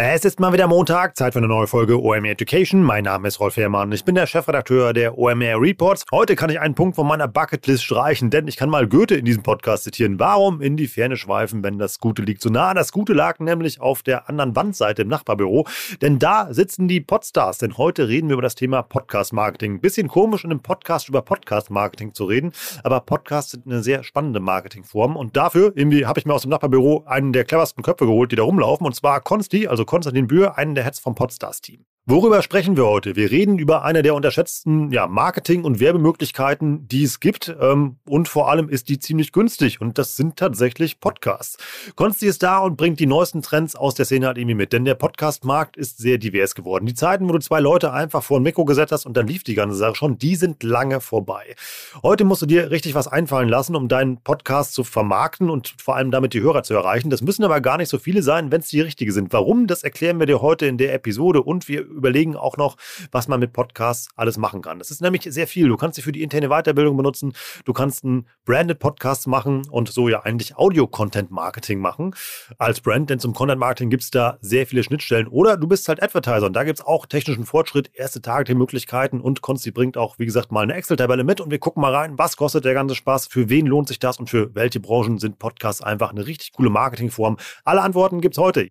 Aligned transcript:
Es 0.00 0.24
ist 0.24 0.38
mal 0.38 0.52
wieder 0.52 0.68
Montag, 0.68 1.16
Zeit 1.16 1.32
für 1.32 1.40
eine 1.40 1.48
neue 1.48 1.66
Folge 1.66 2.00
OMR 2.00 2.30
Education. 2.30 2.84
Mein 2.84 3.02
Name 3.02 3.26
ist 3.26 3.40
Rolf 3.40 3.56
Herrmann, 3.56 3.90
ich 3.90 4.04
bin 4.04 4.14
der 4.14 4.28
Chefredakteur 4.28 4.92
der 4.92 5.18
OMR 5.18 5.60
Reports. 5.60 6.04
Heute 6.12 6.36
kann 6.36 6.50
ich 6.50 6.60
einen 6.60 6.76
Punkt 6.76 6.94
von 6.94 7.04
meiner 7.04 7.26
Bucketlist 7.26 7.82
streichen, 7.82 8.30
denn 8.30 8.46
ich 8.46 8.56
kann 8.56 8.70
mal 8.70 8.86
Goethe 8.86 9.16
in 9.16 9.24
diesem 9.24 9.42
Podcast 9.42 9.82
zitieren. 9.82 10.20
Warum 10.20 10.60
in 10.60 10.76
die 10.76 10.86
Ferne 10.86 11.16
schweifen, 11.16 11.64
wenn 11.64 11.80
das 11.80 11.98
Gute 11.98 12.22
liegt 12.22 12.42
so 12.42 12.48
nah? 12.48 12.74
Das 12.74 12.92
Gute 12.92 13.12
lag 13.12 13.40
nämlich 13.40 13.80
auf 13.80 14.04
der 14.04 14.28
anderen 14.28 14.54
Wandseite 14.54 15.02
im 15.02 15.08
Nachbarbüro, 15.08 15.66
denn 16.00 16.20
da 16.20 16.54
sitzen 16.54 16.86
die 16.86 17.00
Podstars. 17.00 17.58
Denn 17.58 17.76
heute 17.76 18.06
reden 18.06 18.28
wir 18.28 18.34
über 18.34 18.42
das 18.42 18.54
Thema 18.54 18.82
Podcast-Marketing. 18.82 19.80
Bisschen 19.80 20.06
komisch 20.06 20.44
in 20.44 20.52
einem 20.52 20.60
Podcast 20.60 21.08
über 21.08 21.22
Podcast-Marketing 21.22 22.14
zu 22.14 22.26
reden, 22.26 22.52
aber 22.84 23.00
Podcasts 23.00 23.50
sind 23.50 23.66
eine 23.66 23.82
sehr 23.82 24.04
spannende 24.04 24.38
Marketingform 24.38 25.16
und 25.16 25.36
dafür 25.36 25.72
irgendwie 25.74 26.06
habe 26.06 26.20
ich 26.20 26.24
mir 26.24 26.34
aus 26.34 26.42
dem 26.42 26.52
Nachbarbüro 26.52 27.02
einen 27.04 27.32
der 27.32 27.44
cleversten 27.44 27.82
Köpfe 27.82 28.06
geholt, 28.06 28.30
die 28.30 28.36
da 28.36 28.44
rumlaufen 28.44 28.86
und 28.86 28.94
zwar 28.94 29.20
Konsti, 29.20 29.66
also 29.66 29.87
Konstantin 29.88 30.26
Bühr, 30.26 30.58
einen 30.58 30.74
der 30.74 30.84
Heads 30.84 31.00
vom 31.00 31.14
Podstars-Team. 31.14 31.86
Worüber 32.10 32.40
sprechen 32.40 32.78
wir 32.78 32.86
heute? 32.86 33.16
Wir 33.16 33.30
reden 33.30 33.58
über 33.58 33.84
eine 33.84 34.00
der 34.00 34.14
unterschätzten 34.14 34.90
ja, 34.92 35.06
Marketing- 35.06 35.64
und 35.64 35.78
Werbemöglichkeiten, 35.78 36.88
die 36.88 37.04
es 37.04 37.20
gibt. 37.20 37.54
Ähm, 37.60 37.96
und 38.06 38.28
vor 38.28 38.48
allem 38.50 38.70
ist 38.70 38.88
die 38.88 38.98
ziemlich 38.98 39.30
günstig. 39.30 39.82
Und 39.82 39.98
das 39.98 40.16
sind 40.16 40.36
tatsächlich 40.36 41.00
Podcasts. 41.00 41.58
Konsti 41.96 42.24
ist 42.24 42.42
da 42.42 42.60
und 42.60 42.78
bringt 42.78 42.98
die 42.98 43.04
neuesten 43.04 43.42
Trends 43.42 43.76
aus 43.76 43.94
der 43.94 44.06
Szene 44.06 44.26
halt 44.26 44.38
irgendwie 44.38 44.54
mit. 44.54 44.72
Denn 44.72 44.86
der 44.86 44.94
Podcast-Markt 44.94 45.76
ist 45.76 45.98
sehr 45.98 46.16
divers 46.16 46.54
geworden. 46.54 46.86
Die 46.86 46.94
Zeiten, 46.94 47.28
wo 47.28 47.32
du 47.34 47.40
zwei 47.40 47.60
Leute 47.60 47.92
einfach 47.92 48.22
vor 48.22 48.40
ein 48.40 48.42
Mikro 48.42 48.64
gesetzt 48.64 48.92
hast 48.92 49.04
und 49.04 49.14
dann 49.14 49.26
lief 49.26 49.44
die 49.44 49.54
ganze 49.54 49.76
Sache 49.76 49.94
schon, 49.94 50.16
die 50.16 50.36
sind 50.36 50.62
lange 50.62 51.02
vorbei. 51.02 51.56
Heute 52.02 52.24
musst 52.24 52.40
du 52.40 52.46
dir 52.46 52.70
richtig 52.70 52.94
was 52.94 53.06
einfallen 53.06 53.50
lassen, 53.50 53.76
um 53.76 53.86
deinen 53.86 54.22
Podcast 54.22 54.72
zu 54.72 54.82
vermarkten 54.82 55.50
und 55.50 55.74
vor 55.76 55.96
allem 55.96 56.10
damit 56.10 56.32
die 56.32 56.40
Hörer 56.40 56.62
zu 56.62 56.72
erreichen. 56.72 57.10
Das 57.10 57.20
müssen 57.20 57.44
aber 57.44 57.60
gar 57.60 57.76
nicht 57.76 57.90
so 57.90 57.98
viele 57.98 58.22
sein, 58.22 58.50
wenn 58.50 58.62
es 58.62 58.68
die 58.68 58.80
richtige 58.80 59.12
sind. 59.12 59.30
Warum? 59.34 59.66
Das 59.66 59.82
erklären 59.82 60.18
wir 60.18 60.24
dir 60.24 60.40
heute 60.40 60.64
in 60.64 60.78
der 60.78 60.94
Episode 60.94 61.42
und 61.42 61.68
wir 61.68 61.97
überlegen 61.98 62.36
auch 62.36 62.56
noch, 62.56 62.76
was 63.12 63.28
man 63.28 63.40
mit 63.40 63.52
Podcasts 63.52 64.08
alles 64.16 64.38
machen 64.38 64.62
kann. 64.62 64.78
Das 64.78 64.90
ist 64.90 65.02
nämlich 65.02 65.22
sehr 65.28 65.46
viel. 65.46 65.68
Du 65.68 65.76
kannst 65.76 65.96
sie 65.96 66.02
für 66.02 66.12
die 66.12 66.22
interne 66.22 66.48
Weiterbildung 66.48 66.96
benutzen. 66.96 67.32
Du 67.64 67.72
kannst 67.72 68.04
einen 68.04 68.26
Branded 68.44 68.78
Podcast 68.78 69.26
machen 69.26 69.66
und 69.70 69.88
so 69.90 70.08
ja 70.08 70.22
eigentlich 70.22 70.56
Audio-Content-Marketing 70.56 71.80
machen 71.80 72.14
als 72.58 72.80
Brand, 72.80 73.10
denn 73.10 73.18
zum 73.18 73.34
Content-Marketing 73.34 73.90
gibt 73.90 74.04
es 74.04 74.10
da 74.10 74.38
sehr 74.40 74.66
viele 74.66 74.82
Schnittstellen. 74.82 75.28
Oder 75.28 75.56
du 75.56 75.66
bist 75.66 75.88
halt 75.88 76.02
Advertiser 76.02 76.46
und 76.46 76.54
da 76.54 76.64
gibt 76.64 76.78
es 76.78 76.86
auch 76.86 77.06
technischen 77.06 77.44
Fortschritt, 77.44 77.90
erste 77.94 78.22
Targeting-Möglichkeiten 78.22 79.20
und 79.20 79.42
Konsti 79.42 79.70
bringt 79.70 79.96
auch, 79.96 80.18
wie 80.18 80.26
gesagt, 80.26 80.52
mal 80.52 80.62
eine 80.62 80.74
Excel-Tabelle 80.74 81.24
mit 81.24 81.40
und 81.40 81.50
wir 81.50 81.58
gucken 81.58 81.80
mal 81.80 81.94
rein, 81.94 82.18
was 82.18 82.36
kostet 82.36 82.64
der 82.64 82.74
ganze 82.74 82.94
Spaß, 82.94 83.26
für 83.26 83.48
wen 83.48 83.66
lohnt 83.66 83.88
sich 83.88 83.98
das 83.98 84.18
und 84.18 84.30
für 84.30 84.54
welche 84.54 84.80
Branchen 84.80 85.18
sind 85.18 85.38
Podcasts 85.38 85.82
einfach 85.82 86.10
eine 86.10 86.26
richtig 86.26 86.52
coole 86.52 86.70
Marketingform. 86.70 87.36
Alle 87.64 87.82
Antworten 87.82 88.20
gibt 88.20 88.34
es 88.34 88.38
heute. 88.38 88.70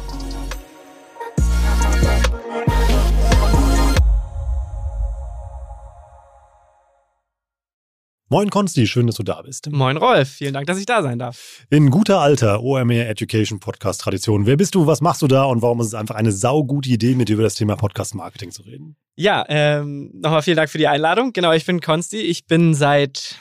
Moin 8.31 8.49
Konsti, 8.49 8.87
schön, 8.87 9.07
dass 9.07 9.17
du 9.17 9.23
da 9.23 9.41
bist. 9.41 9.69
Moin 9.73 9.97
Rolf, 9.97 10.29
vielen 10.29 10.53
Dank, 10.53 10.65
dass 10.65 10.79
ich 10.79 10.85
da 10.85 11.03
sein 11.03 11.19
darf. 11.19 11.65
In 11.69 11.89
guter 11.89 12.21
alter 12.21 12.63
OMR 12.63 13.09
Education 13.09 13.59
Podcast 13.59 13.99
Tradition. 13.99 14.45
Wer 14.45 14.55
bist 14.55 14.73
du, 14.73 14.87
was 14.87 15.01
machst 15.01 15.21
du 15.21 15.27
da 15.27 15.43
und 15.43 15.61
warum 15.61 15.81
ist 15.81 15.87
es 15.87 15.93
einfach 15.93 16.15
eine 16.15 16.31
saugute 16.31 16.87
Idee, 16.87 17.15
mit 17.15 17.27
dir 17.27 17.33
über 17.33 17.43
das 17.43 17.55
Thema 17.55 17.75
Podcast 17.75 18.15
Marketing 18.15 18.51
zu 18.51 18.61
reden? 18.61 18.95
Ja, 19.17 19.43
ähm, 19.49 20.11
nochmal 20.13 20.43
vielen 20.43 20.55
Dank 20.55 20.69
für 20.69 20.77
die 20.77 20.87
Einladung. 20.87 21.33
Genau, 21.33 21.51
ich 21.51 21.65
bin 21.65 21.81
Konsti. 21.81 22.21
Ich 22.21 22.45
bin 22.45 22.73
seit 22.73 23.35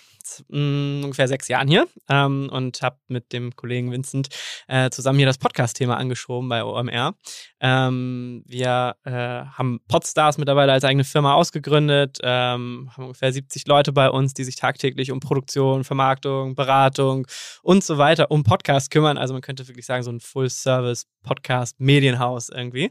mh, 0.48 1.04
ungefähr 1.04 1.28
sechs 1.28 1.48
Jahren 1.48 1.68
hier 1.68 1.86
ähm, 2.08 2.48
und 2.52 2.80
habe 2.82 2.96
mit 3.08 3.32
dem 3.32 3.54
Kollegen 3.56 3.92
Vincent 3.92 4.28
äh, 4.68 4.90
zusammen 4.90 5.18
hier 5.18 5.26
das 5.26 5.38
Podcast-Thema 5.38 5.96
angeschoben 5.96 6.48
bei 6.48 6.64
OMR. 6.64 7.14
Ähm, 7.60 8.42
wir 8.46 8.96
äh, 9.04 9.10
haben 9.12 9.80
Podstars 9.88 10.38
mittlerweile 10.38 10.72
als 10.72 10.84
eigene 10.84 11.04
Firma 11.04 11.34
ausgegründet, 11.34 12.18
ähm, 12.22 12.90
haben 12.92 13.04
ungefähr 13.04 13.32
70 13.32 13.66
Leute 13.66 13.92
bei 13.92 14.08
uns, 14.10 14.34
die 14.34 14.44
sich 14.44 14.56
tagtäglich 14.56 15.10
um 15.12 15.20
Produktion, 15.20 15.84
Vermarktung, 15.84 16.54
Beratung 16.54 17.26
und 17.62 17.84
so 17.84 17.98
weiter 17.98 18.30
um 18.30 18.44
Podcast 18.44 18.90
kümmern. 18.90 19.18
Also 19.18 19.34
man 19.34 19.42
könnte 19.42 19.68
wirklich 19.68 19.84
sagen, 19.86 20.02
so 20.02 20.10
ein 20.10 20.20
Full-Service-Podcast-Medienhaus 20.20 22.48
irgendwie. 22.48 22.90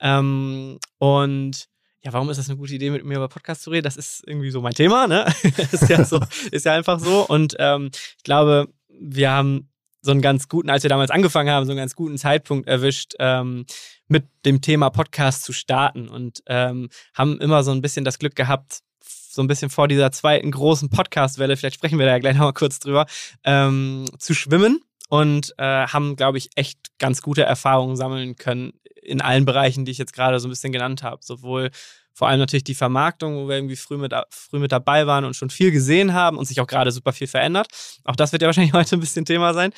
Ähm, 0.00 0.78
und 0.98 1.70
ja, 2.02 2.12
warum 2.12 2.30
ist 2.30 2.38
das 2.38 2.48
eine 2.48 2.56
gute 2.56 2.74
Idee, 2.74 2.90
mit 2.90 3.04
mir 3.04 3.16
über 3.16 3.28
Podcast 3.28 3.62
zu 3.62 3.70
reden? 3.70 3.84
Das 3.84 3.96
ist 3.96 4.22
irgendwie 4.26 4.50
so 4.50 4.60
mein 4.60 4.72
Thema, 4.72 5.06
ne? 5.06 5.26
ist, 5.72 5.88
ja 5.88 6.04
so, 6.04 6.20
ist 6.50 6.64
ja 6.64 6.72
einfach 6.72 6.98
so. 6.98 7.26
Und 7.26 7.56
ähm, 7.58 7.90
ich 8.16 8.24
glaube, 8.24 8.68
wir 8.88 9.30
haben 9.30 9.68
so 10.02 10.10
einen 10.10 10.22
ganz 10.22 10.48
guten, 10.48 10.70
als 10.70 10.82
wir 10.82 10.88
damals 10.88 11.10
angefangen 11.10 11.50
haben, 11.50 11.66
so 11.66 11.72
einen 11.72 11.78
ganz 11.78 11.94
guten 11.94 12.16
Zeitpunkt 12.16 12.68
erwischt, 12.68 13.14
ähm, 13.18 13.66
mit 14.08 14.26
dem 14.46 14.62
Thema 14.62 14.88
Podcast 14.88 15.44
zu 15.44 15.52
starten 15.52 16.08
und 16.08 16.42
ähm, 16.46 16.88
haben 17.14 17.38
immer 17.38 17.62
so 17.62 17.70
ein 17.70 17.82
bisschen 17.82 18.04
das 18.04 18.18
Glück 18.18 18.34
gehabt, 18.34 18.80
so 19.02 19.42
ein 19.42 19.46
bisschen 19.46 19.70
vor 19.70 19.86
dieser 19.86 20.10
zweiten 20.10 20.50
großen 20.50 20.88
Podcast-Welle, 20.88 21.56
vielleicht 21.56 21.76
sprechen 21.76 21.98
wir 21.98 22.06
da 22.06 22.12
ja 22.12 22.18
gleich 22.18 22.34
nochmal 22.34 22.54
kurz 22.54 22.78
drüber, 22.78 23.06
ähm, 23.44 24.06
zu 24.18 24.34
schwimmen 24.34 24.80
und 25.10 25.54
äh, 25.58 25.88
haben, 25.88 26.14
glaube 26.14 26.38
ich, 26.38 26.50
echt 26.54 26.96
ganz 27.00 27.20
gute 27.20 27.42
Erfahrungen 27.42 27.96
sammeln 27.96 28.36
können 28.36 28.72
in 29.02 29.20
allen 29.20 29.44
Bereichen, 29.44 29.84
die 29.84 29.90
ich 29.90 29.98
jetzt 29.98 30.12
gerade 30.12 30.38
so 30.38 30.46
ein 30.46 30.50
bisschen 30.50 30.72
genannt 30.72 31.02
habe. 31.02 31.18
Sowohl 31.20 31.70
vor 32.12 32.28
allem 32.28 32.38
natürlich 32.38 32.64
die 32.64 32.76
Vermarktung, 32.76 33.36
wo 33.36 33.48
wir 33.48 33.56
irgendwie 33.56 33.74
früh 33.74 33.96
mit, 33.96 34.14
früh 34.30 34.60
mit 34.60 34.70
dabei 34.70 35.08
waren 35.08 35.24
und 35.24 35.34
schon 35.34 35.50
viel 35.50 35.72
gesehen 35.72 36.14
haben 36.14 36.38
und 36.38 36.46
sich 36.46 36.60
auch 36.60 36.66
gerade 36.68 36.92
super 36.92 37.12
viel 37.12 37.26
verändert. 37.26 37.66
Auch 38.04 38.14
das 38.14 38.30
wird 38.30 38.42
ja 38.42 38.46
wahrscheinlich 38.48 38.72
heute 38.72 38.96
ein 38.96 39.00
bisschen 39.00 39.24
Thema 39.24 39.52
sein. 39.52 39.72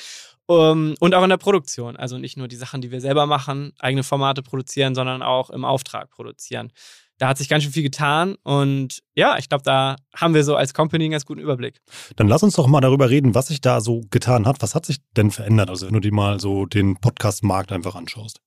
Um, 0.45 0.93
und 0.99 1.15
auch 1.15 1.23
in 1.23 1.29
der 1.29 1.37
Produktion. 1.37 1.95
Also 1.95 2.19
nicht 2.19 2.37
nur 2.37 2.47
die 2.47 2.57
Sachen, 2.57 2.81
die 2.81 2.91
wir 2.91 3.01
selber 3.01 3.25
machen, 3.25 3.71
eigene 3.79 4.03
Formate 4.03 4.43
produzieren, 4.43 4.93
sondern 4.93 5.23
auch 5.23 5.49
im 5.49 5.65
Auftrag 5.65 6.11
produzieren 6.11 6.71
da 7.17 7.27
hat 7.29 7.37
sich 7.37 7.49
ganz 7.49 7.63
schön 7.63 7.71
viel 7.71 7.83
getan 7.83 8.35
und 8.43 9.03
ja, 9.15 9.37
ich 9.37 9.47
glaube, 9.47 9.63
da 9.63 9.95
haben 10.15 10.33
wir 10.33 10.43
so 10.43 10.55
als 10.55 10.73
Company 10.73 11.05
einen 11.05 11.11
ganz 11.11 11.25
guten 11.25 11.39
Überblick. 11.39 11.79
Dann 12.15 12.27
lass 12.27 12.41
uns 12.41 12.55
doch 12.55 12.67
mal 12.67 12.81
darüber 12.81 13.09
reden, 13.09 13.35
was 13.35 13.47
sich 13.47 13.61
da 13.61 13.79
so 13.81 14.01
getan 14.09 14.47
hat. 14.47 14.61
Was 14.61 14.73
hat 14.73 14.85
sich 14.85 14.97
denn 15.15 15.29
verändert? 15.29 15.69
Also 15.69 15.85
wenn 15.85 15.93
du 15.93 15.99
dir 15.99 16.13
mal 16.13 16.39
so 16.39 16.65
den 16.65 16.97
Podcast-Markt 16.97 17.71
einfach 17.71 17.95
anschaust. 17.95 18.39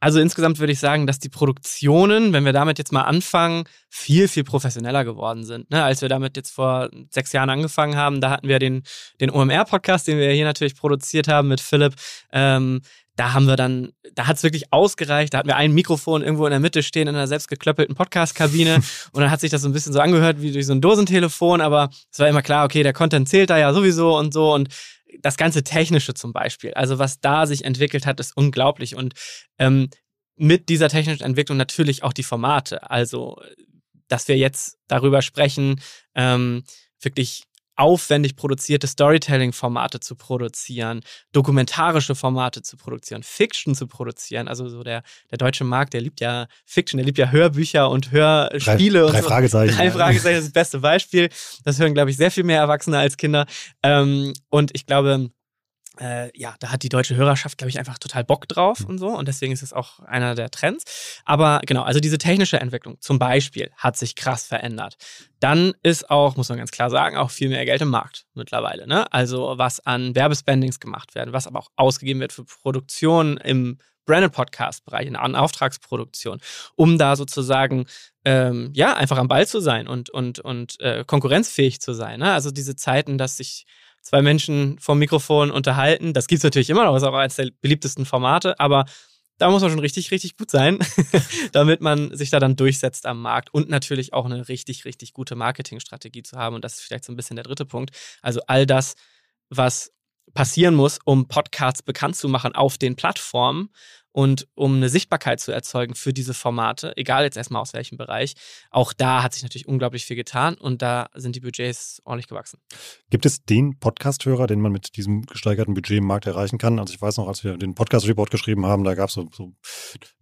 Also 0.00 0.20
insgesamt 0.20 0.58
würde 0.58 0.72
ich 0.72 0.80
sagen, 0.80 1.06
dass 1.06 1.18
die 1.18 1.28
Produktionen, 1.28 2.32
wenn 2.32 2.44
wir 2.44 2.52
damit 2.52 2.78
jetzt 2.78 2.92
mal 2.92 3.02
anfangen, 3.02 3.64
viel, 3.88 4.28
viel 4.28 4.44
professioneller 4.44 5.04
geworden 5.04 5.44
sind. 5.44 5.70
Ne? 5.70 5.82
Als 5.82 6.02
wir 6.02 6.08
damit 6.08 6.36
jetzt 6.36 6.50
vor 6.50 6.90
sechs 7.10 7.32
Jahren 7.32 7.50
angefangen 7.50 7.96
haben, 7.96 8.20
da 8.20 8.30
hatten 8.30 8.48
wir 8.48 8.58
den, 8.58 8.82
den 9.20 9.30
OMR-Podcast, 9.30 10.08
den 10.08 10.18
wir 10.18 10.30
hier 10.32 10.44
natürlich 10.44 10.76
produziert 10.76 11.28
haben 11.28 11.48
mit 11.48 11.60
Philipp. 11.60 11.94
Ähm, 12.32 12.80
da 13.16 13.34
haben 13.34 13.46
wir 13.46 13.56
dann, 13.56 13.92
da 14.14 14.26
hat 14.26 14.36
es 14.36 14.42
wirklich 14.42 14.72
ausgereicht. 14.72 15.34
Da 15.34 15.38
hatten 15.38 15.48
wir 15.48 15.56
ein 15.56 15.72
Mikrofon 15.72 16.22
irgendwo 16.22 16.46
in 16.46 16.50
der 16.50 16.60
Mitte 16.60 16.82
stehen 16.82 17.08
in 17.08 17.14
einer 17.14 17.26
selbstgeklöppelten 17.26 17.94
Podcast-Kabine 17.94 18.76
und 19.12 19.20
dann 19.20 19.30
hat 19.30 19.40
sich 19.40 19.50
das 19.50 19.62
so 19.62 19.68
ein 19.68 19.72
bisschen 19.72 19.92
so 19.92 20.00
angehört 20.00 20.40
wie 20.40 20.52
durch 20.52 20.66
so 20.66 20.72
ein 20.72 20.80
Dosentelefon, 20.80 21.60
aber 21.60 21.90
es 22.10 22.18
war 22.18 22.28
immer 22.28 22.42
klar, 22.42 22.64
okay, 22.64 22.82
der 22.82 22.92
Content 22.92 23.28
zählt 23.28 23.50
da 23.50 23.58
ja 23.58 23.72
sowieso 23.72 24.16
und 24.16 24.32
so 24.32 24.54
und 24.54 24.68
das 25.20 25.36
ganze 25.36 25.62
Technische 25.62 26.14
zum 26.14 26.32
Beispiel, 26.32 26.72
also 26.72 26.98
was 26.98 27.20
da 27.20 27.46
sich 27.46 27.64
entwickelt 27.64 28.06
hat, 28.06 28.18
ist 28.18 28.34
unglaublich 28.34 28.96
und 28.96 29.12
ähm, 29.58 29.90
mit 30.36 30.68
dieser 30.68 30.88
technischen 30.88 31.22
Entwicklung 31.22 31.58
natürlich 31.58 32.02
auch 32.02 32.12
die 32.12 32.22
Formate. 32.22 32.90
Also, 32.90 33.40
dass 34.08 34.28
wir 34.28 34.36
jetzt 34.36 34.78
darüber 34.88 35.22
sprechen, 35.22 35.80
ähm, 36.14 36.64
wirklich 37.00 37.44
aufwendig 37.76 38.36
produzierte 38.36 38.86
Storytelling-Formate 38.86 40.00
zu 40.00 40.14
produzieren, 40.14 41.00
dokumentarische 41.32 42.14
Formate 42.14 42.62
zu 42.62 42.76
produzieren, 42.76 43.22
Fiction 43.22 43.74
zu 43.74 43.86
produzieren. 43.86 44.48
Also 44.48 44.68
so 44.68 44.82
der, 44.82 45.02
der 45.30 45.38
deutsche 45.38 45.64
Markt, 45.64 45.94
der 45.94 46.00
liebt 46.00 46.20
ja 46.20 46.46
Fiction, 46.64 46.98
der 46.98 47.06
liebt 47.06 47.18
ja 47.18 47.30
Hörbücher 47.30 47.90
und 47.90 48.10
Hörspiele. 48.10 49.00
Drei, 49.00 49.06
und 49.06 49.12
drei 49.12 49.22
so. 49.22 49.28
Fragezeichen. 49.28 49.76
Drei 49.76 49.90
Fragezeichen 49.90 50.38
ist 50.38 50.46
das 50.46 50.52
beste 50.52 50.78
Beispiel. 50.80 51.28
Das 51.64 51.78
hören, 51.78 51.94
glaube 51.94 52.10
ich, 52.10 52.16
sehr 52.16 52.30
viel 52.30 52.44
mehr 52.44 52.60
Erwachsene 52.60 52.98
als 52.98 53.16
Kinder. 53.16 53.46
Ähm, 53.82 54.32
und 54.50 54.70
ich 54.74 54.86
glaube, 54.86 55.30
äh, 56.00 56.30
ja, 56.38 56.54
da 56.58 56.70
hat 56.70 56.82
die 56.82 56.88
deutsche 56.88 57.16
Hörerschaft, 57.16 57.58
glaube 57.58 57.68
ich, 57.68 57.78
einfach 57.78 57.98
total 57.98 58.24
Bock 58.24 58.48
drauf 58.48 58.84
und 58.86 58.98
so. 58.98 59.08
Und 59.08 59.28
deswegen 59.28 59.52
ist 59.52 59.62
es 59.62 59.72
auch 59.72 60.00
einer 60.00 60.34
der 60.34 60.50
Trends. 60.50 61.20
Aber 61.24 61.60
genau, 61.66 61.82
also 61.82 62.00
diese 62.00 62.18
technische 62.18 62.60
Entwicklung 62.60 62.96
zum 63.00 63.18
Beispiel 63.18 63.70
hat 63.76 63.96
sich 63.96 64.14
krass 64.14 64.46
verändert. 64.46 64.96
Dann 65.40 65.74
ist 65.82 66.08
auch, 66.10 66.36
muss 66.36 66.48
man 66.48 66.58
ganz 66.58 66.70
klar 66.70 66.90
sagen, 66.90 67.16
auch 67.16 67.30
viel 67.30 67.48
mehr 67.48 67.64
Geld 67.64 67.82
im 67.82 67.88
Markt 67.88 68.24
mittlerweile. 68.34 68.86
Ne? 68.86 69.12
Also 69.12 69.54
was 69.56 69.80
an 69.80 70.14
Werbespendings 70.14 70.80
gemacht 70.80 71.14
werden, 71.14 71.32
was 71.32 71.46
aber 71.46 71.58
auch 71.58 71.70
ausgegeben 71.76 72.20
wird 72.20 72.32
für 72.32 72.44
Produktion 72.44 73.36
im 73.36 73.78
Branded 74.04 74.32
Podcast-Bereich, 74.32 75.16
an 75.16 75.36
Auftragsproduktion, 75.36 76.40
um 76.74 76.98
da 76.98 77.14
sozusagen 77.14 77.86
ähm, 78.24 78.70
ja 78.74 78.94
einfach 78.94 79.18
am 79.18 79.28
Ball 79.28 79.46
zu 79.46 79.60
sein 79.60 79.86
und, 79.86 80.10
und, 80.10 80.40
und 80.40 80.80
äh, 80.80 81.04
konkurrenzfähig 81.06 81.80
zu 81.80 81.92
sein. 81.92 82.18
Ne? 82.18 82.32
Also 82.32 82.50
diese 82.50 82.74
Zeiten, 82.74 83.16
dass 83.16 83.36
sich 83.36 83.66
zwei 84.02 84.20
Menschen 84.20 84.78
vom 84.78 84.98
Mikrofon 84.98 85.50
unterhalten. 85.50 86.12
Das 86.12 86.26
gibt 86.26 86.40
es 86.40 86.44
natürlich 86.44 86.70
immer 86.70 86.84
noch, 86.84 86.96
ist 86.96 87.02
auch 87.02 87.14
eines 87.14 87.36
der 87.36 87.50
beliebtesten 87.60 88.04
Formate, 88.04 88.58
aber 88.60 88.84
da 89.38 89.50
muss 89.50 89.62
man 89.62 89.70
schon 89.70 89.80
richtig, 89.80 90.10
richtig 90.10 90.36
gut 90.36 90.50
sein, 90.50 90.78
damit 91.52 91.80
man 91.80 92.14
sich 92.16 92.30
da 92.30 92.38
dann 92.38 92.56
durchsetzt 92.56 93.06
am 93.06 93.20
Markt 93.22 93.52
und 93.52 93.68
natürlich 93.68 94.12
auch 94.12 94.24
eine 94.24 94.48
richtig, 94.48 94.84
richtig 94.84 95.12
gute 95.14 95.34
Marketingstrategie 95.34 96.22
zu 96.22 96.36
haben. 96.36 96.54
Und 96.54 96.64
das 96.64 96.74
ist 96.74 96.82
vielleicht 96.82 97.04
so 97.04 97.12
ein 97.12 97.16
bisschen 97.16 97.36
der 97.36 97.44
dritte 97.44 97.64
Punkt. 97.64 97.90
Also 98.20 98.40
all 98.46 98.66
das, 98.66 98.94
was 99.48 99.92
passieren 100.34 100.74
muss, 100.74 100.98
um 101.04 101.28
Podcasts 101.28 101.82
bekannt 101.82 102.16
zu 102.16 102.28
machen 102.28 102.54
auf 102.54 102.78
den 102.78 102.94
Plattformen 102.96 103.70
und 104.12 104.46
um 104.54 104.76
eine 104.76 104.88
Sichtbarkeit 104.88 105.40
zu 105.40 105.52
erzeugen 105.52 105.94
für 105.94 106.12
diese 106.12 106.34
Formate, 106.34 106.92
egal 106.96 107.24
jetzt 107.24 107.36
erstmal 107.36 107.62
aus 107.62 107.72
welchem 107.72 107.96
Bereich, 107.96 108.34
auch 108.70 108.92
da 108.92 109.22
hat 109.22 109.32
sich 109.34 109.42
natürlich 109.42 109.66
unglaublich 109.66 110.04
viel 110.04 110.16
getan 110.16 110.54
und 110.54 110.82
da 110.82 111.08
sind 111.14 111.34
die 111.34 111.40
Budgets 111.40 112.00
ordentlich 112.04 112.28
gewachsen. 112.28 112.58
Gibt 113.10 113.26
es 113.26 113.44
den 113.44 113.78
Podcast-Hörer, 113.78 114.46
den 114.46 114.60
man 114.60 114.72
mit 114.72 114.96
diesem 114.96 115.22
gesteigerten 115.22 115.74
Budget 115.74 115.98
im 115.98 116.06
Markt 116.06 116.26
erreichen 116.26 116.58
kann? 116.58 116.78
Also 116.78 116.92
ich 116.92 117.00
weiß 117.00 117.16
noch, 117.16 117.28
als 117.28 117.42
wir 117.42 117.56
den 117.56 117.74
Podcast-Report 117.74 118.30
geschrieben 118.30 118.66
haben, 118.66 118.84
da 118.84 118.94
gab 118.94 119.08
es 119.08 119.14
so, 119.14 119.28
so, 119.32 119.52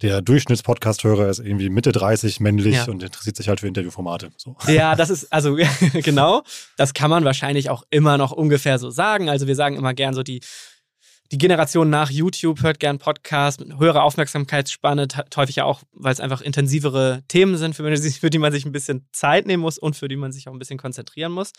der 0.03 0.23
Durchschnitts-Podcast-Hörer 0.23 1.29
ist 1.29 1.41
irgendwie 1.41 1.69
Mitte 1.69 1.93
30, 1.93 2.41
männlich 2.41 2.77
ja. 2.77 2.85
und 2.85 3.03
interessiert 3.03 3.37
sich 3.37 3.49
halt 3.49 3.61
für 3.61 3.69
Interviewformate. 3.69 4.31
So. 4.37 4.57
Ja, 4.69 4.95
das 4.95 5.11
ist, 5.11 5.33
also 5.33 5.57
genau, 5.93 6.43
das 6.77 6.95
kann 6.95 7.11
man 7.11 7.25
wahrscheinlich 7.25 7.71
auch 7.71 7.83
immer 7.91 8.19
noch 8.19 8.33
ungefähr 8.33 8.79
so 8.79 8.91
sagen. 8.91 9.29
Also 9.29 9.47
wir 9.47 9.57
sagen 9.57 9.77
immer 9.77 9.95
gern 9.95 10.15
so 10.15 10.23
die 10.23 10.41
die 11.33 11.39
Generation 11.39 11.91
nach 11.91 12.11
YouTube 12.11 12.63
hört 12.63 12.81
gern 12.81 12.99
Podcasts 12.99 13.65
mit 13.65 13.79
höherer 13.79 14.03
Aufmerksamkeitsspanne, 14.03 15.07
häufig 15.37 15.57
ja 15.57 15.65
auch, 15.65 15.83
weil 15.93 16.13
es 16.13 16.19
einfach 16.19 16.41
intensivere 16.41 17.23
Themen 17.29 17.57
sind, 17.57 17.75
für, 17.75 18.31
die 18.31 18.39
man 18.39 18.53
sich 18.53 18.65
ein 18.67 18.73
bisschen 18.73 19.09
Zeit 19.13 19.47
nehmen 19.47 19.63
muss 19.63 19.79
und 19.79 19.95
für 19.95 20.09
die 20.09 20.17
man 20.17 20.33
sich 20.33 20.49
auch 20.49 20.53
ein 20.53 20.59
bisschen 20.59 20.79
konzentrieren 20.79 21.31
muss. 21.31 21.53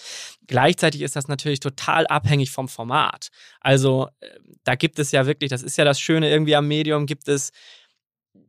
Gleichzeitig 0.47 1.01
ist 1.01 1.15
das 1.15 1.29
natürlich 1.29 1.61
total 1.61 2.05
abhängig 2.07 2.51
vom 2.51 2.67
Format. 2.67 3.29
Also 3.61 4.09
äh, 4.19 4.27
da 4.65 4.75
gibt 4.75 4.99
es 4.99 5.11
ja 5.11 5.25
wirklich, 5.25 5.49
das 5.49 5.63
ist 5.63 5.77
ja 5.77 5.85
das 5.85 6.01
Schöne 6.01 6.29
irgendwie 6.29 6.55
am 6.55 6.67
Medium, 6.67 7.05
gibt 7.05 7.29
es 7.29 7.51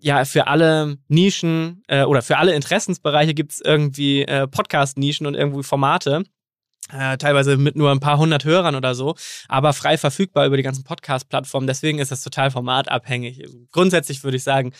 ja, 0.01 0.25
für 0.25 0.49
alle 0.49 0.99
Nischen 1.07 1.85
äh, 1.87 2.03
oder 2.03 2.23
für 2.23 2.39
alle 2.39 2.55
Interessensbereiche 2.55 3.35
gibt 3.35 3.53
es 3.53 3.61
irgendwie 3.61 4.23
äh, 4.23 4.49
Podcast-Nischen 4.49 5.27
und 5.27 5.35
irgendwie 5.35 5.63
Formate. 5.63 6.25
Äh, 6.91 7.17
teilweise 7.17 7.57
mit 7.57 7.77
nur 7.77 7.91
ein 7.91 8.01
paar 8.01 8.19
hundert 8.19 8.45
Hörern 8.45 8.75
oder 8.75 8.95
so, 8.95 9.15
aber 9.49 9.73
frei 9.73 9.97
verfügbar 9.97 10.47
über 10.47 10.57
die 10.57 10.63
ganzen 10.63 10.85
Podcast-Plattformen. 10.85 11.67
Deswegen 11.67 11.99
ist 11.99 12.11
das 12.11 12.23
total 12.23 12.51
formatabhängig. 12.51 13.43
Also 13.43 13.59
grundsätzlich 13.71 14.25
würde 14.25 14.37
ich 14.37 14.43
sagen, 14.43 14.73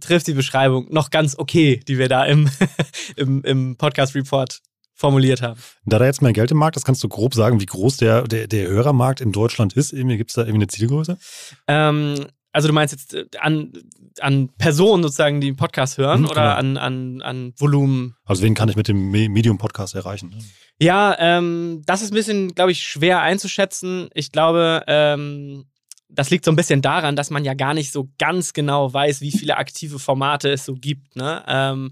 trifft 0.00 0.26
die 0.26 0.32
Beschreibung 0.32 0.86
noch 0.90 1.10
ganz 1.10 1.38
okay, 1.38 1.80
die 1.86 1.98
wir 1.98 2.08
da 2.08 2.24
im, 2.24 2.50
im, 3.16 3.42
im 3.44 3.76
Podcast-Report 3.76 4.60
formuliert 4.94 5.42
haben. 5.42 5.60
Da 5.84 5.98
da 5.98 6.06
jetzt 6.06 6.22
mehr 6.22 6.32
Geld 6.32 6.50
im 6.50 6.58
Markt 6.58 6.76
ist, 6.76 6.84
kannst 6.84 7.02
du 7.02 7.08
grob 7.08 7.34
sagen, 7.34 7.60
wie 7.60 7.66
groß 7.66 7.96
der, 7.98 8.22
der, 8.22 8.46
der 8.46 8.68
Hörermarkt 8.68 9.20
in 9.20 9.32
Deutschland 9.32 9.74
ist? 9.74 9.90
Gibt 9.90 10.30
es 10.30 10.34
da 10.34 10.42
irgendwie 10.42 10.58
eine 10.58 10.66
Zielgröße? 10.68 11.18
Ähm, 11.66 12.26
also 12.52 12.68
du 12.68 12.74
meinst 12.74 12.92
jetzt 12.92 13.14
äh, 13.14 13.26
an, 13.40 13.72
an 14.20 14.50
Personen 14.58 15.02
sozusagen, 15.02 15.40
die 15.40 15.48
einen 15.48 15.56
Podcast 15.56 15.98
hören 15.98 16.22
mhm, 16.22 16.28
oder 16.28 16.56
genau. 16.56 16.76
an, 16.76 16.76
an, 16.76 17.22
an 17.22 17.54
Volumen? 17.56 18.16
Also 18.24 18.42
wen 18.42 18.54
kann 18.54 18.68
ich 18.68 18.76
mit 18.76 18.88
dem 18.88 19.10
Medium-Podcast 19.10 19.94
erreichen? 19.94 20.34
Ja, 20.80 21.16
ähm, 21.18 21.82
das 21.86 22.02
ist 22.02 22.12
ein 22.12 22.14
bisschen, 22.14 22.54
glaube 22.54 22.72
ich, 22.72 22.82
schwer 22.82 23.20
einzuschätzen. 23.20 24.08
Ich 24.14 24.32
glaube, 24.32 24.82
ähm, 24.86 25.64
das 26.08 26.30
liegt 26.30 26.44
so 26.44 26.52
ein 26.52 26.56
bisschen 26.56 26.82
daran, 26.82 27.16
dass 27.16 27.30
man 27.30 27.44
ja 27.44 27.54
gar 27.54 27.72
nicht 27.72 27.90
so 27.90 28.10
ganz 28.18 28.52
genau 28.52 28.92
weiß, 28.92 29.22
wie 29.22 29.32
viele 29.32 29.56
aktive 29.56 29.98
Formate 29.98 30.50
es 30.50 30.64
so 30.64 30.74
gibt. 30.74 31.16
Ne? 31.16 31.42
Ähm, 31.46 31.90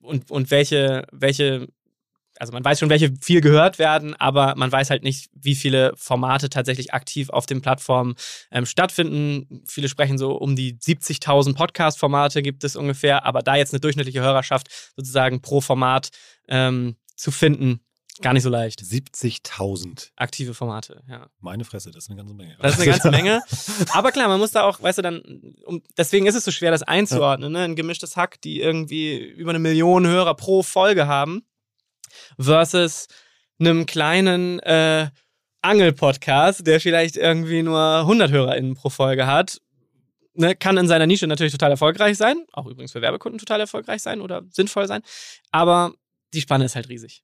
und, 0.00 0.30
und 0.30 0.50
welche, 0.50 1.06
welche 1.10 1.68
also 2.40 2.52
man 2.52 2.64
weiß 2.64 2.78
schon, 2.78 2.90
welche 2.90 3.12
viel 3.20 3.40
gehört 3.40 3.78
werden, 3.78 4.14
aber 4.14 4.54
man 4.56 4.70
weiß 4.70 4.90
halt 4.90 5.02
nicht, 5.02 5.30
wie 5.34 5.54
viele 5.54 5.92
Formate 5.96 6.48
tatsächlich 6.48 6.94
aktiv 6.94 7.30
auf 7.30 7.46
den 7.46 7.60
Plattformen 7.60 8.14
ähm, 8.50 8.66
stattfinden. 8.66 9.62
Viele 9.66 9.88
sprechen 9.88 10.18
so 10.18 10.32
um 10.32 10.56
die 10.56 10.74
70.000 10.74 11.54
Podcast-Formate 11.54 12.42
gibt 12.42 12.64
es 12.64 12.76
ungefähr, 12.76 13.24
aber 13.24 13.42
da 13.42 13.56
jetzt 13.56 13.72
eine 13.72 13.80
durchschnittliche 13.80 14.20
Hörerschaft 14.20 14.68
sozusagen 14.96 15.40
pro 15.42 15.60
Format 15.60 16.10
ähm, 16.48 16.96
zu 17.16 17.30
finden, 17.30 17.80
gar 18.20 18.32
nicht 18.32 18.42
so 18.42 18.50
leicht. 18.50 18.80
70.000. 18.80 20.10
Aktive 20.16 20.54
Formate, 20.54 21.02
ja. 21.08 21.28
Meine 21.40 21.64
Fresse, 21.64 21.90
das 21.90 22.04
ist 22.04 22.10
eine 22.10 22.18
ganze 22.18 22.34
Menge. 22.34 22.56
Das 22.60 22.74
ist 22.74 22.80
eine 22.80 22.90
ganze 22.90 23.10
Menge. 23.10 23.42
Aber 23.92 24.12
klar, 24.12 24.28
man 24.28 24.40
muss 24.40 24.50
da 24.50 24.64
auch, 24.64 24.82
weißt 24.82 24.98
du, 24.98 25.02
dann, 25.02 25.22
um, 25.64 25.82
deswegen 25.96 26.26
ist 26.26 26.34
es 26.34 26.44
so 26.44 26.50
schwer, 26.50 26.70
das 26.70 26.82
einzuordnen. 26.82 27.52
Ne? 27.52 27.60
Ein 27.60 27.76
gemischtes 27.76 28.16
Hack, 28.16 28.40
die 28.40 28.60
irgendwie 28.60 29.16
über 29.16 29.50
eine 29.50 29.58
Million 29.58 30.06
Hörer 30.06 30.34
pro 30.34 30.62
Folge 30.62 31.06
haben 31.06 31.42
versus 32.38 33.06
einem 33.58 33.86
kleinen 33.86 34.60
äh, 34.60 35.08
Angel-Podcast, 35.62 36.66
der 36.66 36.80
vielleicht 36.80 37.16
irgendwie 37.16 37.62
nur 37.62 38.00
100 38.00 38.30
HörerInnen 38.30 38.74
pro 38.74 38.90
Folge 38.90 39.26
hat, 39.26 39.60
ne, 40.34 40.54
kann 40.54 40.76
in 40.76 40.88
seiner 40.88 41.06
Nische 41.06 41.26
natürlich 41.26 41.52
total 41.52 41.72
erfolgreich 41.72 42.16
sein, 42.16 42.44
auch 42.52 42.66
übrigens 42.66 42.92
für 42.92 43.02
Werbekunden 43.02 43.38
total 43.38 43.60
erfolgreich 43.60 44.02
sein 44.02 44.20
oder 44.20 44.42
sinnvoll 44.50 44.86
sein, 44.86 45.02
aber 45.50 45.92
die 46.32 46.40
Spanne 46.40 46.64
ist 46.64 46.76
halt 46.76 46.88
riesig. 46.88 47.22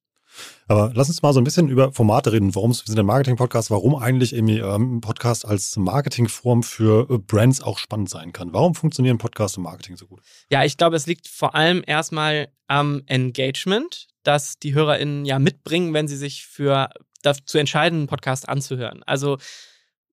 Aber 0.67 0.91
lass 0.95 1.09
uns 1.09 1.23
mal 1.23 1.33
so 1.33 1.41
ein 1.41 1.45
bisschen 1.45 1.69
über 1.69 1.93
Formate 1.93 2.33
reden. 2.33 2.55
Warum 2.57 2.73
wir 2.73 2.77
sind 2.85 2.99
ein 2.99 3.07
Marketing-Podcast, 3.07 3.71
warum 3.71 3.95
eigentlich 3.95 4.33
irgendwie 4.33 4.59
ähm, 4.59 4.97
ein 4.97 5.01
Podcast 5.01 5.47
als 5.47 5.77
Marketingform 5.77 6.65
für 6.65 7.09
äh, 7.09 7.19
Brands 7.19 7.63
auch 7.63 7.79
spannend 7.79 8.11
sein 8.11 8.33
kann. 8.33 8.53
Warum 8.53 8.75
funktionieren 8.75 9.19
Podcasts 9.19 9.57
im 9.57 9.63
Marketing 9.63 9.97
so 9.97 10.07
gut? 10.07 10.23
Ja, 10.51 10.65
ich 10.65 10.77
glaube, 10.77 10.97
es 10.97 11.07
liegt 11.07 11.29
vor 11.29 11.55
allem 11.55 11.85
erstmal 11.87 12.49
am 12.67 13.03
Engagement 13.07 14.09
das 14.25 14.59
die 14.59 14.75
HörerInnen 14.75 15.25
ja 15.25 15.39
mitbringen, 15.39 15.95
wenn 15.95 16.09
sie 16.09 16.17
sich 16.17 16.47
für 16.47 16.91
dazu 17.23 17.59
entscheiden, 17.59 18.01
einen 18.01 18.07
Podcast 18.07 18.49
anzuhören. 18.49 19.03
Also 19.05 19.39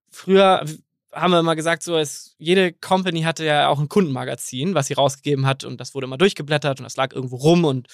früher 0.10 0.66
haben 1.12 1.32
wir 1.32 1.40
immer 1.40 1.56
gesagt, 1.56 1.84
so 1.84 1.98
es, 1.98 2.36
jede 2.38 2.72
Company 2.72 3.24
hatte 3.24 3.46
ja 3.46 3.68
auch 3.68 3.80
ein 3.80 3.90
Kundenmagazin, 3.90 4.76
was 4.76 4.88
sie 4.88 4.94
rausgegeben 4.94 5.46
hat 5.46 5.64
und 5.64 5.80
das 5.82 5.94
wurde 5.94 6.06
immer 6.06 6.18
durchgeblättert 6.18 6.80
und 6.80 6.86
das 6.86 6.96
lag 6.96 7.14
irgendwo 7.14 7.38
rum 7.38 7.66
und 7.66 7.88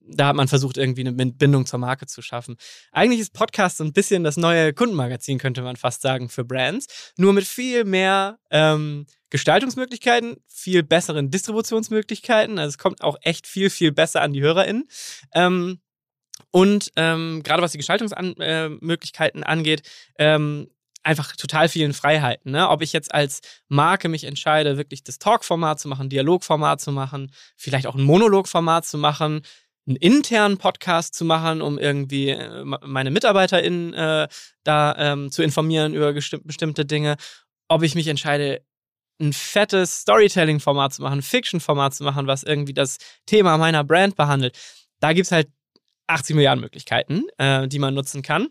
da 0.00 0.28
hat 0.28 0.36
man 0.36 0.48
versucht, 0.48 0.76
irgendwie 0.76 1.06
eine 1.06 1.12
Bindung 1.12 1.66
zur 1.66 1.78
Marke 1.78 2.06
zu 2.06 2.22
schaffen. 2.22 2.56
Eigentlich 2.92 3.20
ist 3.20 3.32
Podcast 3.32 3.78
so 3.78 3.84
ein 3.84 3.92
bisschen 3.92 4.24
das 4.24 4.36
neue 4.36 4.72
Kundenmagazin, 4.72 5.38
könnte 5.38 5.62
man 5.62 5.76
fast 5.76 6.02
sagen, 6.02 6.28
für 6.28 6.44
Brands. 6.44 7.12
Nur 7.16 7.32
mit 7.32 7.44
viel 7.44 7.84
mehr 7.84 8.38
ähm, 8.50 9.06
Gestaltungsmöglichkeiten, 9.30 10.36
viel 10.46 10.82
besseren 10.82 11.30
Distributionsmöglichkeiten. 11.30 12.58
Also 12.58 12.70
es 12.70 12.78
kommt 12.78 13.02
auch 13.02 13.16
echt 13.22 13.46
viel, 13.46 13.70
viel 13.70 13.92
besser 13.92 14.22
an 14.22 14.32
die 14.32 14.40
HörerInnen. 14.40 14.88
Ähm, 15.34 15.80
und 16.50 16.90
ähm, 16.96 17.42
gerade 17.44 17.62
was 17.62 17.72
die 17.72 17.78
Gestaltungsmöglichkeiten 17.78 19.42
äh, 19.42 19.46
angeht, 19.46 19.82
ähm, 20.18 20.68
einfach 21.02 21.34
total 21.36 21.68
vielen 21.68 21.94
Freiheiten. 21.94 22.52
Ne? 22.52 22.68
Ob 22.68 22.82
ich 22.82 22.92
jetzt 22.92 23.14
als 23.14 23.40
Marke 23.68 24.08
mich 24.08 24.24
entscheide, 24.24 24.76
wirklich 24.76 25.02
das 25.02 25.18
Talk-Format 25.18 25.80
zu 25.80 25.88
machen, 25.88 26.10
Dialog-Format 26.10 26.80
zu 26.80 26.92
machen, 26.92 27.32
vielleicht 27.56 27.86
auch 27.86 27.94
ein 27.94 28.02
Monolog-Format 28.02 28.84
zu 28.84 28.98
machen, 28.98 29.42
einen 29.90 29.96
internen 29.96 30.56
Podcast 30.58 31.14
zu 31.14 31.24
machen, 31.24 31.60
um 31.60 31.78
irgendwie 31.78 32.30
äh, 32.30 32.64
meine 32.64 33.10
MitarbeiterInnen 33.10 33.94
äh, 33.94 34.28
da 34.64 34.94
ähm, 34.96 35.30
zu 35.30 35.42
informieren 35.42 35.94
über 35.94 36.12
bestimmte 36.12 36.86
Dinge 36.86 37.16
ob 37.70 37.84
ich 37.84 37.94
mich 37.94 38.08
entscheide, 38.08 38.66
ein 39.20 39.32
fettes 39.32 40.00
Storytelling-Format 40.00 40.94
zu 40.94 41.02
machen, 41.02 41.20
ein 41.20 41.22
Fiction-Format 41.22 41.94
zu 41.94 42.02
machen, 42.02 42.26
was 42.26 42.42
irgendwie 42.42 42.74
das 42.74 42.98
Thema 43.26 43.56
meiner 43.58 43.84
Brand 43.84 44.16
behandelt. 44.16 44.58
Da 44.98 45.12
gibt 45.12 45.26
es 45.26 45.32
halt 45.32 45.48
80 46.08 46.34
Milliarden 46.34 46.60
Möglichkeiten, 46.60 47.24
äh, 47.38 47.68
die 47.68 47.78
man 47.78 47.94
nutzen 47.94 48.22
kann. 48.22 48.48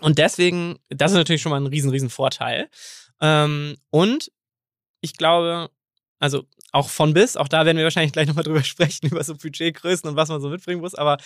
Und 0.00 0.18
deswegen, 0.18 0.78
das 0.88 1.10
ist 1.10 1.18
natürlich 1.18 1.42
schon 1.42 1.50
mal 1.50 1.60
ein 1.60 1.66
riesen, 1.66 1.90
riesen 1.90 2.08
Vorteil. 2.08 2.70
Ähm, 3.20 3.76
und 3.90 4.30
ich 5.02 5.14
glaube, 5.14 5.68
also 6.18 6.44
auch 6.72 6.88
von 6.88 7.14
bis, 7.14 7.36
auch 7.36 7.48
da 7.48 7.64
werden 7.64 7.76
wir 7.76 7.84
wahrscheinlich 7.84 8.12
gleich 8.12 8.28
nochmal 8.28 8.44
drüber 8.44 8.62
sprechen, 8.64 9.06
über 9.06 9.24
so 9.24 9.34
Budgetgrößen 9.34 10.08
und 10.08 10.16
was 10.16 10.28
man 10.28 10.40
so 10.40 10.48
mitbringen 10.48 10.80
muss, 10.80 10.94
aber 10.94 11.18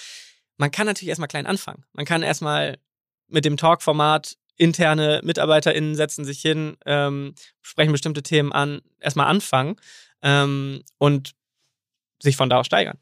man 0.57 0.71
kann 0.71 0.87
natürlich 0.87 1.09
erstmal 1.09 1.29
klein 1.29 1.47
anfangen. 1.47 1.85
Man 1.93 2.05
kann 2.05 2.23
erstmal 2.23 2.79
mit 3.29 3.45
dem 3.45 3.57
Talk-Format 3.57 4.37
interne 4.57 5.21
MitarbeiterInnen 5.25 5.95
setzen 5.95 6.25
sich 6.25 6.41
hin, 6.41 6.77
ähm, 6.87 7.35
sprechen 7.63 7.93
bestimmte 7.93 8.23
Themen 8.23 8.53
an, 8.53 8.83
erstmal 9.01 9.27
anfangen 9.27 9.77
ähm, 10.23 10.83
und 10.99 11.33
sich 12.23 12.37
von 12.37 12.49
da 12.49 12.59
aus 12.59 12.67
steigern. 12.67 12.99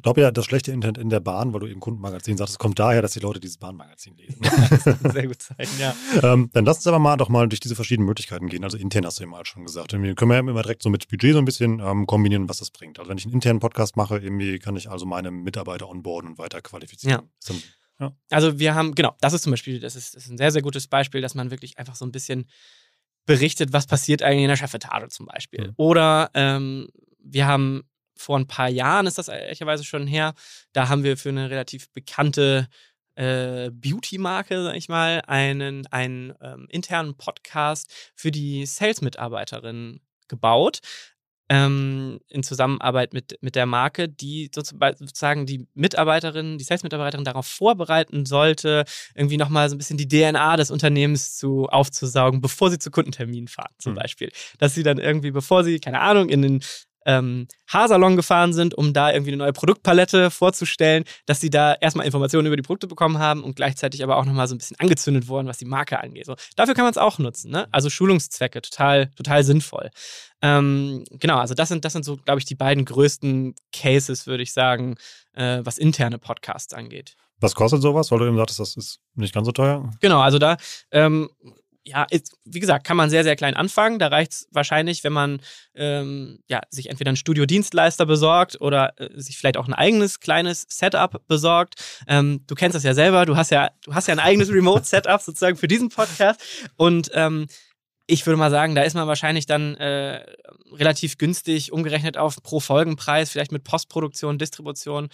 Ich 0.00 0.02
glaube 0.02 0.22
ja, 0.22 0.30
das 0.30 0.46
schlechte 0.46 0.72
Internet 0.72 0.96
in 0.96 1.10
der 1.10 1.20
Bahn, 1.20 1.52
weil 1.52 1.60
du 1.60 1.66
eben 1.66 1.78
Kundenmagazin 1.78 2.38
sagst, 2.38 2.52
es 2.52 2.58
kommt 2.58 2.78
daher, 2.78 3.02
dass 3.02 3.12
die 3.12 3.20
Leute 3.20 3.38
dieses 3.38 3.58
Bahnmagazin 3.58 4.16
lesen. 4.16 4.40
das 4.70 4.86
ist 4.86 5.04
ein 5.04 5.10
sehr 5.10 5.26
gut 5.26 5.42
Zeichen, 5.42 5.78
ja. 5.78 5.94
ähm, 6.22 6.48
dann 6.54 6.64
lass 6.64 6.78
uns 6.78 6.86
aber 6.86 6.98
mal 6.98 7.18
doch 7.18 7.28
mal 7.28 7.46
durch 7.46 7.60
diese 7.60 7.74
verschiedenen 7.74 8.06
Möglichkeiten 8.06 8.48
gehen. 8.48 8.64
Also 8.64 8.78
intern 8.78 9.04
hast 9.04 9.18
du 9.18 9.24
eben 9.24 9.32
mal 9.32 9.44
schon 9.44 9.66
gesagt. 9.66 9.92
Wir 9.92 10.14
können 10.14 10.30
wir 10.30 10.36
ja 10.36 10.40
immer 10.40 10.62
direkt 10.62 10.82
so 10.82 10.88
mit 10.88 11.06
Budget 11.08 11.34
so 11.34 11.38
ein 11.38 11.44
bisschen 11.44 11.80
ähm, 11.80 12.06
kombinieren, 12.06 12.48
was 12.48 12.60
das 12.60 12.70
bringt. 12.70 12.98
Also 12.98 13.10
wenn 13.10 13.18
ich 13.18 13.26
einen 13.26 13.34
internen 13.34 13.60
Podcast 13.60 13.98
mache, 13.98 14.16
irgendwie 14.16 14.58
kann 14.58 14.74
ich 14.74 14.88
also 14.88 15.04
meine 15.04 15.30
Mitarbeiter 15.30 15.86
onboarden 15.86 16.30
und 16.30 16.38
weiter 16.38 16.62
qualifizieren. 16.62 17.28
Ja. 17.50 17.54
ja. 18.00 18.16
Also 18.30 18.58
wir 18.58 18.74
haben, 18.74 18.94
genau, 18.94 19.14
das 19.20 19.34
ist 19.34 19.42
zum 19.42 19.50
Beispiel, 19.50 19.80
das 19.80 19.96
ist, 19.96 20.14
das 20.14 20.24
ist 20.24 20.30
ein 20.30 20.38
sehr, 20.38 20.50
sehr 20.50 20.62
gutes 20.62 20.86
Beispiel, 20.86 21.20
dass 21.20 21.34
man 21.34 21.50
wirklich 21.50 21.78
einfach 21.78 21.94
so 21.94 22.06
ein 22.06 22.10
bisschen 22.10 22.46
berichtet, 23.26 23.74
was 23.74 23.86
passiert 23.86 24.22
eigentlich 24.22 24.44
in 24.44 24.48
der 24.48 24.56
Chefetage 24.56 25.10
zum 25.10 25.26
Beispiel. 25.26 25.66
Mhm. 25.66 25.74
Oder 25.76 26.30
ähm, 26.32 26.88
wir 27.22 27.46
haben 27.46 27.82
vor 28.20 28.38
ein 28.38 28.46
paar 28.46 28.68
Jahren 28.68 29.06
ist 29.06 29.18
das 29.18 29.28
ehrlicherweise 29.28 29.84
schon 29.84 30.06
her. 30.06 30.34
Da 30.72 30.88
haben 30.88 31.04
wir 31.04 31.16
für 31.16 31.30
eine 31.30 31.50
relativ 31.50 31.90
bekannte 31.92 32.68
äh, 33.14 33.70
Beauty-Marke, 33.70 34.62
sag 34.62 34.76
ich 34.76 34.88
mal, 34.88 35.22
einen, 35.26 35.86
einen 35.88 36.34
ähm, 36.40 36.66
internen 36.70 37.16
Podcast 37.16 37.92
für 38.14 38.30
die 38.30 38.66
Sales-Mitarbeiterin 38.66 40.00
gebaut. 40.28 40.80
Ähm, 41.52 42.20
in 42.28 42.44
Zusammenarbeit 42.44 43.12
mit, 43.12 43.36
mit 43.40 43.56
der 43.56 43.66
Marke, 43.66 44.08
die 44.08 44.52
sozusagen 44.54 45.46
die 45.46 45.66
Mitarbeiterin, 45.74 46.58
die 46.58 46.64
Sales-Mitarbeiterin 46.64 47.24
darauf 47.24 47.48
vorbereiten 47.48 48.24
sollte, 48.24 48.84
irgendwie 49.16 49.36
nochmal 49.36 49.68
so 49.68 49.74
ein 49.74 49.78
bisschen 49.78 49.98
die 49.98 50.06
DNA 50.06 50.56
des 50.58 50.70
Unternehmens 50.70 51.36
zu, 51.36 51.66
aufzusaugen, 51.66 52.40
bevor 52.40 52.70
sie 52.70 52.78
zu 52.78 52.92
Kundenterminen 52.92 53.48
fahren, 53.48 53.74
zum 53.78 53.94
mhm. 53.94 53.96
Beispiel. 53.96 54.30
Dass 54.58 54.76
sie 54.76 54.84
dann 54.84 54.98
irgendwie, 54.98 55.32
bevor 55.32 55.64
sie, 55.64 55.80
keine 55.80 56.00
Ahnung, 56.00 56.28
in 56.28 56.42
den 56.42 56.62
ähm, 57.06 57.46
Haarsalon 57.68 58.16
gefahren 58.16 58.52
sind, 58.52 58.74
um 58.74 58.92
da 58.92 59.12
irgendwie 59.12 59.30
eine 59.30 59.38
neue 59.38 59.52
Produktpalette 59.52 60.30
vorzustellen, 60.30 61.04
dass 61.26 61.40
sie 61.40 61.50
da 61.50 61.74
erstmal 61.74 62.06
Informationen 62.06 62.46
über 62.46 62.56
die 62.56 62.62
Produkte 62.62 62.86
bekommen 62.86 63.18
haben 63.18 63.42
und 63.42 63.56
gleichzeitig 63.56 64.02
aber 64.02 64.16
auch 64.16 64.24
nochmal 64.24 64.48
so 64.48 64.54
ein 64.54 64.58
bisschen 64.58 64.78
angezündet 64.78 65.28
wurden, 65.28 65.46
was 65.46 65.58
die 65.58 65.64
Marke 65.64 66.00
angeht. 66.00 66.26
So, 66.26 66.36
dafür 66.56 66.74
kann 66.74 66.84
man 66.84 66.92
es 66.92 66.98
auch 66.98 67.18
nutzen, 67.18 67.50
ne? 67.50 67.68
Also 67.72 67.90
Schulungszwecke, 67.90 68.62
total, 68.62 69.10
total 69.16 69.44
sinnvoll. 69.44 69.90
Ähm, 70.42 71.04
genau, 71.10 71.38
also 71.38 71.54
das 71.54 71.68
sind, 71.68 71.84
das 71.84 71.92
sind 71.92 72.04
so, 72.04 72.16
glaube 72.16 72.38
ich, 72.38 72.44
die 72.44 72.54
beiden 72.54 72.84
größten 72.84 73.54
Cases, 73.72 74.26
würde 74.26 74.42
ich 74.42 74.52
sagen, 74.52 74.96
äh, 75.34 75.60
was 75.62 75.78
interne 75.78 76.18
Podcasts 76.18 76.74
angeht. 76.74 77.16
Was 77.40 77.54
kostet 77.54 77.82
sowas? 77.82 78.10
Weil 78.10 78.18
du 78.18 78.26
eben 78.26 78.36
sagtest, 78.36 78.60
das 78.60 78.76
ist 78.76 79.00
nicht 79.14 79.34
ganz 79.34 79.46
so 79.46 79.52
teuer. 79.52 79.90
Genau, 80.00 80.20
also 80.20 80.38
da 80.38 80.56
ähm, 80.90 81.30
ja, 81.84 82.04
ist, 82.10 82.36
wie 82.44 82.60
gesagt, 82.60 82.86
kann 82.86 82.96
man 82.96 83.10
sehr, 83.10 83.24
sehr 83.24 83.36
klein 83.36 83.56
anfangen. 83.56 83.98
Da 83.98 84.08
reicht 84.08 84.32
es 84.32 84.48
wahrscheinlich, 84.50 85.02
wenn 85.02 85.12
man 85.12 85.40
ähm, 85.74 86.40
ja, 86.46 86.60
sich 86.70 86.90
entweder 86.90 87.10
einen 87.10 87.16
Studiodienstleister 87.16 88.06
besorgt 88.06 88.60
oder 88.60 88.92
äh, 89.00 89.08
sich 89.20 89.38
vielleicht 89.38 89.56
auch 89.56 89.66
ein 89.66 89.74
eigenes 89.74 90.20
kleines 90.20 90.66
Setup 90.68 91.26
besorgt. 91.26 91.74
Ähm, 92.06 92.44
du 92.46 92.54
kennst 92.54 92.74
das 92.74 92.84
ja 92.84 92.94
selber, 92.94 93.24
du 93.24 93.36
hast 93.36 93.50
ja, 93.50 93.70
du 93.82 93.94
hast 93.94 94.08
ja 94.08 94.14
ein 94.14 94.20
eigenes 94.20 94.50
Remote-Setup 94.50 95.20
sozusagen 95.22 95.56
für 95.56 95.68
diesen 95.68 95.88
Podcast. 95.88 96.40
Und 96.76 97.10
ähm, 97.14 97.46
ich 98.06 98.26
würde 98.26 98.36
mal 98.36 98.50
sagen, 98.50 98.74
da 98.74 98.82
ist 98.82 98.94
man 98.94 99.06
wahrscheinlich 99.06 99.46
dann 99.46 99.76
äh, 99.76 100.24
relativ 100.72 101.16
günstig 101.16 101.72
umgerechnet 101.72 102.18
auf 102.18 102.42
pro 102.42 102.60
Folgenpreis, 102.60 103.30
vielleicht 103.30 103.52
mit 103.52 103.64
Postproduktion, 103.64 104.38
Distribution 104.38 105.08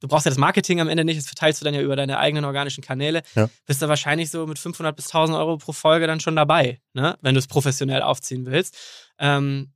du 0.00 0.08
brauchst 0.08 0.26
ja 0.26 0.30
das 0.30 0.38
Marketing 0.38 0.80
am 0.80 0.88
Ende 0.88 1.04
nicht, 1.04 1.18
das 1.18 1.26
verteilst 1.26 1.60
du 1.60 1.64
dann 1.64 1.74
ja 1.74 1.80
über 1.80 1.96
deine 1.96 2.18
eigenen 2.18 2.44
organischen 2.44 2.82
Kanäle, 2.82 3.22
ja. 3.34 3.48
bist 3.66 3.82
du 3.82 3.88
wahrscheinlich 3.88 4.30
so 4.30 4.46
mit 4.46 4.58
500 4.58 4.94
bis 4.94 5.06
1000 5.06 5.36
Euro 5.38 5.58
pro 5.58 5.72
Folge 5.72 6.06
dann 6.06 6.20
schon 6.20 6.36
dabei, 6.36 6.80
ne? 6.94 7.18
wenn 7.22 7.34
du 7.34 7.38
es 7.38 7.46
professionell 7.46 8.02
aufziehen 8.02 8.46
willst. 8.46 8.76
Ähm, 9.18 9.72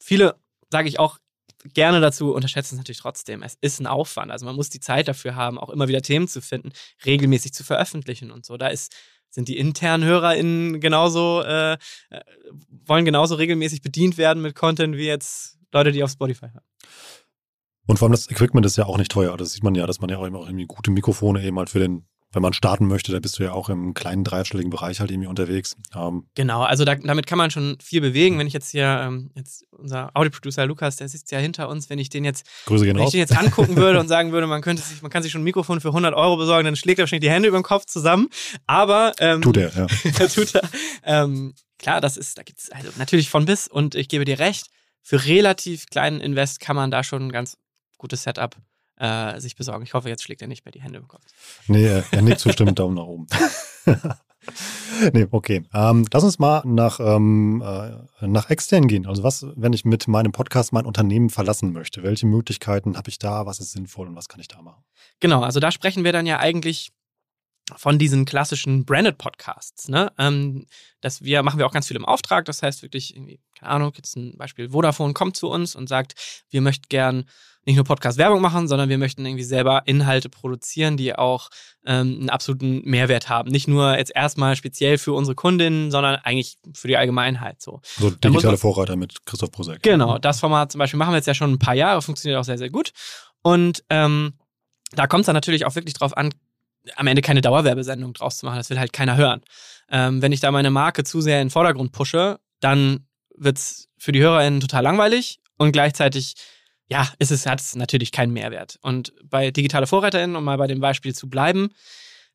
viele, 0.00 0.36
sage 0.70 0.88
ich 0.88 0.98
auch 0.98 1.18
gerne 1.74 2.00
dazu, 2.00 2.32
unterschätzen 2.32 2.74
es 2.74 2.78
natürlich 2.78 3.00
trotzdem. 3.00 3.42
Es 3.42 3.56
ist 3.60 3.80
ein 3.80 3.86
Aufwand. 3.86 4.30
Also 4.30 4.46
man 4.46 4.54
muss 4.54 4.70
die 4.70 4.80
Zeit 4.80 5.08
dafür 5.08 5.34
haben, 5.34 5.58
auch 5.58 5.70
immer 5.70 5.88
wieder 5.88 6.02
Themen 6.02 6.28
zu 6.28 6.40
finden, 6.40 6.70
regelmäßig 7.04 7.52
zu 7.52 7.64
veröffentlichen 7.64 8.30
und 8.30 8.46
so. 8.46 8.56
Da 8.56 8.68
ist 8.68 8.94
sind 9.30 9.48
die 9.48 9.58
internen 9.58 10.04
HörerInnen 10.04 10.80
genauso, 10.80 11.42
äh, 11.42 11.74
äh 11.74 11.76
wollen 12.86 13.04
genauso 13.04 13.34
regelmäßig 13.34 13.82
bedient 13.82 14.16
werden 14.16 14.42
mit 14.42 14.54
Content 14.54 14.96
wie 14.96 15.06
jetzt 15.06 15.58
Leute, 15.72 15.92
die 15.92 16.02
auf 16.02 16.10
Spotify 16.10 16.46
hören. 16.46 16.64
Und 17.88 17.98
vor 17.98 18.06
allem 18.06 18.12
das 18.12 18.30
Equipment 18.30 18.66
ist 18.66 18.76
ja 18.76 18.84
auch 18.84 18.98
nicht 18.98 19.10
teuer. 19.10 19.36
Das 19.38 19.52
sieht 19.52 19.64
man 19.64 19.74
ja, 19.74 19.86
dass 19.86 20.00
man 20.00 20.10
ja 20.10 20.18
auch 20.18 20.24
irgendwie 20.24 20.66
gute 20.66 20.90
Mikrofone 20.90 21.42
eben 21.42 21.58
halt 21.58 21.70
für 21.70 21.78
den, 21.78 22.06
wenn 22.32 22.42
man 22.42 22.52
starten 22.52 22.86
möchte, 22.86 23.12
da 23.12 23.18
bist 23.18 23.38
du 23.38 23.44
ja 23.44 23.52
auch 23.52 23.70
im 23.70 23.94
kleinen 23.94 24.24
dreistelligen 24.24 24.68
Bereich 24.68 25.00
halt 25.00 25.10
irgendwie 25.10 25.26
unterwegs. 25.26 25.74
Ähm 25.96 26.24
genau, 26.34 26.60
also 26.60 26.84
da, 26.84 26.96
damit 26.96 27.26
kann 27.26 27.38
man 27.38 27.50
schon 27.50 27.78
viel 27.82 28.02
bewegen. 28.02 28.38
Wenn 28.38 28.46
ich 28.46 28.52
jetzt 28.52 28.72
hier, 28.72 28.84
ähm, 28.84 29.30
jetzt 29.34 29.64
unser 29.70 30.10
Audioproducer 30.12 30.66
Lukas, 30.66 30.96
der 30.96 31.08
sitzt 31.08 31.32
ja 31.32 31.38
hinter 31.38 31.70
uns, 31.70 31.88
wenn 31.88 31.98
ich 31.98 32.10
den 32.10 32.26
jetzt, 32.26 32.44
Grüße 32.66 32.84
wenn 32.84 32.98
ich 32.98 33.10
den 33.10 33.20
jetzt 33.20 33.34
angucken 33.34 33.76
würde 33.76 33.98
und 34.00 34.08
sagen 34.08 34.32
würde, 34.32 34.46
man 34.46 34.60
könnte 34.60 34.82
sich, 34.82 35.00
man 35.00 35.10
kann 35.10 35.22
sich 35.22 35.32
schon 35.32 35.40
ein 35.40 35.44
Mikrofon 35.44 35.80
für 35.80 35.88
100 35.88 36.12
Euro 36.12 36.36
besorgen, 36.36 36.66
dann 36.66 36.76
schlägt 36.76 36.98
er 36.98 37.04
wahrscheinlich 37.04 37.26
die 37.26 37.32
Hände 37.32 37.48
über 37.48 37.58
den 37.58 37.64
Kopf 37.64 37.86
zusammen. 37.86 38.28
Aber 38.66 39.14
ähm, 39.18 39.40
tut 39.40 39.56
er, 39.56 39.72
ja. 39.74 39.86
tut 40.28 40.54
er. 40.54 40.68
Ähm, 41.04 41.54
klar, 41.78 42.02
das 42.02 42.18
ist, 42.18 42.36
da 42.36 42.42
gibt's 42.42 42.70
also 42.70 42.90
natürlich 42.98 43.30
von 43.30 43.46
bis 43.46 43.66
und 43.66 43.94
ich 43.94 44.10
gebe 44.10 44.26
dir 44.26 44.38
recht. 44.38 44.66
Für 45.00 45.24
relativ 45.24 45.86
kleinen 45.86 46.20
Invest 46.20 46.60
kann 46.60 46.76
man 46.76 46.90
da 46.90 47.02
schon 47.02 47.32
ganz 47.32 47.56
gutes 47.98 48.22
Setup 48.22 48.56
äh, 48.96 49.40
sich 49.40 49.56
besorgen. 49.56 49.84
Ich 49.84 49.94
hoffe, 49.94 50.08
jetzt 50.08 50.22
schlägt 50.22 50.42
er 50.42 50.48
nicht 50.48 50.64
mehr 50.64 50.72
die 50.72 50.82
Hände 50.82 50.98
im 50.98 51.08
Kopf. 51.08 51.22
Nee, 51.66 52.02
er 52.10 52.22
nickt 52.22 52.40
zustimmend 52.40 52.78
Daumen 52.78 52.96
nach 52.96 53.04
oben. 53.04 53.26
nee, 55.12 55.26
okay. 55.30 55.62
Ähm, 55.72 56.04
lass 56.12 56.24
uns 56.24 56.38
mal 56.38 56.62
nach, 56.64 57.00
ähm, 57.00 57.62
äh, 57.64 58.26
nach 58.26 58.50
extern 58.50 58.88
gehen. 58.88 59.06
Also 59.06 59.22
was, 59.22 59.46
wenn 59.54 59.72
ich 59.72 59.84
mit 59.84 60.08
meinem 60.08 60.32
Podcast 60.32 60.72
mein 60.72 60.86
Unternehmen 60.86 61.30
verlassen 61.30 61.72
möchte? 61.72 62.02
Welche 62.02 62.26
Möglichkeiten 62.26 62.96
habe 62.96 63.08
ich 63.08 63.18
da? 63.18 63.46
Was 63.46 63.60
ist 63.60 63.72
sinnvoll 63.72 64.08
und 64.08 64.16
was 64.16 64.28
kann 64.28 64.40
ich 64.40 64.48
da 64.48 64.60
machen? 64.62 64.82
Genau, 65.20 65.42
also 65.42 65.60
da 65.60 65.70
sprechen 65.70 66.04
wir 66.04 66.12
dann 66.12 66.26
ja 66.26 66.38
eigentlich 66.38 66.92
von 67.76 67.98
diesen 67.98 68.24
klassischen 68.24 68.84
Branded 68.84 69.18
Podcasts. 69.18 69.88
Ne? 69.88 70.10
Ähm, 70.18 70.66
das 71.00 71.22
wir, 71.22 71.42
machen 71.42 71.58
wir 71.58 71.66
auch 71.66 71.72
ganz 71.72 71.88
viel 71.88 71.96
im 71.96 72.04
Auftrag. 72.04 72.46
Das 72.46 72.62
heißt 72.62 72.82
wirklich, 72.82 73.14
keine 73.58 73.70
Ahnung, 73.70 73.92
jetzt 73.96 74.16
ein 74.16 74.36
Beispiel, 74.36 74.70
Vodafone 74.70 75.12
kommt 75.12 75.36
zu 75.36 75.48
uns 75.50 75.76
und 75.76 75.88
sagt, 75.88 76.44
wir 76.50 76.62
möchten 76.62 76.86
gern 76.88 77.26
nicht 77.68 77.76
nur 77.76 77.84
Podcast-Werbung 77.84 78.40
machen, 78.40 78.66
sondern 78.66 78.88
wir 78.88 78.96
möchten 78.96 79.26
irgendwie 79.26 79.44
selber 79.44 79.82
Inhalte 79.84 80.30
produzieren, 80.30 80.96
die 80.96 81.14
auch 81.14 81.50
ähm, 81.84 82.16
einen 82.20 82.30
absoluten 82.30 82.80
Mehrwert 82.84 83.28
haben. 83.28 83.50
Nicht 83.50 83.68
nur 83.68 83.96
jetzt 83.98 84.10
erstmal 84.14 84.56
speziell 84.56 84.96
für 84.96 85.12
unsere 85.12 85.34
Kundinnen, 85.34 85.90
sondern 85.90 86.16
eigentlich 86.16 86.56
für 86.72 86.88
die 86.88 86.96
Allgemeinheit. 86.96 87.60
So, 87.60 87.82
so 87.98 88.08
digitale 88.10 88.56
Vorreiter 88.56 88.96
mit 88.96 89.26
Christoph 89.26 89.50
Prosek. 89.50 89.82
Genau, 89.82 90.16
das 90.16 90.40
Format 90.40 90.72
zum 90.72 90.78
Beispiel 90.78 90.96
machen 90.96 91.12
wir 91.12 91.16
jetzt 91.16 91.26
ja 91.26 91.34
schon 91.34 91.52
ein 91.52 91.58
paar 91.58 91.74
Jahre, 91.74 92.00
funktioniert 92.00 92.40
auch 92.40 92.44
sehr, 92.44 92.56
sehr 92.56 92.70
gut. 92.70 92.92
Und 93.42 93.84
ähm, 93.90 94.32
da 94.92 95.06
kommt 95.06 95.22
es 95.22 95.26
dann 95.26 95.34
natürlich 95.34 95.66
auch 95.66 95.74
wirklich 95.74 95.94
drauf 95.94 96.16
an, 96.16 96.32
am 96.96 97.06
Ende 97.06 97.20
keine 97.20 97.42
Dauerwerbesendung 97.42 98.14
draus 98.14 98.38
zu 98.38 98.46
machen. 98.46 98.56
Das 98.56 98.70
will 98.70 98.78
halt 98.78 98.94
keiner 98.94 99.18
hören. 99.18 99.42
Ähm, 99.90 100.22
wenn 100.22 100.32
ich 100.32 100.40
da 100.40 100.50
meine 100.50 100.70
Marke 100.70 101.04
zu 101.04 101.20
sehr 101.20 101.42
in 101.42 101.48
den 101.48 101.52
Vordergrund 101.52 101.92
pushe, 101.92 102.40
dann 102.60 103.06
wird 103.36 103.58
es 103.58 103.90
für 103.98 104.12
die 104.12 104.20
HörerInnen 104.20 104.60
total 104.60 104.84
langweilig 104.84 105.40
und 105.58 105.72
gleichzeitig 105.72 106.34
ja, 106.88 107.08
ist 107.18 107.30
es, 107.30 107.46
hat 107.46 107.60
es 107.60 107.76
natürlich 107.76 108.12
keinen 108.12 108.32
Mehrwert. 108.32 108.78
Und 108.82 109.12
bei 109.22 109.50
digitale 109.50 109.86
VorreiterInnen, 109.86 110.36
um 110.36 110.44
mal 110.44 110.56
bei 110.56 110.66
dem 110.66 110.80
Beispiel 110.80 111.14
zu 111.14 111.28
bleiben, 111.28 111.70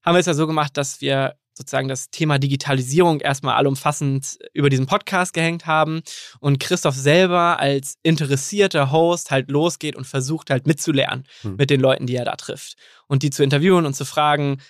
haben 0.03 0.15
wir 0.15 0.19
es 0.19 0.25
ja 0.25 0.33
so 0.33 0.48
gemacht, 0.48 0.77
dass 0.77 1.01
wir 1.01 1.36
sozusagen 1.55 1.88
das 1.88 2.10
Thema 2.10 2.39
Digitalisierung 2.39 3.19
erstmal 3.19 3.55
allumfassend 3.55 4.39
über 4.53 4.69
diesen 4.69 4.88
Podcast 4.88 5.33
gehängt 5.33 5.65
haben 5.65 6.01
und 6.39 6.60
Christoph 6.60 6.95
selber 6.95 7.60
als 7.60 7.98
interessierter 8.01 8.91
Host 8.91 9.29
halt 9.29 9.51
losgeht 9.51 9.95
und 9.95 10.05
versucht 10.05 10.50
halt 10.50 10.65
mitzulernen 10.65 11.25
hm. 11.41 11.55
mit 11.57 11.69
den 11.69 11.79
Leuten, 11.79 12.07
die 12.07 12.15
er 12.15 12.25
da 12.25 12.36
trifft 12.36 12.75
und 13.07 13.22
die 13.24 13.29
zu 13.29 13.43
interviewen 13.43 13.86
und 13.86 13.93
zu 13.93 14.05
fragen, 14.05 14.62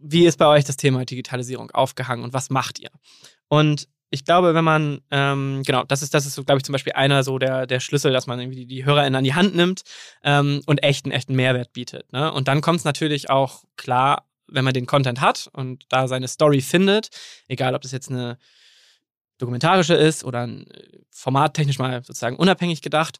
wie 0.00 0.26
ist 0.26 0.38
bei 0.38 0.46
euch 0.46 0.64
das 0.64 0.76
Thema 0.76 1.04
Digitalisierung 1.04 1.70
aufgehangen 1.72 2.24
und 2.24 2.32
was 2.32 2.50
macht 2.50 2.78
ihr? 2.78 2.90
Und 3.48 3.88
ich 4.12 4.26
glaube, 4.26 4.54
wenn 4.54 4.64
man, 4.64 5.00
ähm, 5.10 5.62
genau, 5.64 5.84
das 5.84 6.02
ist, 6.02 6.12
das 6.12 6.26
ist, 6.26 6.36
glaube 6.44 6.58
ich, 6.58 6.64
zum 6.64 6.74
Beispiel 6.74 6.92
einer 6.92 7.24
so 7.24 7.38
der, 7.38 7.66
der 7.66 7.80
Schlüssel, 7.80 8.12
dass 8.12 8.26
man 8.26 8.38
irgendwie 8.38 8.66
die 8.66 8.84
HörerInnen 8.84 9.16
an 9.16 9.24
die 9.24 9.34
Hand 9.34 9.56
nimmt 9.56 9.82
ähm, 10.22 10.60
und 10.66 10.82
echten, 10.82 11.10
echten 11.10 11.34
Mehrwert 11.34 11.72
bietet. 11.72 12.12
Ne? 12.12 12.30
Und 12.30 12.46
dann 12.46 12.60
kommt 12.60 12.80
es 12.80 12.84
natürlich 12.84 13.30
auch 13.30 13.64
klar, 13.76 14.28
wenn 14.46 14.66
man 14.66 14.74
den 14.74 14.84
Content 14.84 15.22
hat 15.22 15.48
und 15.54 15.86
da 15.88 16.08
seine 16.08 16.28
Story 16.28 16.60
findet, 16.60 17.08
egal 17.48 17.74
ob 17.74 17.80
das 17.80 17.92
jetzt 17.92 18.10
eine 18.10 18.36
dokumentarische 19.38 19.94
ist 19.94 20.24
oder 20.24 20.46
ein 20.46 20.70
äh, 20.70 20.98
formattechnisch 21.10 21.78
mal 21.78 22.04
sozusagen 22.04 22.36
unabhängig 22.36 22.82
gedacht, 22.82 23.18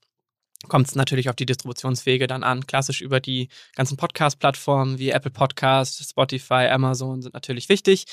kommt 0.68 0.88
es 0.88 0.94
natürlich 0.94 1.30
auf 1.30 1.36
die 1.36 1.46
Distributionswege 1.46 2.26
dann 2.26 2.42
an. 2.42 2.66
Klassisch 2.66 3.00
über 3.00 3.18
die 3.18 3.48
ganzen 3.74 3.96
Podcast-Plattformen 3.96 4.98
wie 4.98 5.08
Apple 5.08 5.30
Podcast, 5.30 6.06
Spotify, 6.06 6.68
Amazon 6.70 7.22
sind 7.22 7.32
natürlich 7.32 7.70
wichtig. 7.70 8.04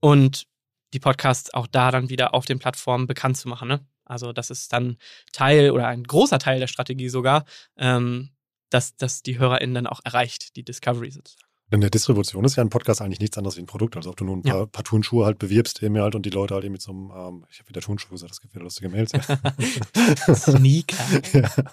Und 0.00 0.48
die 0.92 1.00
Podcasts 1.00 1.52
auch 1.52 1.66
da 1.66 1.90
dann 1.90 2.08
wieder 2.08 2.34
auf 2.34 2.44
den 2.44 2.58
Plattformen 2.58 3.06
bekannt 3.06 3.36
zu 3.36 3.48
machen. 3.48 3.68
Ne? 3.68 3.86
Also 4.04 4.32
das 4.32 4.50
ist 4.50 4.72
dann 4.72 4.96
Teil 5.32 5.70
oder 5.70 5.88
ein 5.88 6.04
großer 6.04 6.38
Teil 6.38 6.60
der 6.60 6.68
Strategie 6.68 7.08
sogar, 7.08 7.44
ähm, 7.76 8.30
dass, 8.70 8.96
dass 8.96 9.22
die 9.22 9.38
HörerInnen 9.38 9.74
dann 9.74 9.86
auch 9.86 10.00
erreicht, 10.04 10.56
die 10.56 10.64
Discovery 10.64 11.10
sozusagen. 11.10 11.46
In 11.68 11.80
der 11.80 11.90
Distribution 11.90 12.44
ist 12.44 12.54
ja 12.54 12.62
ein 12.62 12.70
Podcast 12.70 13.02
eigentlich 13.02 13.18
nichts 13.18 13.36
anderes 13.36 13.56
wie 13.56 13.60
ein 13.62 13.66
Produkt. 13.66 13.96
Also 13.96 14.10
ob 14.10 14.16
du 14.16 14.24
nur 14.24 14.36
ein 14.36 14.42
paar, 14.42 14.60
ja. 14.60 14.66
paar 14.66 14.84
Turnschuhe 14.84 15.26
halt 15.26 15.40
bewirbst 15.40 15.82
eben 15.82 15.98
halt 15.98 16.14
und 16.14 16.24
die 16.24 16.30
Leute 16.30 16.54
halt 16.54 16.64
eben 16.64 16.72
mit 16.72 16.82
so 16.82 16.92
einem, 16.92 17.10
ähm, 17.10 17.46
ich 17.50 17.58
habe 17.58 17.68
wieder 17.70 17.80
Turnschuhe 17.80 18.12
gesagt, 18.12 18.30
das 18.30 18.40
gibt 18.40 18.54
wieder 18.54 18.62
lustige 18.62 18.88
Mails. 18.88 19.10
Sneaker. 20.32 20.96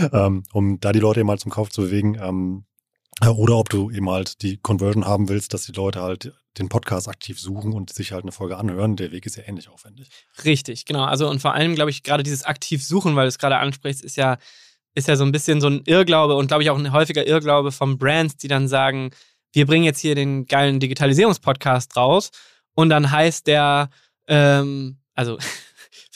ja. 0.00 0.26
ähm, 0.26 0.42
um 0.52 0.80
da 0.80 0.90
die 0.90 0.98
Leute 0.98 1.20
eben 1.20 1.30
halt 1.30 1.38
zum 1.38 1.52
Kauf 1.52 1.70
zu 1.70 1.82
bewegen. 1.82 2.18
Ähm, 2.20 2.64
äh, 2.64 2.75
oder 3.24 3.56
ob 3.56 3.70
du 3.70 3.90
eben 3.90 4.10
halt 4.10 4.42
die 4.42 4.58
Conversion 4.58 5.06
haben 5.06 5.28
willst, 5.28 5.54
dass 5.54 5.64
die 5.64 5.72
Leute 5.72 6.02
halt 6.02 6.32
den 6.58 6.68
Podcast 6.68 7.08
aktiv 7.08 7.40
suchen 7.40 7.72
und 7.72 7.92
sich 7.92 8.12
halt 8.12 8.24
eine 8.24 8.32
Folge 8.32 8.56
anhören. 8.56 8.96
Der 8.96 9.12
Weg 9.12 9.26
ist 9.26 9.36
ja 9.36 9.44
ähnlich 9.46 9.68
aufwendig. 9.68 10.08
Richtig, 10.44 10.84
genau. 10.84 11.04
Also 11.04 11.28
und 11.28 11.40
vor 11.40 11.54
allem, 11.54 11.74
glaube 11.74 11.90
ich, 11.90 12.02
gerade 12.02 12.22
dieses 12.22 12.44
aktiv 12.44 12.84
suchen, 12.84 13.16
weil 13.16 13.24
du 13.24 13.28
es 13.28 13.38
gerade 13.38 13.56
ansprichst, 13.58 14.02
ist 14.02 14.16
ja, 14.16 14.36
ist 14.94 15.08
ja 15.08 15.16
so 15.16 15.24
ein 15.24 15.32
bisschen 15.32 15.60
so 15.60 15.68
ein 15.68 15.82
Irrglaube 15.84 16.34
und 16.36 16.48
glaube 16.48 16.62
ich 16.62 16.70
auch 16.70 16.78
ein 16.78 16.92
häufiger 16.92 17.26
Irrglaube 17.26 17.72
von 17.72 17.98
Brands, 17.98 18.36
die 18.36 18.48
dann 18.48 18.68
sagen, 18.68 19.10
wir 19.52 19.66
bringen 19.66 19.84
jetzt 19.84 20.00
hier 20.00 20.14
den 20.14 20.46
geilen 20.46 20.80
Digitalisierungspodcast 20.80 21.96
raus 21.96 22.30
und 22.74 22.90
dann 22.90 23.10
heißt 23.10 23.46
der, 23.46 23.90
ähm, 24.28 24.98
also 25.14 25.38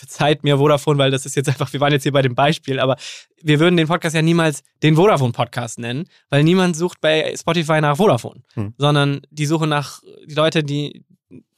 verzeiht 0.01 0.45
mir 0.45 0.57
Vodafone, 0.57 0.99
weil 0.99 1.11
das 1.11 1.27
ist 1.27 1.37
jetzt 1.37 1.49
einfach, 1.49 1.71
wir 1.75 1.81
waren 1.81 1.93
jetzt 1.93 2.05
hier 2.05 2.13
bei 2.13 2.23
dem 2.23 2.35
Beispiel, 2.35 2.81
aber 2.81 2.97
wir 3.43 3.61
würden 3.61 3.77
den 3.77 3.87
Podcast 3.87 4.17
ja 4.17 4.23
niemals 4.23 4.63
den 4.83 4.97
Vodafone-Podcast 4.97 5.79
nennen, 5.79 6.05
weil 6.31 6.43
niemand 6.43 6.75
sucht 6.75 7.03
bei 7.03 7.35
Spotify 7.37 7.83
nach 7.83 7.99
Vodafone, 7.99 8.43
hm. 8.55 8.73
sondern 8.79 9.21
die 9.31 9.45
suchen 9.45 9.69
nach 9.69 10.01
die 10.27 10.35
Leute, 10.35 10.65
die 10.65 11.05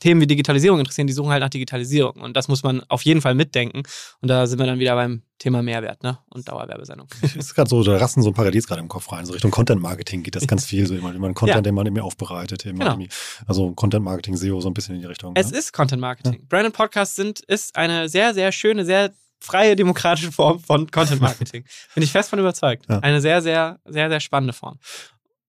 Themen 0.00 0.20
wie 0.20 0.26
Digitalisierung 0.26 0.78
interessieren, 0.78 1.06
die 1.06 1.12
suchen 1.12 1.30
halt 1.30 1.40
nach 1.40 1.48
Digitalisierung. 1.48 2.20
Und 2.20 2.36
das 2.36 2.48
muss 2.48 2.62
man 2.62 2.82
auf 2.88 3.02
jeden 3.02 3.20
Fall 3.20 3.34
mitdenken. 3.34 3.82
Und 4.20 4.28
da 4.28 4.46
sind 4.46 4.58
wir 4.58 4.66
dann 4.66 4.78
wieder 4.78 4.94
beim 4.94 5.22
Thema 5.38 5.62
Mehrwert 5.62 6.02
ne? 6.02 6.18
und 6.28 6.46
Dauerwerbesendung. 6.48 7.08
Es 7.22 7.36
ist 7.36 7.54
gerade 7.54 7.70
so, 7.70 7.82
da 7.82 7.96
rasten 7.96 8.22
so 8.22 8.30
ein 8.30 8.34
Paradies 8.34 8.66
gerade 8.66 8.80
im 8.80 8.88
Kopf 8.88 9.10
rein. 9.10 9.24
So 9.24 9.32
Richtung 9.32 9.50
Content 9.50 9.80
Marketing 9.80 10.22
geht 10.22 10.36
das 10.36 10.46
ganz 10.46 10.66
viel. 10.66 10.86
So 10.86 10.94
immer, 10.94 11.14
immer 11.14 11.32
Content, 11.32 11.56
ja. 11.56 11.62
den 11.62 11.74
man 11.74 11.86
irgendwie 11.86 12.02
aufbereitet. 12.02 12.66
Immer 12.66 12.96
genau. 12.96 13.10
also 13.46 13.72
Content 13.72 14.04
Marketing, 14.04 14.36
SEO, 14.36 14.60
so 14.60 14.68
ein 14.68 14.74
bisschen 14.74 14.96
in 14.96 15.00
die 15.00 15.06
Richtung. 15.06 15.32
Es 15.36 15.50
ne? 15.50 15.58
ist 15.58 15.72
Content 15.72 16.00
Marketing. 16.00 16.34
Ja. 16.34 16.46
Branded 16.48 16.74
Podcasts 16.74 17.16
sind, 17.16 17.40
ist 17.40 17.76
eine 17.76 18.08
sehr, 18.08 18.34
sehr 18.34 18.52
schöne, 18.52 18.84
sehr 18.84 19.12
freie 19.40 19.74
demokratische 19.74 20.32
Form 20.32 20.60
von 20.60 20.90
Content 20.90 21.20
Marketing. 21.20 21.64
Bin 21.94 22.02
ich 22.02 22.12
fest 22.12 22.30
von 22.30 22.38
überzeugt. 22.38 22.86
Ja. 22.88 22.98
Eine 23.00 23.20
sehr, 23.20 23.42
sehr, 23.42 23.78
sehr, 23.84 24.08
sehr 24.08 24.20
spannende 24.20 24.52
Form. 24.52 24.78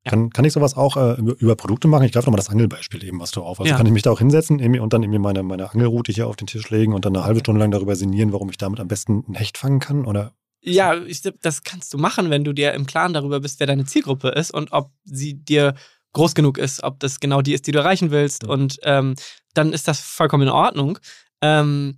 Ja. 0.06 0.12
Kann, 0.12 0.32
kann 0.32 0.44
ich 0.44 0.52
sowas 0.52 0.76
auch 0.76 0.98
äh, 0.98 1.14
über, 1.14 1.34
über, 1.40 1.56
Produkte 1.56 1.88
machen? 1.88 2.04
Ich 2.04 2.12
greife 2.12 2.26
nochmal 2.26 2.40
das 2.40 2.50
Angelbeispiel 2.50 3.04
eben, 3.06 3.22
was 3.22 3.32
du 3.32 3.42
auf. 3.42 3.60
Also 3.60 3.70
ja. 3.70 3.78
kann 3.78 3.86
ich 3.86 3.94
mich 3.94 4.02
da 4.02 4.12
auch 4.12 4.20
hinsetzen 4.20 4.60
und 4.80 4.94
dann 4.94 5.02
irgendwie 5.02 5.20
meine, 5.20 5.44
meine 5.44 5.70
Angelroute 5.70 6.12
hier 6.12 6.28
auf 6.28 6.36
den 6.36 6.48
Tisch 6.48 6.70
legen 6.70 6.94
und 6.94 7.06
dann 7.06 7.16
eine 7.16 7.26
halbe 7.26 7.40
Stunde 7.40 7.60
lang 7.60 7.72
darüber 7.72 7.96
sinnieren, 7.96 8.34
warum 8.34 8.50
ich 8.50 8.58
damit 8.58 8.82
am 8.82 8.90
besten 8.90 9.24
ein 9.30 9.36
Hecht 9.36 9.58
fangen 9.58 9.80
kann? 9.80 10.06
Oder? 10.06 10.34
Ja, 10.62 10.96
ich, 10.96 11.22
das 11.22 11.64
kannst 11.64 11.94
du 11.94 11.98
machen, 11.98 12.30
wenn 12.30 12.44
du 12.44 12.54
dir 12.54 12.74
im 12.74 12.86
Klaren 12.86 13.14
darüber 13.14 13.40
bist, 13.40 13.60
wer 13.60 13.68
deine 13.68 13.86
Zielgruppe 13.86 14.30
ist 14.30 14.54
und 14.54 14.74
ob 14.74 14.92
sie 15.06 15.36
dir 15.36 15.74
groß 16.14 16.36
genug 16.36 16.58
ist, 16.58 16.84
ob 16.84 17.00
das 17.00 17.20
genau 17.20 17.42
die 17.42 17.54
ist, 17.54 17.68
die 17.68 17.72
du 17.72 17.80
erreichen 17.80 18.12
willst. 18.12 18.44
Ja. 18.44 18.50
Und 18.50 18.80
ähm, 18.84 19.16
dann 19.54 19.74
ist 19.74 19.88
das 19.88 20.00
vollkommen 20.00 20.44
in 20.44 20.54
Ordnung. 20.54 21.00
Ähm, 21.42 21.98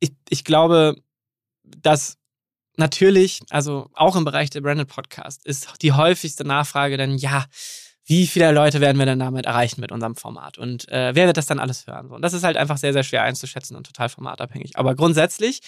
ich, 0.00 0.12
ich 0.28 0.44
glaube, 0.44 0.96
dass 1.62 2.18
natürlich, 2.76 3.40
also 3.50 3.88
auch 3.94 4.16
im 4.16 4.24
Bereich 4.24 4.50
der 4.50 4.60
Branded 4.60 4.88
Podcast, 4.88 5.44
ist 5.46 5.68
die 5.82 5.92
häufigste 5.92 6.44
Nachfrage 6.44 6.96
dann, 6.96 7.16
ja, 7.18 7.46
wie 8.04 8.26
viele 8.26 8.50
Leute 8.50 8.80
werden 8.80 8.98
wir 8.98 9.06
denn 9.06 9.20
damit 9.20 9.46
erreichen 9.46 9.80
mit 9.80 9.92
unserem 9.92 10.16
Format? 10.16 10.58
Und 10.58 10.88
äh, 10.88 11.14
wer 11.14 11.26
wird 11.26 11.36
das 11.36 11.46
dann 11.46 11.60
alles 11.60 11.86
hören? 11.86 12.10
Und 12.10 12.22
das 12.22 12.32
ist 12.32 12.42
halt 12.42 12.56
einfach 12.56 12.76
sehr, 12.76 12.92
sehr 12.92 13.04
schwer 13.04 13.22
einzuschätzen 13.22 13.76
und 13.76 13.86
total 13.86 14.08
formatabhängig. 14.08 14.76
Aber 14.76 14.94
grundsätzlich 14.94 15.60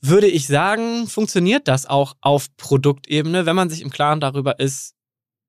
würde 0.00 0.26
ich 0.26 0.46
sagen, 0.46 1.06
funktioniert 1.06 1.66
das 1.66 1.86
auch 1.86 2.14
auf 2.20 2.54
Produktebene, 2.56 3.46
wenn 3.46 3.56
man 3.56 3.70
sich 3.70 3.80
im 3.80 3.90
Klaren 3.90 4.20
darüber 4.20 4.60
ist, 4.60 4.94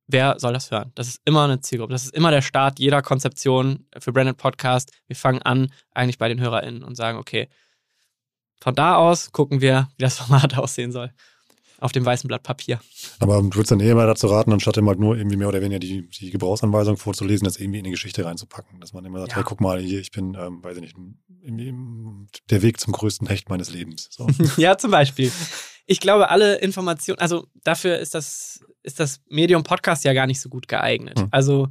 wer 0.08 0.40
soll 0.40 0.54
das 0.54 0.72
hören? 0.72 0.92
Das 0.96 1.08
ist 1.08 1.22
immer 1.26 1.44
eine 1.44 1.60
Zielgruppe. 1.60 1.92
Das 1.92 2.06
ist 2.06 2.16
immer 2.16 2.32
der 2.32 2.42
Start 2.42 2.80
jeder 2.80 3.02
Konzeption 3.02 3.86
für 3.98 4.14
Branded 4.14 4.38
Podcast. 4.38 4.92
Wir 5.08 5.16
fangen 5.16 5.42
an 5.42 5.72
eigentlich 5.92 6.18
bei 6.18 6.30
den 6.30 6.40
HörerInnen 6.40 6.84
und 6.84 6.96
sagen, 6.96 7.18
okay, 7.18 7.50
von 8.60 8.76
da 8.76 8.96
aus 8.96 9.32
gucken 9.32 9.62
wir, 9.62 9.90
wie 9.98 10.04
das 10.04 10.18
Format 10.20 10.58
aussehen 10.58 10.92
soll. 10.92 11.12
Auf 11.78 11.92
dem 11.92 12.06
weißen 12.06 12.28
Blatt 12.28 12.42
Papier. 12.42 12.80
Aber 13.20 13.42
du 13.42 13.54
würdest 13.54 13.72
dann 13.72 13.82
eher 13.82 13.96
mal 13.96 14.08
dazu 14.08 14.28
raten, 14.28 14.54
anstatt 14.54 14.78
immer 14.78 14.96
nur 14.96 15.18
irgendwie 15.18 15.36
mehr 15.36 15.50
oder 15.50 15.62
weniger 15.62 15.78
die, 15.78 16.10
die 16.10 16.32
Gebrauchsanweisung 16.32 16.96
vorzulesen, 16.96 17.44
das 17.44 17.58
irgendwie 17.58 17.80
in 17.80 17.84
die 17.84 17.92
Geschichte 17.92 18.24
reinzupacken. 18.24 18.80
Dass 18.80 18.94
man 18.94 19.04
immer 19.04 19.20
sagt, 19.20 19.32
ja. 19.32 19.38
hey, 19.38 19.44
guck 19.46 19.60
mal, 19.60 19.80
hier, 19.80 20.00
ich 20.00 20.12
bin, 20.12 20.38
ähm, 20.40 20.64
weiß 20.64 20.78
ich 20.78 20.96
nicht, 20.96 20.96
der 22.50 22.62
Weg 22.62 22.80
zum 22.80 22.94
größten 22.94 23.28
Hecht 23.28 23.50
meines 23.50 23.72
Lebens. 23.72 24.08
So. 24.10 24.28
ja, 24.58 24.78
zum 24.78 24.92
Beispiel. 24.92 25.32
Ich 25.86 26.00
glaube, 26.00 26.30
alle 26.30 26.56
Informationen, 26.56 27.20
also 27.20 27.46
dafür 27.64 28.00
ist 28.00 28.16
das, 28.16 28.64
ist 28.82 29.02
das 29.02 29.20
Medium 29.28 29.64
Podcast 29.64 30.06
ja 30.06 30.14
gar 30.14 30.28
nicht 30.28 30.40
so 30.40 30.48
gut 30.48 30.70
geeignet. 30.70 31.20
Hm. 31.20 31.28
Also 31.32 31.68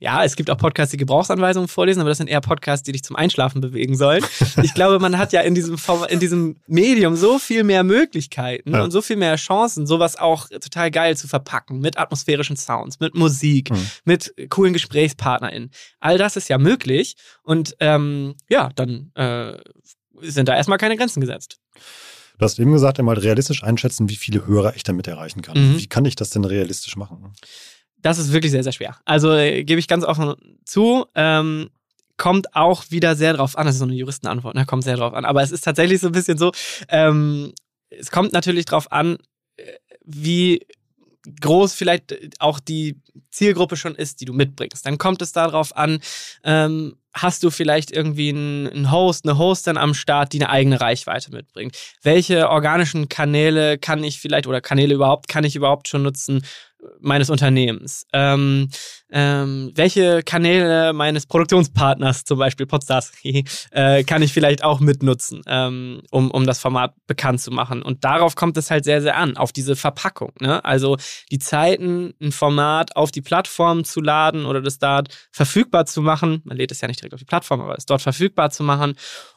ja, 0.00 0.24
es 0.24 0.34
gibt 0.34 0.50
auch 0.50 0.56
Podcasts, 0.56 0.90
die 0.90 0.96
Gebrauchsanweisungen 0.96 1.68
vorlesen, 1.68 2.00
aber 2.00 2.08
das 2.08 2.16
sind 2.16 2.28
eher 2.28 2.40
Podcasts, 2.40 2.82
die 2.82 2.92
dich 2.92 3.04
zum 3.04 3.16
Einschlafen 3.16 3.60
bewegen 3.60 3.96
sollen. 3.96 4.24
Ich 4.62 4.72
glaube, 4.72 4.98
man 4.98 5.18
hat 5.18 5.32
ja 5.32 5.42
in 5.42 5.54
diesem, 5.54 5.76
in 6.08 6.20
diesem 6.20 6.56
Medium 6.66 7.16
so 7.16 7.38
viel 7.38 7.64
mehr 7.64 7.84
Möglichkeiten 7.84 8.72
ja. 8.72 8.82
und 8.82 8.90
so 8.90 9.02
viel 9.02 9.16
mehr 9.16 9.36
Chancen, 9.36 9.86
sowas 9.86 10.16
auch 10.16 10.48
total 10.48 10.90
geil 10.90 11.16
zu 11.16 11.28
verpacken 11.28 11.80
mit 11.80 11.98
atmosphärischen 11.98 12.56
Sounds, 12.56 12.98
mit 12.98 13.14
Musik, 13.14 13.70
mhm. 13.70 13.86
mit 14.04 14.34
coolen 14.48 14.72
GesprächspartnerInnen. 14.72 15.70
All 16.00 16.16
das 16.16 16.36
ist 16.36 16.48
ja 16.48 16.56
möglich 16.56 17.16
und 17.42 17.76
ähm, 17.80 18.34
ja, 18.48 18.70
dann 18.74 19.12
äh, 19.14 19.58
sind 20.22 20.48
da 20.48 20.56
erstmal 20.56 20.78
keine 20.78 20.96
Grenzen 20.96 21.20
gesetzt. 21.20 21.58
Du 22.38 22.44
hast 22.44 22.58
eben 22.58 22.72
gesagt, 22.72 22.98
einmal 22.98 23.18
realistisch 23.18 23.62
einschätzen, 23.62 24.08
wie 24.08 24.16
viele 24.16 24.46
Hörer 24.46 24.74
ich 24.74 24.82
damit 24.82 25.06
erreichen 25.06 25.42
kann. 25.42 25.58
Mhm. 25.58 25.78
Wie 25.78 25.88
kann 25.88 26.06
ich 26.06 26.16
das 26.16 26.30
denn 26.30 26.46
realistisch 26.46 26.96
machen? 26.96 27.34
Das 28.02 28.18
ist 28.18 28.32
wirklich 28.32 28.52
sehr, 28.52 28.62
sehr 28.62 28.72
schwer. 28.72 28.96
Also 29.04 29.32
äh, 29.32 29.64
gebe 29.64 29.78
ich 29.78 29.88
ganz 29.88 30.04
offen 30.04 30.34
zu. 30.64 31.06
Ähm, 31.14 31.70
kommt 32.16 32.54
auch 32.54 32.84
wieder 32.90 33.16
sehr 33.16 33.32
drauf 33.32 33.56
an. 33.56 33.66
Das 33.66 33.76
ist 33.76 33.78
so 33.78 33.86
eine 33.86 33.94
Juristenantwort, 33.94 34.54
ne? 34.54 34.66
kommt 34.66 34.84
sehr 34.84 34.96
drauf 34.96 35.14
an. 35.14 35.24
Aber 35.24 35.42
es 35.42 35.52
ist 35.52 35.64
tatsächlich 35.64 36.00
so 36.00 36.08
ein 36.08 36.12
bisschen 36.12 36.36
so, 36.36 36.52
ähm, 36.88 37.52
es 37.88 38.10
kommt 38.10 38.32
natürlich 38.32 38.66
drauf 38.66 38.92
an, 38.92 39.16
äh, 39.56 39.64
wie 40.04 40.66
groß 41.40 41.74
vielleicht 41.74 42.14
auch 42.38 42.60
die 42.60 43.00
Zielgruppe 43.30 43.76
schon 43.76 43.94
ist, 43.94 44.20
die 44.20 44.24
du 44.24 44.32
mitbringst. 44.32 44.84
Dann 44.84 44.98
kommt 44.98 45.22
es 45.22 45.32
darauf 45.32 45.76
an, 45.76 46.00
ähm, 46.44 46.96
hast 47.12 47.42
du 47.42 47.50
vielleicht 47.50 47.90
irgendwie 47.90 48.30
einen, 48.30 48.90
Host, 48.90 49.26
eine 49.26 49.36
Hostin 49.38 49.76
am 49.76 49.94
Start, 49.94 50.32
die 50.32 50.40
eine 50.40 50.50
eigene 50.50 50.80
Reichweite 50.80 51.30
mitbringt? 51.32 51.76
Welche 52.02 52.48
organischen 52.48 53.08
Kanäle 53.08 53.78
kann 53.78 54.04
ich 54.04 54.20
vielleicht 54.20 54.46
oder 54.46 54.60
Kanäle 54.60 54.94
überhaupt 54.94 55.28
kann 55.28 55.44
ich 55.44 55.56
überhaupt 55.56 55.88
schon 55.88 56.02
nutzen, 56.02 56.42
meines 57.00 57.30
Unternehmens? 57.30 58.06
Ähm, 58.12 58.68
ähm, 59.10 59.72
welche 59.74 60.22
Kanäle 60.22 60.92
meines 60.92 61.26
Produktionspartners, 61.26 62.24
zum 62.24 62.38
Beispiel 62.38 62.66
Podstars, 62.66 63.12
äh, 63.70 64.04
kann 64.04 64.22
ich 64.22 64.32
vielleicht 64.32 64.62
auch 64.62 64.80
mitnutzen, 64.80 65.42
ähm, 65.46 66.02
um, 66.10 66.30
um 66.30 66.46
das 66.46 66.60
Format 66.60 66.94
bekannt 67.06 67.40
zu 67.40 67.50
machen? 67.50 67.82
Und 67.82 68.04
darauf 68.04 68.34
kommt 68.34 68.56
es 68.56 68.70
halt 68.70 68.84
sehr, 68.84 69.02
sehr 69.02 69.16
an, 69.16 69.36
auf 69.36 69.52
diese 69.52 69.76
Verpackung. 69.76 70.32
Ne? 70.40 70.64
Also 70.64 70.96
die 71.30 71.38
Zeiten, 71.38 72.14
ein 72.20 72.32
Format 72.32 72.96
auf 72.96 73.10
die 73.10 73.22
Plattform 73.22 73.84
zu 73.84 74.00
laden 74.00 74.46
oder 74.46 74.60
das 74.60 74.78
dort 74.78 75.08
verfügbar 75.32 75.86
zu 75.86 76.02
machen. 76.02 76.42
Man 76.44 76.56
lädt 76.56 76.72
es 76.72 76.80
ja 76.80 76.88
nicht 76.88 77.00
direkt 77.00 77.14
auf 77.14 77.20
die 77.20 77.26
Plattform, 77.26 77.60
aber 77.60 77.76
es 77.76 77.86
dort 77.86 78.02
verfügbar 78.02 78.50
zu 78.50 78.62
machen 78.62 78.94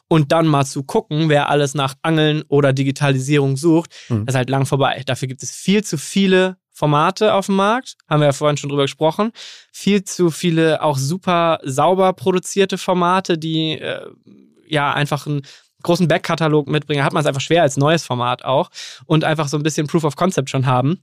und 0.08 0.32
dann 0.32 0.46
mal 0.46 0.64
zu 0.64 0.82
gucken, 0.82 1.28
wer 1.28 1.48
alles 1.48 1.74
nach 1.74 1.94
Angeln 2.02 2.42
oder 2.48 2.72
Digitalisierung 2.72 3.56
sucht, 3.56 3.90
mhm. 4.08 4.24
ist 4.26 4.34
halt 4.34 4.50
lang 4.50 4.66
vorbei. 4.66 5.02
Dafür 5.06 5.28
gibt 5.28 5.42
es 5.42 5.50
viel 5.50 5.82
zu 5.82 5.98
viele 5.98 6.56
Formate 6.74 7.32
auf 7.32 7.46
dem 7.46 7.54
Markt, 7.54 7.96
haben 8.08 8.20
wir 8.20 8.26
ja 8.26 8.32
vorhin 8.32 8.56
schon 8.56 8.68
drüber 8.68 8.82
gesprochen. 8.82 9.30
Viel 9.72 10.02
zu 10.02 10.30
viele 10.30 10.82
auch 10.82 10.98
super 10.98 11.60
sauber 11.62 12.12
produzierte 12.12 12.78
Formate, 12.78 13.38
die 13.38 13.78
äh, 13.78 14.10
ja 14.66 14.92
einfach 14.92 15.26
einen 15.26 15.42
großen 15.84 16.08
Backkatalog 16.08 16.66
mitbringen. 16.66 17.04
Hat 17.04 17.12
man 17.12 17.20
es 17.20 17.26
einfach 17.26 17.40
schwer 17.40 17.62
als 17.62 17.76
neues 17.76 18.04
Format 18.04 18.44
auch 18.44 18.70
und 19.06 19.22
einfach 19.22 19.46
so 19.46 19.56
ein 19.56 19.62
bisschen 19.62 19.86
Proof 19.86 20.02
of 20.02 20.16
Concept 20.16 20.50
schon 20.50 20.66
haben. 20.66 20.98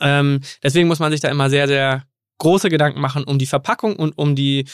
Ähm, 0.00 0.40
deswegen 0.62 0.86
muss 0.86 1.00
man 1.00 1.10
sich 1.10 1.20
da 1.20 1.28
immer 1.28 1.50
sehr, 1.50 1.66
sehr 1.66 2.04
große 2.38 2.68
Gedanken 2.68 3.00
machen 3.00 3.24
um 3.24 3.38
die 3.38 3.46
Verpackung 3.46 3.96
und 3.96 4.16
um 4.16 4.36
die 4.36 4.66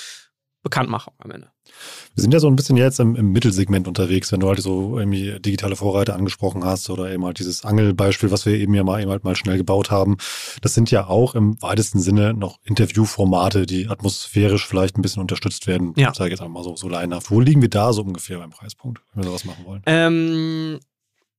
Bekanntmachung 0.62 1.14
am 1.18 1.30
Ende. 1.30 1.50
Wir 2.14 2.22
sind 2.22 2.34
ja 2.34 2.40
so 2.40 2.48
ein 2.48 2.56
bisschen 2.56 2.76
jetzt 2.76 2.98
im, 2.98 3.14
im, 3.14 3.32
Mittelsegment 3.32 3.86
unterwegs, 3.86 4.32
wenn 4.32 4.40
du 4.40 4.48
halt 4.48 4.60
so 4.60 4.98
irgendwie 4.98 5.38
digitale 5.38 5.76
Vorreiter 5.76 6.14
angesprochen 6.14 6.64
hast 6.64 6.90
oder 6.90 7.10
eben 7.10 7.24
halt 7.24 7.38
dieses 7.38 7.64
Angelbeispiel, 7.64 8.30
was 8.30 8.44
wir 8.44 8.54
eben 8.54 8.74
ja 8.74 8.82
mal, 8.82 9.00
eben 9.00 9.10
halt 9.10 9.24
mal 9.24 9.36
schnell 9.36 9.56
gebaut 9.56 9.90
haben. 9.90 10.16
Das 10.60 10.74
sind 10.74 10.90
ja 10.90 11.06
auch 11.06 11.34
im 11.34 11.60
weitesten 11.62 12.00
Sinne 12.00 12.34
noch 12.34 12.58
Interviewformate, 12.64 13.66
die 13.66 13.88
atmosphärisch 13.88 14.66
vielleicht 14.66 14.98
ein 14.98 15.02
bisschen 15.02 15.22
unterstützt 15.22 15.66
werden. 15.66 15.92
Ja. 15.96 16.10
Ich 16.10 16.18
jetzt 16.18 16.42
einmal 16.42 16.64
so, 16.64 16.74
so 16.74 16.88
laienhaft. 16.88 17.30
Wo 17.30 17.40
liegen 17.40 17.62
wir 17.62 17.70
da 17.70 17.92
so 17.92 18.02
ungefähr 18.02 18.38
beim 18.38 18.50
Preispunkt, 18.50 19.00
wenn 19.14 19.22
wir 19.22 19.28
sowas 19.28 19.44
machen 19.44 19.64
wollen? 19.64 19.82
Ähm, 19.86 20.80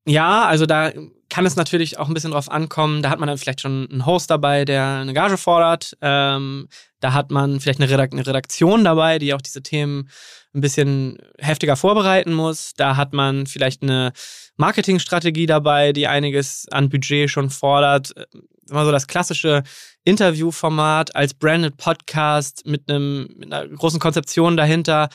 ja, 0.06 0.46
also 0.46 0.66
da 0.66 0.92
kann 1.30 1.46
es 1.46 1.56
natürlich 1.56 2.00
auch 2.00 2.08
ein 2.08 2.14
bisschen 2.14 2.32
drauf 2.32 2.50
ankommen. 2.50 3.04
Da 3.04 3.10
hat 3.10 3.20
man 3.20 3.28
dann 3.28 3.38
vielleicht 3.38 3.62
schon 3.62 3.88
einen 3.92 4.06
Host 4.06 4.32
dabei, 4.32 4.66
der 4.66 4.86
eine 5.02 5.14
Gage 5.14 5.38
fordert. 5.38 5.98
Ähm, 6.02 6.68
da 7.00 7.14
hat 7.14 7.32
man 7.32 7.60
vielleicht 7.60 7.80
eine, 7.80 7.90
Redak 7.90 8.12
eine, 8.12 8.26
Redaktion 8.26 8.84
dabei, 8.84 9.20
die 9.20 9.34
auch 9.34 9.42
diese 9.42 9.64
Themen 9.64 10.10
ein 10.54 10.62
bisschen 10.62 11.18
heftiger 11.38 11.76
vorbereiten 11.76 12.34
muss. 12.34 12.74
Da 12.76 12.98
hat 12.98 13.14
man 13.14 13.48
vielleicht 13.48 13.84
eine 13.84 14.12
Marketingstrategie 14.58 15.46
dabei, 15.46 15.94
die 15.94 16.08
einiges 16.08 16.66
an 16.72 16.90
Budget 16.90 17.30
schon 17.30 17.50
fordert. 17.50 18.14
Immer 18.70 18.86
so 18.86 18.92
das 18.92 19.08
klassische 19.08 19.64
Interviewformat 20.04 21.16
als 21.16 21.34
branded 21.34 21.78
Podcast 21.78 22.66
mit, 22.66 22.90
einem, 22.90 23.30
mit 23.38 23.52
einer 23.52 23.68
großen 23.68 24.00
Konzeption 24.00 24.58
dahinter. 24.58 25.10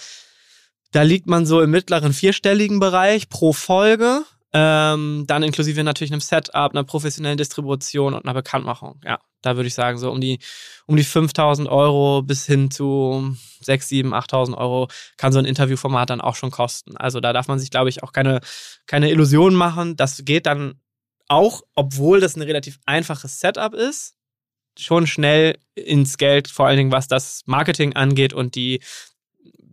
Da 0.92 1.02
liegt 1.02 1.26
man 1.26 1.44
so 1.44 1.60
im 1.60 1.70
mittleren 1.70 2.12
vierstelligen 2.12 2.80
Bereich 2.80 3.28
pro 3.28 3.52
Folge. 3.52 4.22
Ähm, 4.56 5.24
dann 5.26 5.42
inklusive 5.42 5.82
natürlich 5.82 6.12
einem 6.12 6.20
Setup, 6.20 6.70
einer 6.70 6.84
professionellen 6.84 7.36
Distribution 7.36 8.14
und 8.14 8.24
einer 8.24 8.34
Bekanntmachung. 8.34 9.00
Ja, 9.04 9.18
da 9.42 9.56
würde 9.56 9.66
ich 9.66 9.74
sagen, 9.74 9.98
so 9.98 10.12
um 10.12 10.20
die, 10.20 10.38
um 10.86 10.96
die 10.96 11.02
5000 11.02 11.68
Euro 11.68 12.22
bis 12.22 12.46
hin 12.46 12.70
zu 12.70 13.36
6, 13.62 13.88
7, 13.88 14.14
8000 14.14 14.56
Euro 14.56 14.86
kann 15.16 15.32
so 15.32 15.40
ein 15.40 15.44
Interviewformat 15.44 16.08
dann 16.08 16.20
auch 16.20 16.36
schon 16.36 16.52
kosten. 16.52 16.96
Also 16.96 17.18
da 17.18 17.32
darf 17.32 17.48
man 17.48 17.58
sich, 17.58 17.70
glaube 17.70 17.88
ich, 17.88 18.04
auch 18.04 18.12
keine, 18.12 18.40
keine 18.86 19.10
Illusionen 19.10 19.58
machen. 19.58 19.96
Das 19.96 20.24
geht 20.24 20.46
dann 20.46 20.80
auch, 21.26 21.62
obwohl 21.74 22.20
das 22.20 22.36
ein 22.36 22.42
relativ 22.42 22.78
einfaches 22.86 23.40
Setup 23.40 23.74
ist, 23.74 24.14
schon 24.78 25.08
schnell 25.08 25.58
ins 25.74 26.16
Geld, 26.16 26.46
vor 26.46 26.66
allen 26.66 26.76
Dingen 26.76 26.92
was 26.92 27.08
das 27.08 27.42
Marketing 27.46 27.96
angeht 27.96 28.32
und 28.32 28.54
die 28.54 28.80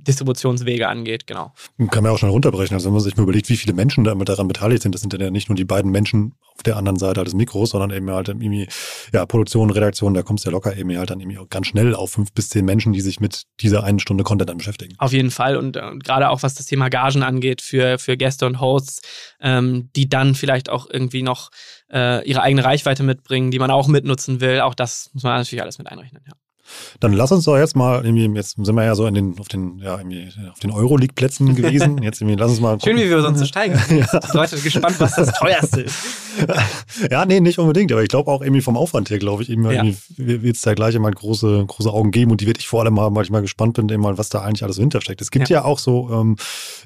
Distributionswege 0.01 0.87
angeht, 0.87 1.27
genau. 1.27 1.53
Kann 1.89 2.03
man 2.03 2.11
auch 2.11 2.17
schnell 2.17 2.31
runterbrechen. 2.31 2.75
Also 2.75 2.87
wenn 2.87 2.93
man 2.93 3.01
sich 3.01 3.15
mal 3.17 3.23
überlegt, 3.23 3.49
wie 3.49 3.57
viele 3.57 3.73
Menschen 3.73 4.03
da 4.03 4.15
daran 4.15 4.47
beteiligt 4.47 4.83
sind, 4.83 4.93
das 4.93 5.01
sind 5.01 5.13
ja 5.13 5.29
nicht 5.29 5.49
nur 5.49 5.55
die 5.55 5.65
beiden 5.65 5.91
Menschen 5.91 6.35
auf 6.55 6.63
der 6.63 6.77
anderen 6.77 6.99
Seite 6.99 7.23
des 7.23 7.33
Mikros, 7.33 7.71
sondern 7.71 7.91
eben 7.91 8.09
halt 8.11 8.29
irgendwie, 8.29 8.67
ja, 9.13 9.25
Produktion, 9.25 9.69
Redaktion, 9.69 10.13
da 10.13 10.21
kommst 10.21 10.45
du 10.45 10.49
ja 10.49 10.51
locker 10.51 10.75
eben 10.75 10.95
halt 10.97 11.09
dann 11.09 11.19
irgendwie 11.19 11.39
auch 11.39 11.49
ganz 11.49 11.67
schnell 11.67 11.95
auf 11.95 12.11
fünf 12.11 12.33
bis 12.33 12.49
zehn 12.49 12.65
Menschen, 12.65 12.93
die 12.93 13.01
sich 13.01 13.19
mit 13.19 13.43
dieser 13.61 13.83
einen 13.83 13.99
Stunde 13.99 14.23
Content 14.23 14.49
dann 14.49 14.57
beschäftigen. 14.57 14.95
Auf 14.97 15.13
jeden 15.13 15.31
Fall 15.31 15.57
und, 15.57 15.77
und 15.77 15.95
äh, 15.95 15.97
gerade 15.99 16.29
auch 16.29 16.43
was 16.43 16.53
das 16.53 16.65
Thema 16.65 16.89
Gagen 16.89 17.23
angeht 17.23 17.61
für, 17.61 17.97
für 17.97 18.17
Gäste 18.17 18.45
und 18.45 18.59
Hosts, 18.59 19.01
ähm, 19.39 19.89
die 19.95 20.09
dann 20.09 20.35
vielleicht 20.35 20.69
auch 20.69 20.87
irgendwie 20.89 21.23
noch 21.23 21.49
äh, 21.91 22.27
ihre 22.27 22.41
eigene 22.41 22.63
Reichweite 22.63 23.03
mitbringen, 23.03 23.51
die 23.51 23.59
man 23.59 23.71
auch 23.71 23.87
mitnutzen 23.87 24.41
will, 24.41 24.61
auch 24.61 24.75
das 24.75 25.09
muss 25.13 25.23
man 25.23 25.37
natürlich 25.37 25.61
alles 25.61 25.77
mit 25.77 25.87
einrechnen, 25.87 26.23
ja. 26.27 26.33
Dann 26.99 27.13
lass 27.13 27.31
uns 27.31 27.45
doch 27.45 27.57
jetzt 27.57 27.75
mal, 27.75 28.03
irgendwie, 28.05 28.27
jetzt 28.37 28.57
sind 28.63 28.75
wir 28.75 28.83
ja 28.83 28.95
so 28.95 29.05
in 29.07 29.13
den, 29.13 29.39
auf 29.39 29.47
den, 29.47 29.79
ja, 29.79 29.97
irgendwie, 29.97 30.29
auf 30.51 30.59
den 30.59 30.71
Euroleague-Plätzen 30.71 31.55
gewesen. 31.55 32.01
Jetzt 32.01 32.21
irgendwie, 32.21 32.35
lass 32.35 32.51
uns 32.51 32.59
mal. 32.59 32.73
Gucken. 32.73 32.97
Schön, 32.97 33.05
wie 33.05 33.09
wir 33.09 33.21
sonst 33.21 33.39
so 33.39 33.45
steigen. 33.45 33.73
ja. 33.89 34.19
Die 34.19 34.37
Leute 34.37 34.57
gespannt, 34.57 34.99
was 34.99 35.15
das 35.15 35.31
teuerste 35.39 35.81
ist. 35.81 35.95
ja, 37.09 37.25
nee, 37.25 37.39
nicht 37.39 37.59
unbedingt, 37.59 37.91
aber 37.91 38.03
ich 38.03 38.09
glaube 38.09 38.31
auch 38.31 38.41
irgendwie 38.41 38.61
vom 38.61 38.77
Aufwand 38.77 39.09
her, 39.09 39.19
glaube 39.19 39.43
ich, 39.43 39.49
eben, 39.49 39.69
ja. 39.69 39.83
wird 40.17 40.55
es 40.55 40.61
da 40.61 40.73
gleich 40.73 40.95
immer 40.95 41.11
große, 41.11 41.65
große 41.67 41.91
Augen 41.91 42.11
geben 42.11 42.31
und 42.31 42.41
die 42.41 42.47
werde 42.47 42.59
ich 42.59 42.67
vor 42.67 42.81
allem 42.81 42.99
haben, 42.99 43.15
weil 43.15 43.23
ich 43.23 43.31
mal 43.31 43.41
gespannt 43.41 43.75
bin, 43.75 43.89
eben 43.89 44.01
mal, 44.01 44.17
was 44.17 44.29
da 44.29 44.41
eigentlich 44.41 44.63
alles 44.63 44.77
hintersteckt. 44.77 45.21
Es 45.21 45.31
gibt 45.31 45.49
ja, 45.49 45.59
ja 45.59 45.65
auch 45.65 45.79
so, 45.79 46.09
ähm, 46.11 46.37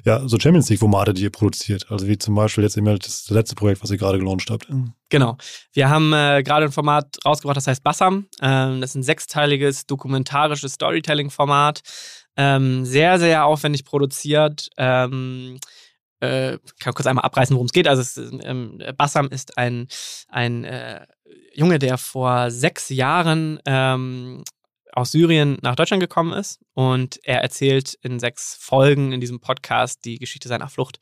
ja, 0.04 0.26
so 0.26 0.38
Champions 0.38 0.68
League-Formate, 0.68 1.14
die 1.14 1.22
ihr 1.22 1.30
produziert. 1.30 1.86
Also 1.90 2.06
wie 2.08 2.18
zum 2.18 2.34
Beispiel 2.34 2.64
jetzt 2.64 2.76
eben 2.76 2.86
das 2.86 3.28
letzte 3.30 3.54
Projekt, 3.54 3.82
was 3.82 3.90
ihr 3.90 3.98
gerade 3.98 4.18
gelauncht 4.18 4.50
habt. 4.50 4.68
Genau. 5.08 5.36
Wir 5.72 5.88
haben 5.88 6.12
äh, 6.12 6.42
gerade 6.42 6.66
ein 6.66 6.72
Format 6.72 7.16
rausgebracht, 7.24 7.56
das 7.56 7.66
heißt 7.66 7.84
Bassam. 7.84 8.26
Ähm, 8.40 8.80
das 8.80 8.90
ist 8.90 8.96
ein 8.96 9.02
sechsteiliges 9.02 9.86
dokumentarisches 9.86 10.72
Storytelling-Format. 10.72 11.82
Ähm, 12.36 12.84
sehr, 12.84 13.18
sehr 13.18 13.44
aufwendig 13.44 13.84
produziert. 13.84 14.68
Ähm, 14.76 15.58
äh, 16.20 16.58
kann 16.80 16.94
kurz 16.94 17.06
einmal 17.06 17.24
abreißen, 17.24 17.54
worum 17.54 17.66
es 17.66 17.72
geht. 17.72 17.86
Also 17.86 18.02
es, 18.02 18.16
ähm, 18.44 18.82
Bassam 18.96 19.28
ist 19.28 19.56
ein, 19.58 19.86
ein 20.28 20.64
äh, 20.64 21.06
Junge, 21.54 21.78
der 21.78 21.98
vor 21.98 22.50
sechs 22.50 22.88
Jahren 22.88 23.60
ähm, 23.64 24.42
aus 24.92 25.12
Syrien 25.12 25.58
nach 25.62 25.76
Deutschland 25.76 26.00
gekommen 26.00 26.32
ist 26.32 26.58
und 26.74 27.20
er 27.22 27.42
erzählt 27.42 27.94
in 28.02 28.18
sechs 28.18 28.56
Folgen 28.58 29.12
in 29.12 29.20
diesem 29.20 29.40
Podcast 29.40 30.04
die 30.04 30.18
Geschichte 30.18 30.48
seiner 30.48 30.68
Flucht. 30.68 30.98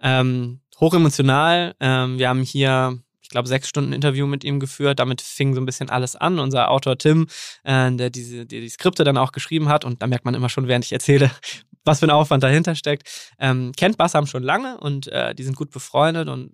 Ähm, 0.00 0.60
hochemotional. 0.78 1.74
Ähm, 1.80 2.18
wir 2.18 2.28
haben 2.28 2.42
hier 2.42 3.02
glaube, 3.30 3.48
sechs 3.48 3.68
Stunden 3.68 3.92
Interview 3.92 4.26
mit 4.26 4.44
ihm 4.44 4.60
geführt. 4.60 4.98
Damit 4.98 5.20
fing 5.20 5.54
so 5.54 5.60
ein 5.60 5.66
bisschen 5.66 5.88
alles 5.88 6.16
an. 6.16 6.38
Unser 6.38 6.70
Autor 6.70 6.98
Tim, 6.98 7.28
äh, 7.64 7.90
der 7.92 8.10
diese, 8.10 8.46
der 8.46 8.60
die 8.60 8.68
Skripte 8.68 9.04
dann 9.04 9.16
auch 9.16 9.32
geschrieben 9.32 9.68
hat, 9.68 9.84
und 9.84 10.02
da 10.02 10.06
merkt 10.06 10.24
man 10.24 10.34
immer 10.34 10.48
schon, 10.48 10.68
während 10.68 10.84
ich 10.84 10.92
erzähle, 10.92 11.30
was 11.84 12.00
für 12.00 12.06
ein 12.06 12.10
Aufwand 12.10 12.42
dahinter 12.42 12.74
steckt, 12.74 13.08
ähm, 13.38 13.72
kennt 13.76 13.96
Bassam 13.96 14.26
schon 14.26 14.42
lange 14.42 14.78
und 14.78 15.08
äh, 15.08 15.34
die 15.34 15.44
sind 15.44 15.56
gut 15.56 15.70
befreundet 15.70 16.28
und 16.28 16.52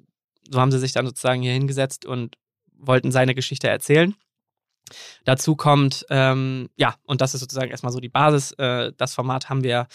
so 0.49 0.61
haben 0.61 0.71
sie 0.71 0.79
sich 0.79 0.93
dann 0.93 1.07
sozusagen 1.07 1.43
hier 1.43 1.53
hingesetzt 1.53 2.07
und 2.07 2.37
wollten 2.79 3.11
seine 3.11 3.35
Geschichte 3.35 3.69
erzählen. 3.69 4.15
Dazu 5.25 5.57
kommt, 5.57 6.07
ähm, 6.11 6.69
ja, 6.77 6.95
und 7.03 7.21
das 7.21 7.35
ist 7.35 7.41
sozusagen 7.41 7.71
erstmal 7.71 7.93
so 7.93 7.99
die 7.99 8.09
Basis. 8.09 8.53
Äh, 8.53 8.93
das 8.97 9.15
Format 9.15 9.49
haben 9.49 9.65
wir 9.65 9.89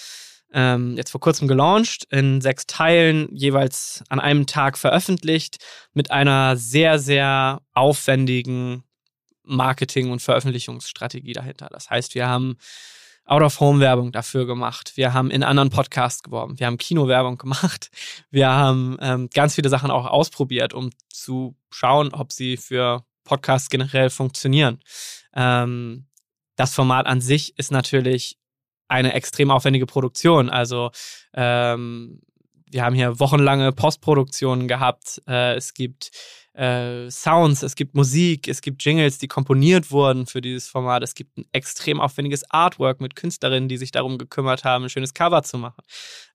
ähm, 0.54 0.96
jetzt 0.98 1.12
vor 1.12 1.22
kurzem 1.22 1.48
gelauncht, 1.48 2.06
in 2.10 2.42
sechs 2.42 2.68
Teilen, 2.68 3.28
jeweils 3.36 4.04
an 4.10 4.20
einem 4.20 4.46
Tag 4.46 4.78
veröffentlicht, 4.78 5.58
mit 5.94 6.12
einer 6.12 6.58
sehr, 6.58 7.00
sehr 7.00 7.62
aufwendigen 7.74 8.84
Marketing- 9.44 10.12
und 10.12 10.22
Veröffentlichungsstrategie 10.22 11.34
dahinter. 11.34 11.68
Das 11.72 11.90
heißt, 11.90 12.16
wir 12.16 12.28
haben 12.28 12.58
Out-of-Home-Werbung 13.26 14.12
dafür 14.12 14.46
gemacht. 14.46 14.94
Wir 14.96 15.14
haben 15.14 15.32
in 15.32 15.44
anderen 15.44 15.70
Podcasts 15.70 16.24
geworben. 16.24 16.60
Wir 16.60 16.68
haben 16.68 16.78
Kinowerbung 16.78 17.38
gemacht. 17.38 17.90
Wir 18.30 18.50
haben 18.50 18.98
ähm, 19.00 19.30
ganz 19.34 19.56
viele 19.56 19.70
Sachen 19.70 19.92
auch 19.92 20.06
ausprobiert, 20.06 20.74
um 20.74 20.90
zu 21.10 21.56
schauen, 21.70 22.14
ob 22.14 22.32
sie 22.32 22.58
für 22.58 23.06
Podcasts 23.24 23.70
generell 23.70 24.10
funktionieren. 24.10 24.80
Ähm, 25.34 26.08
das 26.56 26.74
Format 26.74 27.06
an 27.06 27.22
sich 27.22 27.58
ist 27.58 27.72
natürlich 27.72 28.38
eine 28.92 29.14
extrem 29.14 29.50
aufwendige 29.50 29.86
Produktion. 29.86 30.50
Also 30.50 30.92
ähm, 31.34 32.22
wir 32.70 32.84
haben 32.84 32.96
hier 32.96 33.20
wochenlange 33.20 33.72
Postproduktionen 33.72 34.68
gehabt. 34.68 35.22
Äh, 35.28 35.56
es 35.56 35.74
gibt 35.74 36.12
äh, 36.54 37.10
Sounds, 37.10 37.64
es 37.64 37.76
gibt 37.76 37.96
Musik, 37.96 38.48
es 38.48 38.62
gibt 38.62 38.84
Jingles, 38.84 39.18
die 39.18 39.28
komponiert 39.28 39.92
wurden 39.92 40.26
für 40.26 40.42
dieses 40.42 40.68
Format. 40.68 41.04
Es 41.04 41.16
gibt 41.16 41.38
ein 41.38 41.46
extrem 41.54 42.02
aufwendiges 42.02 42.44
Artwork 42.52 43.00
mit 43.00 43.16
Künstlerinnen, 43.16 43.70
die 43.70 43.78
sich 43.78 43.92
darum 43.92 44.18
gekümmert 44.18 44.66
haben, 44.66 44.84
ein 44.84 44.90
schönes 44.90 45.14
Cover 45.14 45.44
zu 45.44 45.58
machen. 45.58 45.84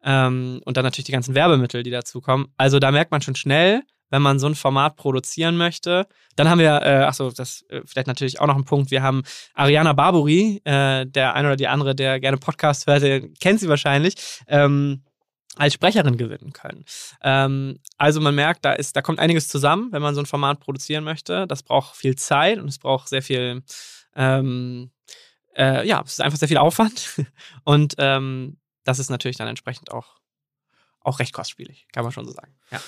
Ähm, 0.02 0.60
und 0.64 0.76
dann 0.76 0.84
natürlich 0.84 1.06
die 1.06 1.12
ganzen 1.12 1.34
Werbemittel, 1.34 1.82
die 1.82 1.90
dazukommen. 1.90 2.48
Also 2.56 2.78
da 2.78 2.90
merkt 2.90 3.10
man 3.10 3.20
schon 3.20 3.36
schnell, 3.36 3.82
wenn 4.10 4.22
man 4.22 4.38
so 4.38 4.46
ein 4.46 4.54
Format 4.54 4.96
produzieren 4.96 5.56
möchte. 5.56 6.06
Dann 6.36 6.48
haben 6.48 6.58
wir, 6.58 6.82
äh, 6.82 7.04
achso, 7.04 7.30
das 7.30 7.62
äh, 7.68 7.82
vielleicht 7.86 8.06
natürlich 8.06 8.40
auch 8.40 8.46
noch 8.46 8.56
ein 8.56 8.64
Punkt. 8.64 8.90
Wir 8.90 9.02
haben 9.02 9.22
Ariana 9.54 9.92
Barburi, 9.92 10.60
äh, 10.64 11.06
der 11.06 11.34
eine 11.34 11.48
oder 11.48 11.56
die 11.56 11.68
andere, 11.68 11.94
der 11.94 12.20
gerne 12.20 12.36
Podcast 12.36 12.86
hört, 12.86 13.02
der 13.02 13.28
kennt 13.40 13.60
sie 13.60 13.68
wahrscheinlich. 13.68 14.14
Ähm, 14.48 15.02
als 15.56 15.72
Sprecherin 15.72 16.18
gewinnen 16.18 16.52
können. 16.52 16.84
Ähm, 17.22 17.80
also 17.96 18.20
man 18.20 18.34
merkt, 18.34 18.64
da 18.64 18.72
ist, 18.72 18.94
da 18.94 19.02
kommt 19.02 19.18
einiges 19.18 19.48
zusammen, 19.48 19.90
wenn 19.90 20.02
man 20.02 20.14
so 20.14 20.20
ein 20.20 20.26
Format 20.26 20.60
produzieren 20.60 21.02
möchte. 21.02 21.46
Das 21.46 21.62
braucht 21.62 21.96
viel 21.96 22.14
Zeit 22.14 22.58
und 22.58 22.68
es 22.68 22.78
braucht 22.78 23.08
sehr 23.08 23.22
viel, 23.22 23.62
ähm, 24.14 24.90
äh, 25.56 25.86
ja, 25.86 26.02
es 26.04 26.12
ist 26.12 26.20
einfach 26.20 26.38
sehr 26.38 26.48
viel 26.48 26.58
Aufwand. 26.58 27.22
Und 27.64 27.94
ähm, 27.98 28.58
das 28.84 28.98
ist 28.98 29.08
natürlich 29.08 29.38
dann 29.38 29.48
entsprechend 29.48 29.90
auch, 29.90 30.16
auch 31.00 31.18
recht 31.18 31.32
kostspielig, 31.32 31.86
kann 31.92 32.04
man 32.04 32.12
schon 32.12 32.26
so 32.26 32.32
sagen. 32.32 32.54
Ja. 32.70 32.80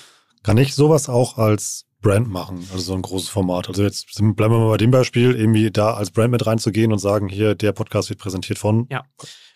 Kann 0.43 0.57
ich 0.57 0.75
sowas 0.75 1.09
auch 1.09 1.37
als 1.37 1.85
Brand 2.01 2.29
machen, 2.29 2.65
also 2.71 2.77
so 2.77 2.93
ein 2.93 3.01
großes 3.01 3.27
Format. 3.27 3.67
Also 3.67 3.83
jetzt 3.83 4.15
bleiben 4.15 4.53
wir 4.53 4.59
mal 4.59 4.69
bei 4.69 4.77
dem 4.77 4.91
Beispiel, 4.91 5.35
irgendwie 5.35 5.69
da 5.69 5.95
als 5.95 6.11
Brand 6.11 6.31
mit 6.31 6.45
reinzugehen 6.45 6.93
und 6.93 6.99
sagen, 6.99 7.27
hier, 7.27 7.55
der 7.55 7.73
Podcast 7.73 8.09
wird 8.09 8.19
präsentiert 8.19 8.57
von. 8.57 8.87
Ja. 8.89 9.03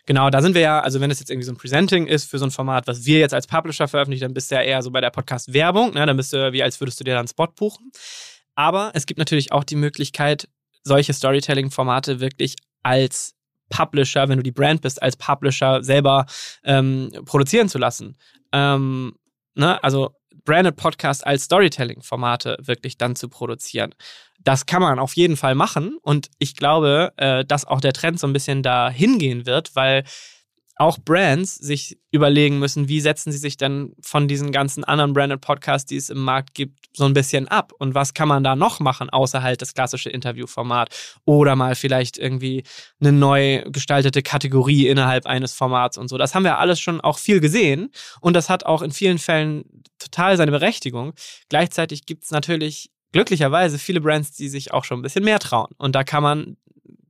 Genau, 0.05 0.29
da 0.29 0.41
sind 0.41 0.53
wir 0.53 0.61
ja, 0.61 0.81
also 0.81 0.99
wenn 0.99 1.11
es 1.11 1.21
jetzt 1.21 1.29
irgendwie 1.29 1.45
so 1.45 1.53
ein 1.53 1.57
Presenting 1.57 2.07
ist 2.07 2.29
für 2.29 2.37
so 2.37 2.45
ein 2.45 2.51
Format, 2.51 2.87
was 2.87 3.05
wir 3.05 3.19
jetzt 3.19 3.33
als 3.33 3.47
Publisher 3.47 3.87
veröffentlichen, 3.87 4.23
dann 4.23 4.33
bist 4.33 4.51
du 4.51 4.55
ja 4.55 4.61
eher 4.61 4.81
so 4.83 4.91
bei 4.91 4.99
der 4.99 5.11
Podcast-Werbung, 5.11 5.93
ne? 5.93 6.05
dann 6.05 6.17
bist 6.17 6.33
du 6.33 6.51
wie 6.51 6.61
als 6.61 6.81
würdest 6.81 6.99
du 6.99 7.05
dir 7.05 7.15
dann 7.15 7.27
Spot 7.27 7.47
buchen. 7.47 7.91
Aber 8.55 8.91
es 8.93 9.05
gibt 9.05 9.17
natürlich 9.17 9.53
auch 9.53 9.63
die 9.63 9.77
Möglichkeit, 9.77 10.49
solche 10.83 11.13
Storytelling-Formate 11.13 12.19
wirklich 12.19 12.55
als 12.83 13.33
Publisher, 13.69 14.27
wenn 14.27 14.37
du 14.37 14.43
die 14.43 14.51
Brand 14.51 14.81
bist, 14.81 15.01
als 15.01 15.15
Publisher 15.15 15.81
selber 15.81 16.25
ähm, 16.65 17.09
produzieren 17.25 17.69
zu 17.69 17.77
lassen. 17.77 18.17
Ähm, 18.51 19.13
ne? 19.55 19.81
Also 19.83 20.15
Branded 20.45 20.75
Podcast 20.75 21.25
als 21.25 21.43
Storytelling-Formate 21.43 22.57
wirklich 22.61 22.97
dann 22.97 23.15
zu 23.15 23.29
produzieren. 23.29 23.93
Das 24.39 24.65
kann 24.65 24.81
man 24.81 24.99
auf 24.99 25.15
jeden 25.15 25.37
Fall 25.37 25.55
machen 25.55 25.97
und 26.01 26.29
ich 26.39 26.55
glaube, 26.55 27.13
äh, 27.17 27.45
dass 27.45 27.65
auch 27.65 27.81
der 27.81 27.93
Trend 27.93 28.19
so 28.19 28.27
ein 28.27 28.33
bisschen 28.33 28.61
da 28.61 28.89
hingehen 28.89 29.45
wird, 29.45 29.75
weil 29.75 30.03
auch 30.75 30.97
Brands 30.97 31.55
sich 31.55 31.97
überlegen 32.11 32.59
müssen, 32.59 32.87
wie 32.87 32.99
setzen 32.99 33.31
sie 33.31 33.37
sich 33.37 33.57
denn 33.57 33.93
von 34.01 34.27
diesen 34.27 34.51
ganzen 34.51 34.83
anderen 34.83 35.13
Branded 35.13 35.41
Podcasts, 35.41 35.85
die 35.87 35.97
es 35.97 36.09
im 36.09 36.19
Markt 36.19 36.53
gibt, 36.53 36.79
so 36.95 37.05
ein 37.05 37.13
bisschen 37.13 37.47
ab 37.47 37.73
und 37.77 37.95
was 37.95 38.13
kann 38.13 38.27
man 38.27 38.43
da 38.43 38.55
noch 38.55 38.79
machen, 38.79 39.09
außer 39.09 39.43
halt 39.43 39.61
das 39.61 39.73
klassische 39.73 40.09
Interviewformat 40.09 40.89
oder 41.25 41.55
mal 41.55 41.75
vielleicht 41.75 42.17
irgendwie 42.17 42.63
eine 42.99 43.11
neu 43.11 43.63
gestaltete 43.67 44.21
Kategorie 44.21 44.87
innerhalb 44.87 45.25
eines 45.25 45.53
Formats 45.53 45.97
und 45.97 46.07
so. 46.07 46.17
Das 46.17 46.35
haben 46.35 46.43
wir 46.43 46.59
alles 46.59 46.79
schon 46.79 47.01
auch 47.01 47.17
viel 47.17 47.39
gesehen 47.39 47.89
und 48.21 48.33
das 48.33 48.49
hat 48.49 48.65
auch 48.65 48.81
in 48.81 48.91
vielen 48.91 49.19
Fällen 49.19 49.63
total 49.99 50.37
seine 50.37 50.51
Berechtigung. 50.51 51.13
Gleichzeitig 51.49 52.05
gibt 52.05 52.25
es 52.25 52.31
natürlich 52.31 52.92
glücklicherweise 53.13 53.79
viele 53.79 54.01
Brands, 54.01 54.31
die 54.33 54.49
sich 54.49 54.73
auch 54.73 54.83
schon 54.83 54.99
ein 54.99 55.03
bisschen 55.03 55.23
mehr 55.23 55.39
trauen 55.39 55.71
und 55.77 55.95
da 55.95 56.03
kann 56.03 56.21
man 56.21 56.57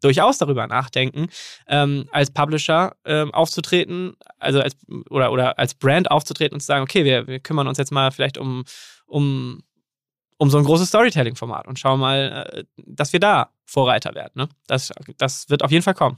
durchaus 0.04 0.38
darüber 0.38 0.68
nachdenken, 0.68 1.28
ähm, 1.68 2.08
als 2.12 2.30
Publisher 2.32 2.96
ähm, 3.06 3.34
aufzutreten, 3.34 4.16
also 4.38 4.62
als 4.62 4.76
oder, 5.10 5.32
oder 5.32 5.58
als 5.58 5.74
Brand 5.74 6.12
aufzutreten 6.12 6.56
und 6.56 6.60
zu 6.60 6.68
sagen, 6.68 6.84
okay, 6.84 7.06
wir, 7.06 7.28
wir 7.28 7.40
kümmern 7.40 7.68
uns 7.68 7.78
jetzt 7.78 7.92
mal 7.92 8.12
vielleicht 8.12 8.38
um, 8.38 8.66
um, 9.06 9.64
um 10.38 10.50
so 10.50 10.58
ein 10.58 10.66
großes 10.66 10.90
Storytelling-Format 10.90 11.68
und 11.68 11.80
schauen 11.80 12.00
mal, 12.00 12.48
äh, 12.54 12.64
dass 12.78 13.14
wir 13.14 13.20
da 13.20 13.50
Vorreiter 13.66 14.14
werden. 14.14 14.34
Ne? 14.36 14.50
Das, 14.68 14.92
das 15.18 15.50
wird 15.50 15.64
auf 15.64 15.72
jeden 15.72 15.84
Fall 15.84 15.96
kommen. 15.96 16.18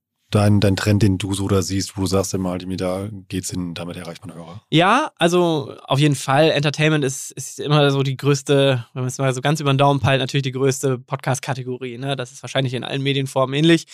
dein, 0.31 0.59
dein 0.59 0.75
Trend, 0.75 1.03
den 1.03 1.17
du 1.17 1.33
so 1.33 1.47
da 1.47 1.61
siehst, 1.61 1.97
wo 1.97 2.01
du 2.01 2.07
sagst 2.07 2.33
immer, 2.33 2.51
halt, 2.51 2.65
da 2.81 3.09
geht's 3.27 3.51
hin, 3.51 3.73
damit 3.73 3.97
erreicht 3.97 4.25
man 4.25 4.35
Hörer? 4.35 4.63
Ja, 4.69 5.11
also 5.17 5.75
auf 5.83 5.99
jeden 5.99 6.15
Fall. 6.15 6.49
Entertainment 6.49 7.03
ist, 7.03 7.31
ist 7.31 7.59
immer 7.59 7.91
so 7.91 8.01
die 8.01 8.17
größte, 8.17 8.85
wenn 8.93 9.03
man 9.03 9.07
es 9.09 9.17
mal 9.17 9.33
so 9.33 9.41
ganz 9.41 9.59
über 9.59 9.71
den 9.71 9.77
Daumen 9.77 9.99
peilt, 9.99 10.19
natürlich 10.19 10.43
die 10.43 10.51
größte 10.51 10.97
Podcast-Kategorie. 10.97 11.97
Ne? 11.97 12.15
Das 12.15 12.31
ist 12.31 12.41
wahrscheinlich 12.41 12.73
in 12.73 12.83
allen 12.83 13.03
Medienformen 13.03 13.53
ähnlich. 13.53 13.85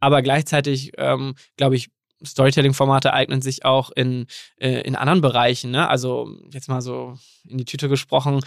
Aber 0.00 0.20
gleichzeitig, 0.20 0.92
ähm, 0.98 1.34
glaube 1.56 1.76
ich, 1.76 1.90
Storytelling-Formate 2.24 3.12
eignen 3.12 3.42
sich 3.42 3.64
auch 3.64 3.90
in, 3.90 4.26
äh, 4.56 4.80
in 4.82 4.96
anderen 4.96 5.20
Bereichen. 5.20 5.70
Ne? 5.70 5.88
Also 5.88 6.28
jetzt 6.52 6.68
mal 6.68 6.80
so 6.80 7.16
in 7.48 7.58
die 7.58 7.64
Tüte 7.64 7.88
gesprochen, 7.88 8.40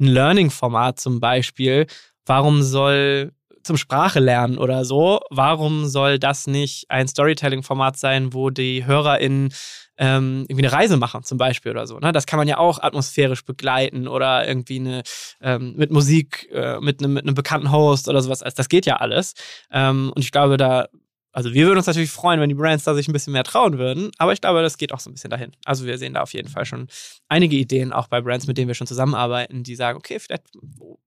ein 0.00 0.06
Learning-Format 0.06 0.98
zum 1.00 1.20
Beispiel. 1.20 1.86
Warum 2.26 2.62
soll 2.62 3.32
zum 3.64 3.76
Sprache 3.76 4.20
lernen 4.20 4.58
oder 4.58 4.84
so, 4.84 5.20
warum 5.30 5.86
soll 5.86 6.18
das 6.18 6.46
nicht 6.46 6.90
ein 6.90 7.08
Storytelling-Format 7.08 7.96
sein, 7.96 8.32
wo 8.32 8.50
die 8.50 8.84
HörerInnen 8.84 9.52
ähm, 9.96 10.44
irgendwie 10.48 10.66
eine 10.66 10.72
Reise 10.72 10.96
machen, 10.96 11.22
zum 11.22 11.38
Beispiel 11.38 11.70
oder 11.70 11.86
so. 11.86 11.98
Ne? 11.98 12.12
Das 12.12 12.26
kann 12.26 12.38
man 12.38 12.48
ja 12.48 12.58
auch 12.58 12.80
atmosphärisch 12.80 13.44
begleiten 13.44 14.08
oder 14.08 14.46
irgendwie 14.46 14.80
eine 14.80 15.02
ähm, 15.40 15.74
mit 15.76 15.90
Musik, 15.90 16.48
äh, 16.52 16.80
mit, 16.80 17.00
einem, 17.00 17.14
mit 17.14 17.24
einem 17.24 17.34
bekannten 17.34 17.70
Host 17.70 18.08
oder 18.08 18.20
sowas. 18.20 18.42
Also 18.42 18.56
das 18.56 18.68
geht 18.68 18.86
ja 18.86 18.96
alles. 18.96 19.34
Ähm, 19.70 20.12
und 20.14 20.22
ich 20.22 20.32
glaube, 20.32 20.56
da 20.56 20.88
also 21.34 21.52
wir 21.52 21.66
würden 21.66 21.78
uns 21.78 21.88
natürlich 21.88 22.12
freuen, 22.12 22.40
wenn 22.40 22.48
die 22.48 22.54
Brands 22.54 22.84
da 22.84 22.94
sich 22.94 23.08
ein 23.08 23.12
bisschen 23.12 23.32
mehr 23.32 23.42
trauen 23.42 23.76
würden, 23.76 24.12
aber 24.18 24.32
ich 24.32 24.40
glaube, 24.40 24.62
das 24.62 24.78
geht 24.78 24.92
auch 24.92 25.00
so 25.00 25.10
ein 25.10 25.14
bisschen 25.14 25.30
dahin. 25.30 25.50
Also 25.64 25.84
wir 25.84 25.98
sehen 25.98 26.14
da 26.14 26.22
auf 26.22 26.32
jeden 26.32 26.48
Fall 26.48 26.64
schon 26.64 26.86
einige 27.28 27.56
Ideen, 27.56 27.92
auch 27.92 28.06
bei 28.06 28.20
Brands, 28.20 28.46
mit 28.46 28.56
denen 28.56 28.68
wir 28.68 28.76
schon 28.76 28.86
zusammenarbeiten, 28.86 29.64
die 29.64 29.74
sagen, 29.74 29.98
okay, 29.98 30.20
vielleicht, 30.20 30.44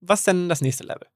was 0.02 0.24
denn 0.24 0.50
das 0.50 0.60
nächste 0.60 0.84
Level? 0.84 1.06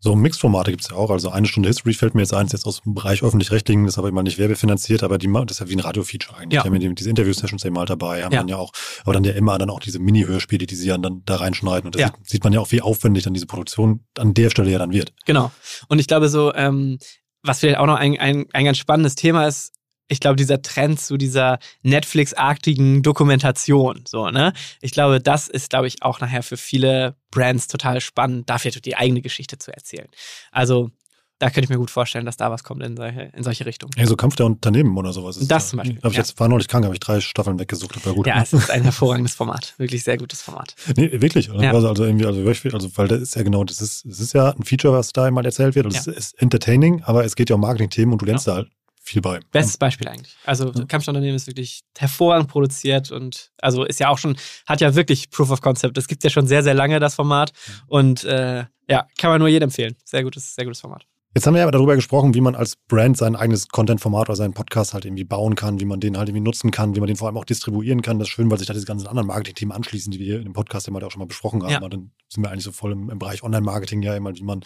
So 0.00 0.16
Mixed-Formate 0.16 0.70
gibt 0.72 0.82
es 0.82 0.90
ja 0.90 0.96
auch. 0.96 1.10
Also 1.10 1.30
eine 1.30 1.46
Stunde 1.46 1.68
History 1.68 1.94
fällt 1.94 2.14
mir 2.14 2.22
jetzt 2.22 2.34
eins 2.34 2.52
jetzt 2.52 2.66
aus 2.66 2.82
dem 2.82 2.94
Bereich 2.94 3.22
öffentlich-rechtlichen, 3.22 3.84
das 3.84 3.94
ist 3.94 3.98
aber 3.98 4.08
immer 4.08 4.22
nicht 4.22 4.38
werbefinanziert, 4.38 5.02
aber 5.02 5.18
die, 5.18 5.32
das 5.32 5.52
ist 5.52 5.60
ja 5.60 5.68
wie 5.68 5.76
ein 5.76 5.80
Radio-Feature 5.80 6.36
eigentlich. 6.36 6.56
Ja. 6.56 6.62
Die 6.62 6.68
haben 6.68 6.80
ja 6.80 6.92
diese 6.92 7.08
Interview-Sessions 7.10 7.64
eben 7.64 7.74
mal 7.74 7.86
dabei, 7.86 8.24
haben 8.24 8.32
ja. 8.32 8.40
dann 8.40 8.48
ja 8.48 8.56
auch, 8.56 8.72
aber 9.04 9.12
dann 9.12 9.24
ja 9.24 9.32
immer 9.32 9.58
dann 9.58 9.70
auch 9.70 9.80
diese 9.80 9.98
Mini-Hörspiele, 10.00 10.66
die 10.66 10.74
sie 10.74 10.88
dann 10.88 11.22
da 11.24 11.36
reinschneiden. 11.36 11.86
Und 11.86 11.94
da 11.94 12.00
Ja. 12.00 12.06
sieht, 12.08 12.28
sieht 12.28 12.44
man 12.44 12.52
ja 12.52 12.60
auch, 12.60 12.72
wie 12.72 12.82
aufwendig 12.82 13.24
dann 13.24 13.34
diese 13.34 13.46
Produktion 13.46 14.04
an 14.18 14.34
der 14.34 14.50
Stelle 14.50 14.70
ja 14.70 14.78
dann 14.78 14.92
wird. 14.92 15.12
Genau. 15.24 15.52
Und 15.88 16.00
ich 16.00 16.06
glaube 16.08 16.28
so, 16.28 16.52
ähm, 16.54 16.98
was 17.42 17.60
vielleicht 17.60 17.78
auch 17.78 17.86
noch 17.86 17.96
ein, 17.96 18.18
ein, 18.18 18.46
ein 18.52 18.64
ganz 18.64 18.78
spannendes 18.78 19.14
Thema 19.14 19.46
ist, 19.46 19.72
ich 20.08 20.20
glaube, 20.20 20.36
dieser 20.36 20.60
Trend 20.62 21.00
zu 21.00 21.16
dieser 21.16 21.58
Netflix-artigen 21.82 23.02
Dokumentation, 23.02 24.04
so, 24.06 24.28
ne? 24.30 24.52
Ich 24.80 24.92
glaube, 24.92 25.20
das 25.20 25.48
ist, 25.48 25.70
glaube 25.70 25.86
ich, 25.86 26.02
auch 26.02 26.20
nachher 26.20 26.42
für 26.42 26.56
viele 26.56 27.16
Brands 27.30 27.66
total 27.68 28.00
spannend, 28.00 28.50
dafür 28.50 28.70
die 28.72 28.96
eigene 28.96 29.22
Geschichte 29.22 29.58
zu 29.58 29.72
erzählen. 29.72 30.08
Also, 30.50 30.90
da 31.38 31.48
könnte 31.50 31.62
ich 31.64 31.70
mir 31.70 31.78
gut 31.78 31.90
vorstellen, 31.90 32.24
dass 32.24 32.36
da 32.36 32.52
was 32.52 32.62
kommt 32.62 32.84
in 32.84 32.96
solche, 32.96 33.32
in 33.34 33.42
solche 33.42 33.66
Richtungen. 33.66 33.92
Ja, 33.96 34.06
so 34.06 34.14
Kampf 34.14 34.36
der 34.36 34.46
Unternehmen 34.46 34.96
oder 34.96 35.12
sowas. 35.12 35.36
ist 35.36 35.50
Das 35.50 35.64
ja- 35.64 35.70
zum 35.70 35.78
Beispiel, 35.78 35.96
Hab 36.02 36.10
ich 36.12 36.16
ja. 36.16 36.22
jetzt, 36.22 36.38
war 36.38 36.48
neulich 36.48 36.68
krank, 36.68 36.84
habe 36.84 36.94
ich 36.94 37.00
drei 37.00 37.20
Staffeln 37.20 37.58
weggesucht, 37.58 37.96
aber 37.96 38.14
gut. 38.14 38.26
Ja, 38.28 38.40
es 38.42 38.52
ist 38.52 38.70
ein 38.70 38.82
hervorragendes 38.84 39.34
Format. 39.34 39.74
Wirklich 39.76 40.04
sehr 40.04 40.18
gutes 40.18 40.40
Format. 40.42 40.76
Nee, 40.96 41.10
wirklich. 41.20 41.46
Ja. 41.46 41.72
Also, 41.72 41.88
also 41.88 42.04
irgendwie, 42.04 42.26
also 42.26 42.46
also 42.72 42.96
weil 42.96 43.08
das 43.08 43.20
ist 43.22 43.34
ja 43.34 43.42
genau, 43.42 43.64
das 43.64 43.80
ist, 43.80 44.04
das 44.04 44.20
ist 44.20 44.34
ja 44.34 44.50
ein 44.50 44.62
Feature, 44.62 44.96
was 44.96 45.12
da 45.12 45.28
mal 45.32 45.44
erzählt 45.44 45.74
wird. 45.74 45.86
Und 45.86 45.96
es 45.96 46.06
Ja. 46.06 46.12
ist 46.12 46.40
entertaining, 46.40 47.02
aber 47.02 47.24
es 47.24 47.34
geht 47.34 47.50
ja 47.50 47.56
um 47.56 47.62
Marketing-Themen 47.62 48.12
und 48.12 48.22
du 48.22 48.26
lernst 48.26 48.46
da 48.46 48.54
halt 48.56 48.68
viel 49.02 49.20
bei. 49.20 49.40
Bestes 49.50 49.76
Beispiel 49.76 50.08
eigentlich. 50.08 50.36
Also 50.44 50.72
Ja. 50.72 50.84
Kampfunternehmen 50.84 51.36
ist 51.36 51.46
wirklich 51.46 51.82
hervorragend 51.98 52.48
produziert 52.48 53.10
und 53.10 53.50
also 53.60 53.84
ist 53.84 54.00
ja 54.00 54.08
auch 54.08 54.18
schon, 54.18 54.36
hat 54.66 54.80
ja 54.80 54.94
wirklich 54.94 55.30
Proof 55.30 55.50
of 55.50 55.60
Concept. 55.60 55.98
Es 55.98 56.06
gibt 56.08 56.22
ja 56.24 56.30
schon 56.30 56.46
sehr, 56.46 56.62
sehr 56.62 56.74
lange 56.74 57.00
das 57.00 57.14
Format 57.16 57.52
und 57.86 58.24
äh, 58.24 58.64
ja, 58.88 59.06
kann 59.18 59.30
man 59.30 59.38
nur 59.40 59.48
jedem 59.48 59.68
empfehlen. 59.68 59.96
Sehr 60.04 60.22
gutes, 60.22 60.54
sehr 60.54 60.64
gutes 60.64 60.80
Format. 60.80 61.06
Jetzt 61.34 61.46
haben 61.46 61.54
wir 61.54 61.62
aber 61.62 61.72
darüber 61.72 61.94
gesprochen, 61.94 62.34
wie 62.34 62.42
man 62.42 62.54
als 62.54 62.76
Brand 62.76 63.16
sein 63.16 63.36
eigenes 63.36 63.68
Content-Format 63.68 64.28
oder 64.28 64.36
seinen 64.36 64.52
Podcast 64.52 64.92
halt 64.92 65.06
irgendwie 65.06 65.24
bauen 65.24 65.54
kann, 65.54 65.80
wie 65.80 65.86
man 65.86 65.98
den 65.98 66.18
halt 66.18 66.28
irgendwie 66.28 66.44
nutzen 66.44 66.70
kann, 66.70 66.94
wie 66.94 67.00
man 67.00 67.06
den 67.06 67.16
vor 67.16 67.26
allem 67.26 67.38
auch 67.38 67.46
distribuieren 67.46 68.02
kann. 68.02 68.18
Das 68.18 68.28
ist 68.28 68.34
schön, 68.34 68.50
weil 68.50 68.58
sich 68.58 68.66
da 68.66 68.74
diese 68.74 68.84
ganzen 68.84 69.06
anderen 69.06 69.28
Marketing-Themen 69.28 69.72
anschließen, 69.72 70.10
die 70.10 70.18
wir 70.18 70.42
dem 70.42 70.52
Podcast 70.52 70.88
immer 70.88 71.02
auch 71.02 71.10
schon 71.10 71.20
mal 71.20 71.26
besprochen 71.26 71.62
haben. 71.62 71.70
Ja. 71.70 71.78
Aber 71.78 71.88
dann 71.88 72.12
sind 72.28 72.42
wir 72.44 72.50
eigentlich 72.50 72.64
so 72.64 72.72
voll 72.72 72.92
im, 72.92 73.08
im 73.08 73.18
Bereich 73.18 73.42
Online-Marketing 73.42 74.02
ja 74.02 74.14
immer, 74.14 74.34
wie 74.34 74.42
man 74.42 74.60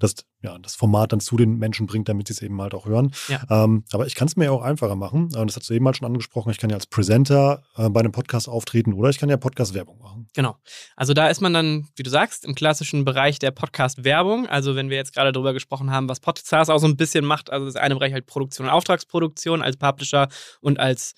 das, 0.00 0.16
ja, 0.42 0.58
das 0.58 0.74
Format 0.74 1.12
dann 1.12 1.20
zu 1.20 1.36
den 1.36 1.56
Menschen 1.58 1.86
bringt, 1.86 2.08
damit 2.08 2.26
sie 2.26 2.32
es 2.32 2.42
eben 2.42 2.60
halt 2.60 2.74
auch 2.74 2.86
hören. 2.86 3.12
Ja. 3.28 3.42
Ähm, 3.48 3.84
aber 3.92 4.06
ich 4.06 4.16
kann 4.16 4.26
es 4.26 4.34
mir 4.34 4.46
ja 4.46 4.50
auch 4.50 4.62
einfacher 4.62 4.96
machen. 4.96 5.34
Und 5.36 5.46
das 5.46 5.56
hast 5.56 5.70
du 5.70 5.74
eben 5.74 5.86
halt 5.86 5.96
schon 5.96 6.06
angesprochen. 6.06 6.50
Ich 6.50 6.58
kann 6.58 6.70
ja 6.70 6.76
als 6.76 6.86
Presenter 6.86 7.62
äh, 7.76 7.88
bei 7.90 8.00
einem 8.00 8.12
Podcast 8.12 8.48
auftreten 8.48 8.92
oder 8.92 9.10
ich 9.10 9.18
kann 9.18 9.28
ja 9.28 9.36
Podcast-Werbung 9.36 9.98
machen. 9.98 10.28
Genau. 10.34 10.56
Also 10.96 11.14
da 11.14 11.28
ist 11.28 11.40
man 11.40 11.52
dann, 11.54 11.88
wie 11.94 12.02
du 12.02 12.10
sagst, 12.10 12.44
im 12.44 12.56
klassischen 12.56 13.04
Bereich 13.04 13.38
der 13.38 13.52
Podcast-Werbung. 13.52 14.48
Also 14.48 14.74
wenn 14.74 14.90
wir 14.90 14.96
jetzt 14.96 15.14
gerade 15.14 15.30
darüber 15.30 15.52
gesprochen 15.52 15.92
haben, 15.92 16.07
was 16.08 16.20
Podstars 16.20 16.70
auch 16.70 16.78
so 16.78 16.86
ein 16.86 16.96
bisschen 16.96 17.24
macht, 17.24 17.50
also 17.50 17.66
das 17.66 17.76
eine 17.76 17.94
Bereich 17.94 18.12
halt 18.12 18.26
Produktion 18.26 18.66
und 18.66 18.72
Auftragsproduktion 18.72 19.62
als 19.62 19.76
Publisher 19.76 20.28
und 20.60 20.78
als 20.78 21.14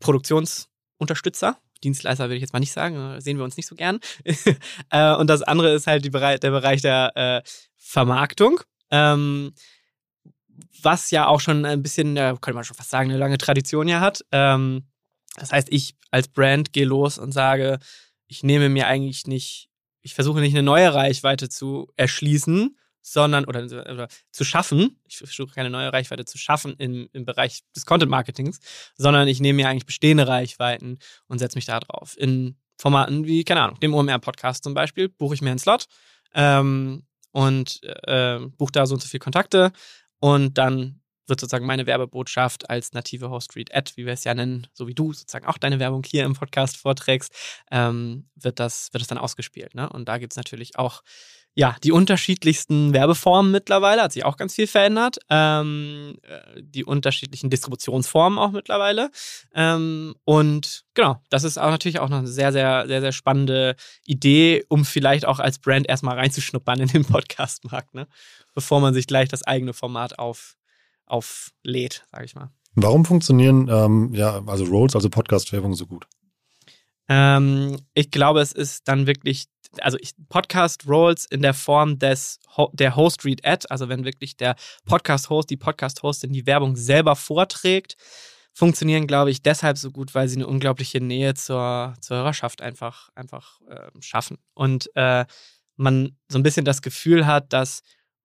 Produktionsunterstützer. 0.00 1.58
Dienstleister 1.82 2.24
würde 2.24 2.36
ich 2.36 2.42
jetzt 2.42 2.52
mal 2.52 2.60
nicht 2.60 2.72
sagen, 2.72 2.96
äh, 2.96 3.20
sehen 3.20 3.38
wir 3.38 3.44
uns 3.44 3.56
nicht 3.56 3.66
so 3.66 3.74
gern. 3.74 4.00
Äh, 4.92 5.14
und 5.14 5.28
das 5.28 5.42
andere 5.42 5.72
ist 5.72 5.86
halt 5.86 6.10
Bereich, 6.10 6.40
der 6.40 6.50
Bereich 6.50 6.82
der 6.82 7.12
äh, 7.14 7.42
Vermarktung. 7.76 8.60
Ähm, 8.90 9.52
was 10.82 11.10
ja 11.10 11.26
auch 11.26 11.40
schon 11.40 11.64
ein 11.64 11.82
bisschen, 11.82 12.16
äh, 12.16 12.34
könnte 12.40 12.54
man 12.54 12.64
schon 12.64 12.76
fast 12.76 12.90
sagen, 12.90 13.10
eine 13.10 13.18
lange 13.18 13.38
Tradition 13.38 13.86
ja 13.86 14.00
hat. 14.00 14.24
Ähm, 14.32 14.84
das 15.36 15.52
heißt, 15.52 15.68
ich 15.70 15.94
als 16.10 16.28
Brand 16.28 16.72
gehe 16.72 16.84
los 16.84 17.18
und 17.18 17.32
sage, 17.32 17.78
ich 18.26 18.42
nehme 18.42 18.68
mir 18.68 18.86
eigentlich 18.86 19.26
nicht, 19.26 19.68
ich 20.02 20.14
versuche 20.14 20.40
nicht 20.40 20.54
eine 20.54 20.62
neue 20.62 20.92
Reichweite 20.92 21.48
zu 21.48 21.92
erschließen, 21.96 22.76
sondern 23.02 23.44
oder, 23.44 23.64
oder 23.64 24.08
zu 24.32 24.44
schaffen. 24.44 25.00
Ich 25.06 25.18
versuche 25.18 25.54
keine 25.54 25.70
neue 25.70 25.92
Reichweite 25.92 26.24
zu 26.24 26.38
schaffen 26.38 26.74
im, 26.78 27.08
im 27.12 27.24
Bereich 27.24 27.60
des 27.74 27.86
Content 27.86 28.10
Marketings, 28.10 28.60
sondern 28.96 29.28
ich 29.28 29.40
nehme 29.40 29.56
mir 29.56 29.68
eigentlich 29.68 29.86
bestehende 29.86 30.26
Reichweiten 30.26 30.98
und 31.26 31.38
setze 31.38 31.56
mich 31.56 31.66
da 31.66 31.80
drauf. 31.80 32.16
In 32.18 32.56
Formaten 32.76 33.26
wie, 33.26 33.44
keine 33.44 33.62
Ahnung, 33.62 33.78
dem 33.80 33.94
OMR-Podcast 33.94 34.64
zum 34.64 34.74
Beispiel, 34.74 35.08
buche 35.08 35.34
ich 35.34 35.42
mir 35.42 35.50
einen 35.50 35.58
Slot 35.58 35.86
ähm, 36.34 37.04
und 37.32 37.80
äh, 37.84 38.40
buche 38.56 38.72
da 38.72 38.86
so 38.86 38.94
und 38.94 39.02
so 39.02 39.08
viele 39.08 39.20
Kontakte 39.20 39.72
und 40.18 40.56
dann 40.58 41.00
wird 41.30 41.40
sozusagen 41.40 41.64
meine 41.64 41.86
Werbebotschaft 41.86 42.68
als 42.68 42.92
native 42.92 43.30
Host 43.30 43.56
Read 43.56 43.74
Ad, 43.74 43.92
wie 43.96 44.04
wir 44.04 44.12
es 44.12 44.24
ja 44.24 44.34
nennen, 44.34 44.66
so 44.74 44.86
wie 44.88 44.94
du 44.94 45.12
sozusagen 45.12 45.46
auch 45.46 45.58
deine 45.58 45.78
Werbung 45.78 46.02
hier 46.04 46.24
im 46.24 46.34
Podcast 46.34 46.76
vorträgst, 46.76 47.32
ähm, 47.70 48.28
wird, 48.34 48.58
das, 48.58 48.92
wird 48.92 49.00
das 49.00 49.08
dann 49.08 49.18
ausgespielt. 49.18 49.74
Ne? 49.74 49.88
Und 49.88 50.08
da 50.08 50.18
gibt 50.18 50.32
es 50.32 50.36
natürlich 50.36 50.76
auch 50.76 51.02
ja, 51.54 51.76
die 51.82 51.92
unterschiedlichsten 51.92 52.92
Werbeformen 52.92 53.50
mittlerweile, 53.50 54.02
hat 54.02 54.12
sich 54.12 54.24
auch 54.24 54.36
ganz 54.36 54.54
viel 54.54 54.66
verändert. 54.66 55.18
Ähm, 55.28 56.16
äh, 56.22 56.62
die 56.62 56.84
unterschiedlichen 56.84 57.50
Distributionsformen 57.50 58.38
auch 58.38 58.52
mittlerweile. 58.52 59.10
Ähm, 59.54 60.14
und 60.24 60.84
genau, 60.94 61.20
das 61.28 61.44
ist 61.44 61.58
auch 61.58 61.70
natürlich 61.70 61.98
auch 61.98 62.08
noch 62.08 62.18
eine 62.18 62.28
sehr, 62.28 62.52
sehr, 62.52 62.86
sehr, 62.86 63.00
sehr 63.00 63.12
spannende 63.12 63.74
Idee, 64.04 64.64
um 64.68 64.84
vielleicht 64.84 65.26
auch 65.26 65.40
als 65.40 65.58
Brand 65.58 65.88
erstmal 65.88 66.16
reinzuschnuppern 66.16 66.80
in 66.80 66.88
den 66.88 67.04
Podcastmarkt, 67.04 67.94
ne? 67.94 68.06
bevor 68.54 68.80
man 68.80 68.94
sich 68.94 69.06
gleich 69.06 69.28
das 69.28 69.42
eigene 69.42 69.72
Format 69.72 70.18
auf, 70.18 70.56
auflädt, 71.06 72.06
sage 72.12 72.24
ich 72.24 72.34
mal. 72.34 72.50
Warum 72.74 73.04
funktionieren 73.04 73.68
ähm, 73.68 74.14
ja, 74.14 74.42
also 74.46 74.64
Rolls, 74.64 74.94
also 74.94 75.10
Podcast-Werbung 75.10 75.74
so 75.74 75.86
gut? 75.86 76.06
Ähm, 77.08 77.76
ich 77.92 78.12
glaube, 78.12 78.40
es 78.40 78.52
ist 78.52 78.86
dann 78.86 79.08
wirklich 79.08 79.46
also 79.80 79.98
Podcast-Roles 80.28 81.26
in 81.26 81.42
der 81.42 81.54
Form 81.54 81.98
des 81.98 82.40
der 82.72 82.96
Host-Read-Ad, 82.96 83.66
also 83.70 83.88
wenn 83.88 84.04
wirklich 84.04 84.36
der 84.36 84.56
Podcast-Host, 84.86 85.50
die 85.50 85.56
Podcast-Hostin 85.56 86.32
die 86.32 86.46
Werbung 86.46 86.76
selber 86.76 87.16
vorträgt, 87.16 87.96
funktionieren, 88.52 89.06
glaube 89.06 89.30
ich, 89.30 89.42
deshalb 89.42 89.78
so 89.78 89.90
gut, 89.90 90.14
weil 90.14 90.28
sie 90.28 90.36
eine 90.36 90.46
unglaubliche 90.46 91.00
Nähe 91.00 91.34
zur, 91.34 91.94
zur 92.00 92.18
Hörerschaft 92.18 92.62
einfach, 92.62 93.10
einfach 93.14 93.60
äh, 93.68 93.90
schaffen. 94.00 94.38
Und 94.54 94.90
äh, 94.96 95.24
man 95.76 96.16
so 96.28 96.38
ein 96.38 96.42
bisschen 96.42 96.64
das 96.64 96.82
Gefühl 96.82 97.26
hat, 97.26 97.52
dass 97.52 97.80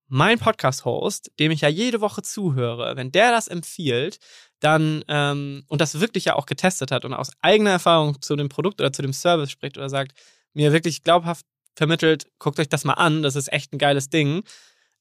mein 0.08 0.38
Podcast-Host, 0.38 1.31
dem 1.39 1.51
ich 1.51 1.62
ja 1.62 1.69
jede 1.69 2.01
Woche 2.01 2.21
zuhöre, 2.21 2.95
wenn 2.95 3.12
der 3.12 3.31
das 3.31 3.47
empfiehlt, 3.47 4.19
dann 4.60 5.03
ähm, 5.08 5.63
und 5.67 5.81
das 5.81 5.99
wirklich 5.99 6.25
ja 6.25 6.36
auch 6.36 6.45
getestet 6.45 6.91
hat 6.91 7.05
und 7.05 7.13
aus 7.13 7.31
eigener 7.41 7.71
Erfahrung 7.71 8.21
zu 8.21 8.36
dem 8.36 8.49
Produkt 8.49 8.81
oder 8.81 8.93
zu 8.93 9.01
dem 9.01 9.13
Service 9.13 9.51
spricht 9.51 9.77
oder 9.77 9.89
sagt, 9.89 10.13
mir 10.56 10.72
wirklich 10.72 11.04
glaubhaft 11.04 11.46
vermittelt, 11.76 12.28
guckt 12.39 12.60
euch 12.60 12.70
das 12.70 12.86
mal 12.86 12.94
an, 12.94 13.22
das 13.22 13.36
ist 13.36 13.52
echt 13.52 13.74
ein 13.74 13.78
geiles 13.78 14.10
Ding. 14.10 14.44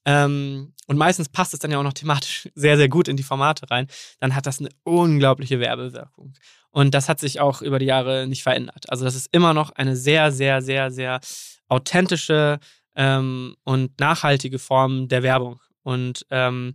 Ähm, 0.05 0.75
und 0.87 0.99
meistens 0.99 1.31
passt 1.31 1.55
es 1.55 1.61
dann 1.61 1.71
ja 1.71 1.79
auch 1.79 1.85
noch 1.85 1.95
thematisch 1.95 2.49
sehr, 2.55 2.77
sehr 2.77 2.88
gut 2.88 3.09
in 3.09 3.17
die 3.17 3.23
Formate 3.23 3.71
rein, 3.71 3.87
dann 4.21 4.35
hat 4.35 4.47
das 4.47 4.61
eine 4.61 4.69
unglaubliche 4.83 5.61
Werbewirkung. 5.61 6.35
Und 6.71 6.93
das 6.93 7.09
hat 7.09 7.21
sich 7.21 7.40
auch 7.40 7.62
über 7.62 7.79
die 7.79 7.87
Jahre 7.87 8.27
nicht 8.27 8.43
verändert. 8.43 8.90
Also 8.90 9.05
das 9.05 9.14
ist 9.14 9.29
immer 9.33 9.55
noch 9.55 9.71
eine 9.71 9.97
sehr, 9.97 10.33
sehr, 10.33 10.61
sehr, 10.61 10.90
sehr 10.90 11.21
authentische 11.69 12.59
ähm, 12.97 13.57
und 13.62 13.99
nachhaltige 14.01 14.59
Form 14.59 15.09
der 15.09 15.23
Werbung. 15.23 15.61
Und 15.83 16.27
ähm, 16.31 16.75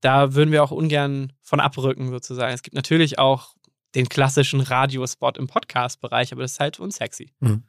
da 0.00 0.34
würden 0.34 0.52
wir 0.52 0.64
auch 0.64 0.70
ungern 0.70 1.32
von 1.42 1.60
abrücken, 1.60 2.08
sozusagen. 2.08 2.54
Es 2.54 2.62
gibt 2.62 2.74
natürlich 2.74 3.18
auch 3.18 3.54
den 3.94 4.08
klassischen 4.08 4.60
Radiospot 4.60 5.38
im 5.38 5.46
Podcast-Bereich, 5.46 6.32
aber 6.32 6.42
das 6.42 6.52
ist 6.52 6.60
halt 6.60 6.78
unsexy. 6.80 7.32
Mhm. 7.40 7.64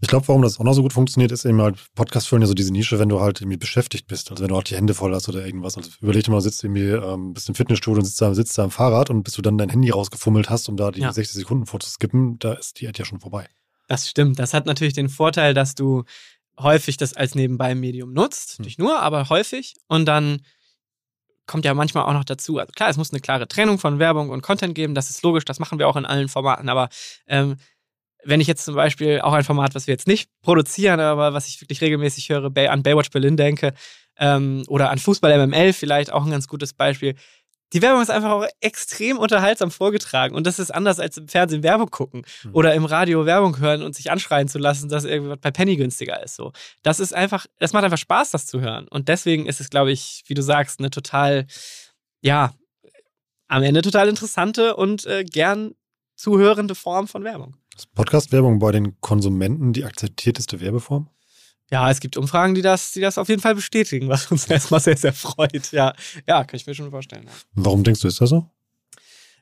Ich 0.00 0.08
glaube, 0.08 0.28
warum 0.28 0.42
das 0.42 0.60
auch 0.60 0.64
noch 0.64 0.74
so 0.74 0.82
gut 0.82 0.92
funktioniert, 0.92 1.32
ist 1.32 1.46
eben 1.46 1.60
halt, 1.62 1.78
Podcast 1.94 2.28
füllen 2.28 2.42
ja 2.42 2.48
so 2.48 2.54
diese 2.54 2.70
Nische, 2.70 2.98
wenn 2.98 3.08
du 3.08 3.20
halt 3.20 3.40
irgendwie 3.40 3.56
beschäftigt 3.56 4.06
bist. 4.06 4.30
Also 4.30 4.42
wenn 4.42 4.48
du 4.48 4.56
halt 4.56 4.68
die 4.68 4.76
Hände 4.76 4.92
voll 4.92 5.14
hast 5.14 5.26
oder 5.28 5.46
irgendwas. 5.46 5.78
Also 5.78 5.90
überleg 6.02 6.24
dir 6.24 6.32
mal, 6.32 6.42
sitzt 6.42 6.62
irgendwie, 6.62 6.90
ähm, 6.90 7.32
bist 7.32 7.48
im 7.48 7.54
Fitnessstudio 7.54 8.00
und 8.00 8.04
sitzt 8.04 8.20
da, 8.20 8.34
sitzt 8.34 8.58
da 8.58 8.64
am 8.64 8.70
Fahrrad 8.70 9.08
und 9.08 9.22
bis 9.22 9.32
du 9.34 9.42
dann 9.42 9.56
dein 9.56 9.70
Handy 9.70 9.88
rausgefummelt 9.88 10.50
hast, 10.50 10.68
um 10.68 10.76
da 10.76 10.90
die 10.90 11.00
ja. 11.00 11.12
60 11.12 11.34
Sekunden 11.34 11.64
vorzuskippen, 11.64 12.38
da 12.38 12.52
ist 12.52 12.80
die 12.80 12.88
Ad 12.88 12.98
ja 12.98 13.06
schon 13.06 13.20
vorbei. 13.20 13.48
Das 13.88 14.08
stimmt. 14.08 14.38
Das 14.38 14.52
hat 14.52 14.66
natürlich 14.66 14.92
den 14.92 15.08
Vorteil, 15.08 15.54
dass 15.54 15.74
du 15.74 16.04
häufig 16.60 16.98
das 16.98 17.14
als 17.14 17.34
Nebenbei-Medium 17.34 18.12
nutzt. 18.12 18.58
Hm. 18.58 18.64
Nicht 18.66 18.78
nur, 18.78 19.00
aber 19.00 19.30
häufig. 19.30 19.76
Und 19.88 20.04
dann 20.06 20.42
kommt 21.46 21.64
ja 21.64 21.72
manchmal 21.72 22.04
auch 22.04 22.12
noch 22.12 22.24
dazu. 22.24 22.58
Also 22.58 22.72
klar, 22.72 22.90
es 22.90 22.96
muss 22.96 23.12
eine 23.12 23.20
klare 23.20 23.48
Trennung 23.48 23.78
von 23.78 23.98
Werbung 23.98 24.30
und 24.30 24.42
Content 24.42 24.74
geben. 24.74 24.94
Das 24.94 25.08
ist 25.08 25.22
logisch. 25.22 25.44
Das 25.44 25.58
machen 25.58 25.78
wir 25.78 25.88
auch 25.88 25.96
in 25.96 26.04
allen 26.04 26.28
Formaten. 26.28 26.68
Aber 26.68 26.88
ähm, 27.26 27.56
wenn 28.24 28.40
ich 28.40 28.46
jetzt 28.46 28.64
zum 28.64 28.74
Beispiel 28.74 29.20
auch 29.20 29.32
ein 29.32 29.44
Format, 29.44 29.74
was 29.74 29.86
wir 29.86 29.94
jetzt 29.94 30.06
nicht 30.06 30.30
produzieren, 30.42 31.00
aber 31.00 31.32
was 31.32 31.48
ich 31.48 31.60
wirklich 31.60 31.80
regelmäßig 31.80 32.28
höre, 32.28 32.50
an 32.70 32.82
Baywatch 32.82 33.10
Berlin 33.10 33.36
denke, 33.36 33.72
ähm, 34.18 34.64
oder 34.68 34.90
an 34.90 34.98
Fußball 34.98 35.46
MML 35.46 35.72
vielleicht 35.72 36.12
auch 36.12 36.24
ein 36.24 36.30
ganz 36.30 36.48
gutes 36.48 36.72
Beispiel. 36.72 37.14
Die 37.72 37.82
Werbung 37.82 38.00
ist 38.00 38.10
einfach 38.10 38.30
auch 38.30 38.46
extrem 38.60 39.18
unterhaltsam 39.18 39.72
vorgetragen 39.72 40.36
und 40.36 40.46
das 40.46 40.60
ist 40.60 40.72
anders 40.72 41.00
als 41.00 41.16
im 41.16 41.26
Fernsehen 41.26 41.64
Werbung 41.64 41.90
gucken 41.90 42.24
mhm. 42.44 42.50
oder 42.54 42.74
im 42.74 42.84
Radio 42.84 43.26
Werbung 43.26 43.58
hören 43.58 43.82
und 43.82 43.94
sich 43.94 44.10
anschreien 44.10 44.46
zu 44.46 44.58
lassen, 44.58 44.88
dass 44.88 45.04
irgendwas 45.04 45.38
bei 45.40 45.50
Penny 45.50 45.76
günstiger 45.76 46.22
ist. 46.22 46.36
So, 46.36 46.52
das 46.84 47.00
ist 47.00 47.12
einfach, 47.12 47.46
das 47.58 47.72
macht 47.72 47.84
einfach 47.84 47.98
Spaß, 47.98 48.30
das 48.30 48.46
zu 48.46 48.60
hören 48.60 48.86
und 48.88 49.08
deswegen 49.08 49.46
ist 49.46 49.60
es, 49.60 49.68
glaube 49.68 49.90
ich, 49.90 50.22
wie 50.26 50.34
du 50.34 50.42
sagst, 50.42 50.78
eine 50.78 50.90
total, 50.90 51.46
ja, 52.20 52.52
am 53.48 53.64
Ende 53.64 53.82
total 53.82 54.08
interessante 54.08 54.76
und 54.76 55.04
äh, 55.06 55.24
gern 55.24 55.74
zuhörende 56.14 56.76
Form 56.76 57.08
von 57.08 57.24
Werbung. 57.24 57.56
Ist 57.76 57.92
Podcast-Werbung 57.92 58.58
bei 58.58 58.72
den 58.72 58.98
Konsumenten 59.02 59.74
die 59.74 59.84
akzeptierteste 59.84 60.60
Werbeform? 60.62 61.10
Ja, 61.70 61.90
es 61.90 62.00
gibt 62.00 62.16
Umfragen, 62.16 62.54
die 62.54 62.62
das, 62.62 62.92
die 62.92 63.02
das 63.02 63.18
auf 63.18 63.28
jeden 63.28 63.42
Fall 63.42 63.54
bestätigen, 63.54 64.08
was 64.08 64.32
uns 64.32 64.46
erstmal 64.50 64.80
sehr, 64.80 64.96
sehr 64.96 65.12
freut. 65.12 65.72
Ja, 65.72 65.92
ja 66.26 66.42
kann 66.44 66.56
ich 66.56 66.66
mir 66.66 66.74
schon 66.74 66.90
vorstellen. 66.90 67.24
Ja. 67.26 67.32
Warum 67.52 67.84
denkst 67.84 68.00
du, 68.00 68.08
ist 68.08 68.18
das 68.18 68.30
so? 68.30 68.48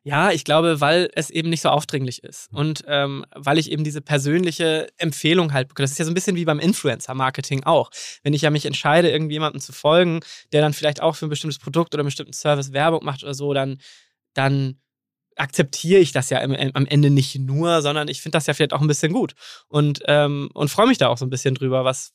Ja, 0.03 0.33
ich 0.33 0.43
glaube, 0.45 0.81
weil 0.81 1.11
es 1.15 1.31
eben 1.31 1.49
nicht 1.49 1.61
so 1.61 1.69
aufdringlich 1.69 2.25
ist 2.25 2.49
und 2.53 2.85
ähm, 2.89 3.25
weil 3.37 3.57
ich 3.57 3.71
eben 3.71 3.85
diese 3.85 4.03
persönliche 4.03 4.89
Empfehlung 4.99 5.53
halt 5.53 5.69
bekomme. 5.69 5.85
Das 5.85 5.93
ist 5.93 5.99
ja 5.99 6.05
so 6.05 6.11
ein 6.11 6.15
bisschen 6.15 6.35
wie 6.35 6.45
beim 6.45 6.59
Influencer-Marketing 6.59 7.63
auch. 7.63 7.91
Wenn 8.25 8.35
ich 8.35 8.43
ja 8.43 8.51
mich 8.51 8.67
entscheide, 8.67 9.11
irgendjemandem 9.11 9.61
zu 9.61 9.73
folgen, 9.73 10.21
der 10.53 10.61
dann 10.61 10.75
vielleicht 10.75 11.01
auch 11.01 11.15
für 11.15 11.27
ein 11.27 11.31
bestimmtes 11.31 11.61
Produkt 11.61 11.95
oder 11.95 12.01
einen 12.01 12.09
bestimmten 12.09 12.33
Service 12.33 12.73
Werbung 12.73 13.05
macht 13.05 13.23
oder 13.23 13.33
so, 13.33 13.55
dann, 13.55 13.79
dann 14.35 14.81
akzeptiere 15.37 16.01
ich 16.01 16.13
das 16.13 16.31
ja 16.31 16.41
am, 16.41 16.53
am 16.53 16.87
Ende 16.87 17.11
nicht 17.11 17.39
nur, 17.39 17.83
sondern 17.83 18.09
ich 18.09 18.21
finde 18.21 18.37
das 18.37 18.47
ja 18.47 18.55
vielleicht 18.55 18.73
auch 18.73 18.81
ein 18.81 18.87
bisschen 18.87 19.13
gut 19.13 19.35
und, 19.69 20.01
ähm, 20.07 20.49
und 20.55 20.71
freue 20.71 20.87
mich 20.87 20.99
da 20.99 21.09
auch 21.09 21.19
so 21.19 21.27
ein 21.27 21.31
bisschen 21.31 21.55
drüber, 21.55 21.85
was 21.85 22.13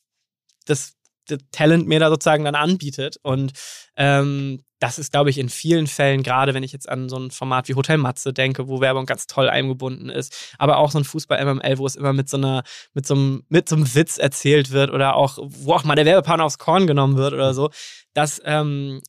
das, 0.66 0.94
das 1.26 1.38
Talent 1.52 1.86
mir 1.86 2.00
da 2.00 2.08
sozusagen 2.08 2.44
dann 2.44 2.54
anbietet. 2.54 3.18
Und 3.22 3.52
ähm, 3.96 4.62
das 4.78 4.98
ist, 4.98 5.12
glaube 5.12 5.28
ich, 5.28 5.38
in 5.38 5.50
vielen 5.50 5.86
Fällen, 5.86 6.22
gerade 6.22 6.54
wenn 6.54 6.62
ich 6.62 6.72
jetzt 6.72 6.88
an 6.88 7.08
so 7.08 7.18
ein 7.18 7.30
Format 7.30 7.68
wie 7.68 7.74
Hotel 7.74 7.98
Matze 7.98 8.32
denke, 8.32 8.66
wo 8.66 8.80
Werbung 8.80 9.04
ganz 9.04 9.26
toll 9.26 9.48
eingebunden 9.48 10.08
ist, 10.08 10.54
aber 10.58 10.78
auch 10.78 10.90
so 10.90 10.98
ein 10.98 11.04
Fußball-MML, 11.04 11.78
wo 11.78 11.86
es 11.86 11.96
immer 11.96 12.14
mit 12.14 12.30
so 12.30 12.38
einer, 12.38 12.62
mit 12.94 13.06
so 13.06 13.14
einem, 13.14 13.44
mit 13.48 13.68
so 13.68 13.76
einem 13.76 13.94
Witz 13.94 14.16
erzählt 14.16 14.70
wird 14.70 14.90
oder 14.90 15.16
auch, 15.16 15.38
wo 15.42 15.74
auch 15.74 15.84
mal 15.84 15.96
der 15.96 16.06
Werbepartner 16.06 16.44
aufs 16.44 16.58
Korn 16.58 16.86
genommen 16.86 17.16
wird 17.16 17.34
oder 17.34 17.52
so, 17.52 17.70
das, 18.14 18.40
ähm, 18.44 19.02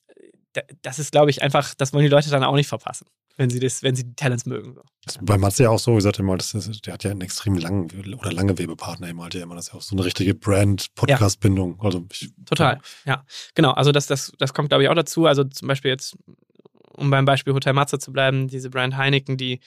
das 0.81 0.99
ist, 0.99 1.13
glaube 1.13 1.29
ich, 1.31 1.41
einfach, 1.41 1.73
das 1.75 1.93
wollen 1.93 2.03
die 2.03 2.09
Leute 2.09 2.29
dann 2.29 2.43
auch 2.43 2.55
nicht 2.55 2.67
verpassen 2.67 3.07
wenn 3.37 3.49
sie 3.49 3.59
das, 3.59 3.83
wenn 3.83 3.95
sie 3.95 4.03
die 4.03 4.15
Talents 4.15 4.45
mögen. 4.45 4.75
So. 5.07 5.19
Bei 5.21 5.37
Matze 5.37 5.63
ja 5.63 5.69
auch 5.69 5.79
so, 5.79 5.93
wie 5.93 5.97
gesagt, 5.97 6.19
immer, 6.19 6.37
das 6.37 6.53
ist, 6.53 6.85
der 6.85 6.93
hat 6.93 7.03
ja 7.03 7.11
einen 7.11 7.21
extrem 7.21 7.55
langen 7.55 7.89
oder 8.19 8.31
lange 8.31 8.57
Webepartner 8.57 9.09
immer, 9.09 9.23
halt 9.23 9.33
ja 9.33 9.43
immer, 9.43 9.55
das 9.55 9.67
ist 9.67 9.73
ja 9.73 9.79
auch 9.79 9.81
so 9.81 9.95
eine 9.95 10.05
richtige 10.05 10.35
Brand-Podcast-Bindung. 10.35 11.77
Ja. 11.77 11.83
Also 11.83 12.05
Total, 12.45 12.79
ja. 13.05 13.13
ja. 13.13 13.25
Genau, 13.55 13.71
also 13.71 13.91
das, 13.91 14.07
das, 14.07 14.31
das 14.37 14.53
kommt, 14.53 14.69
glaube 14.69 14.83
ich, 14.83 14.89
auch 14.89 14.95
dazu. 14.95 15.25
Also 15.25 15.43
zum 15.43 15.67
Beispiel 15.67 15.89
jetzt, 15.91 16.17
um 16.93 17.09
beim 17.09 17.25
Beispiel 17.25 17.53
Hotel 17.53 17.73
Matze 17.73 17.99
zu 17.99 18.11
bleiben, 18.11 18.47
diese 18.47 18.69
Brand 18.69 18.97
Heineken, 18.97 19.37
die 19.37 19.59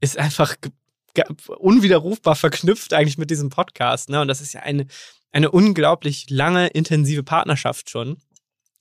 ist 0.00 0.16
einfach 0.18 0.56
unwiderrufbar 1.58 2.36
verknüpft 2.36 2.92
eigentlich 2.92 3.18
mit 3.18 3.30
diesem 3.30 3.50
Podcast. 3.50 4.08
Ne? 4.08 4.20
Und 4.20 4.28
das 4.28 4.40
ist 4.40 4.52
ja 4.52 4.60
eine, 4.60 4.86
eine 5.32 5.50
unglaublich 5.50 6.30
lange, 6.30 6.68
intensive 6.68 7.22
Partnerschaft 7.22 7.90
schon. 7.90 8.18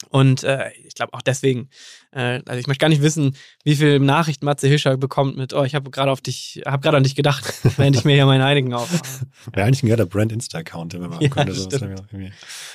Und 0.10 0.44
äh, 0.44 0.72
ich 0.86 0.96
glaube 0.96 1.14
auch 1.14 1.22
deswegen, 1.22 1.70
äh, 2.12 2.42
also 2.46 2.60
ich 2.60 2.68
möchte 2.68 2.82
gar 2.82 2.90
nicht 2.90 3.02
wissen, 3.02 3.36
wie 3.64 3.76
viel 3.76 4.00
Nachrichten 4.00 4.46
Matze 4.46 4.68
Hischer 4.68 4.98
bekommt 4.98 5.38
mit, 5.38 5.54
oh, 5.54 5.64
ich 5.64 5.76
habe 5.76 5.92
gerade 5.92 6.12
auf 6.12 6.22
dich, 6.22 6.62
habe 6.66 6.82
gerade 6.82 6.98
an 6.98 7.04
dich 7.04 7.16
gedacht, 7.16 7.54
wenn 7.78 7.94
ich 7.94 8.06
mir 8.06 8.14
hier 8.14 8.26
meine 8.26 8.46
Einigen 8.46 8.74
aufmache. 8.74 9.28
Wäre 9.54 9.68
eigentlich 9.68 9.84
ein 9.84 9.90
geiler 9.90 10.06
Brand-Insta-Account, 10.06 10.94
wenn 10.94 11.10
man 11.10 11.22
ja, 11.22 11.30
könnte. 11.30 11.54
So 11.54 11.70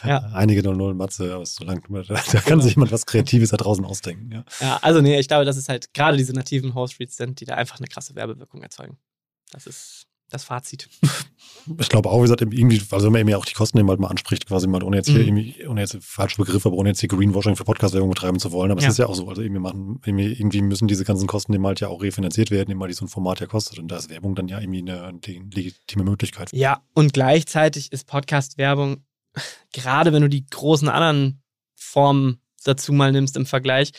ja. 0.04 0.18
Einige 0.32 0.62
00 0.62 0.94
Matze, 0.94 1.34
aber 1.34 1.46
so 1.46 1.64
lang, 1.64 1.82
da, 1.90 2.02
da 2.02 2.40
kann 2.40 2.60
sich 2.60 2.74
jemand 2.74 2.92
was 2.92 3.06
Kreatives 3.06 3.50
da 3.50 3.56
draußen 3.56 3.84
ausdenken. 3.84 4.30
Ja. 4.32 4.44
ja, 4.60 4.78
also 4.82 5.00
nee, 5.00 5.18
ich 5.18 5.28
glaube, 5.28 5.44
dass 5.44 5.56
es 5.56 5.68
halt 5.68 5.94
gerade 5.94 6.16
diese 6.16 6.32
nativen 6.32 6.74
Host-Reads 6.74 7.16
sind, 7.16 7.40
die 7.40 7.44
da 7.44 7.54
einfach 7.54 7.78
eine 7.78 7.88
krasse 7.88 8.14
Werbewirkung 8.14 8.62
erzeugen. 8.62 8.98
Das 9.50 9.66
ist 9.66 10.06
das 10.32 10.44
Fazit. 10.44 10.88
Ich 11.78 11.88
glaube 11.88 12.10
auch, 12.10 12.18
wie 12.18 12.22
gesagt, 12.22 12.40
irgendwie, 12.40 12.82
also 12.90 13.06
wenn 13.06 13.12
man 13.12 13.20
eben 13.20 13.34
auch 13.34 13.44
die 13.44 13.54
Kosten 13.54 13.78
eben 13.78 13.88
halt 13.88 14.00
mal 14.00 14.08
anspricht, 14.08 14.46
quasi 14.46 14.66
mal, 14.66 14.82
ohne 14.82 14.96
jetzt 14.96 15.08
hier 15.08 15.20
mhm. 15.20 15.36
irgendwie, 15.36 15.66
ohne 15.68 15.80
jetzt 15.80 15.96
falsche 16.00 16.38
Begriffe, 16.38 16.68
aber 16.68 16.76
ohne 16.76 16.88
jetzt 16.88 17.00
hier 17.00 17.08
Greenwashing 17.08 17.54
für 17.54 17.64
Podcast-Werbung 17.64 18.10
betreiben 18.10 18.40
zu 18.40 18.50
wollen. 18.50 18.72
Aber 18.72 18.80
ja. 18.80 18.88
es 18.88 18.94
ist 18.94 18.98
ja 18.98 19.06
auch 19.06 19.14
so, 19.14 19.28
also 19.28 19.42
irgendwie 19.42 19.60
machen, 19.60 20.00
irgendwie 20.04 20.62
müssen 20.62 20.88
diese 20.88 21.04
ganzen 21.04 21.28
Kosten 21.28 21.52
eben 21.54 21.64
halt 21.66 21.80
ja 21.80 21.88
auch 21.88 22.02
refinanziert 22.02 22.50
werden, 22.50 22.70
eben 22.70 22.86
die 22.86 22.94
so 22.94 23.04
ein 23.04 23.08
Format 23.08 23.40
ja 23.40 23.46
kostet. 23.46 23.78
Und 23.78 23.88
da 23.88 23.96
ist 23.96 24.10
Werbung 24.10 24.34
dann 24.34 24.48
ja 24.48 24.60
irgendwie 24.60 24.80
eine 24.80 25.20
legitime 25.22 26.04
Möglichkeit. 26.04 26.50
Ja, 26.52 26.82
und 26.94 27.12
gleichzeitig 27.12 27.92
ist 27.92 28.06
Podcast-Werbung, 28.06 29.04
gerade 29.72 30.12
wenn 30.12 30.22
du 30.22 30.28
die 30.28 30.46
großen 30.46 30.88
anderen 30.88 31.42
Formen 31.76 32.40
dazu 32.64 32.92
mal 32.92 33.12
nimmst 33.12 33.36
im 33.36 33.46
Vergleich, 33.46 33.92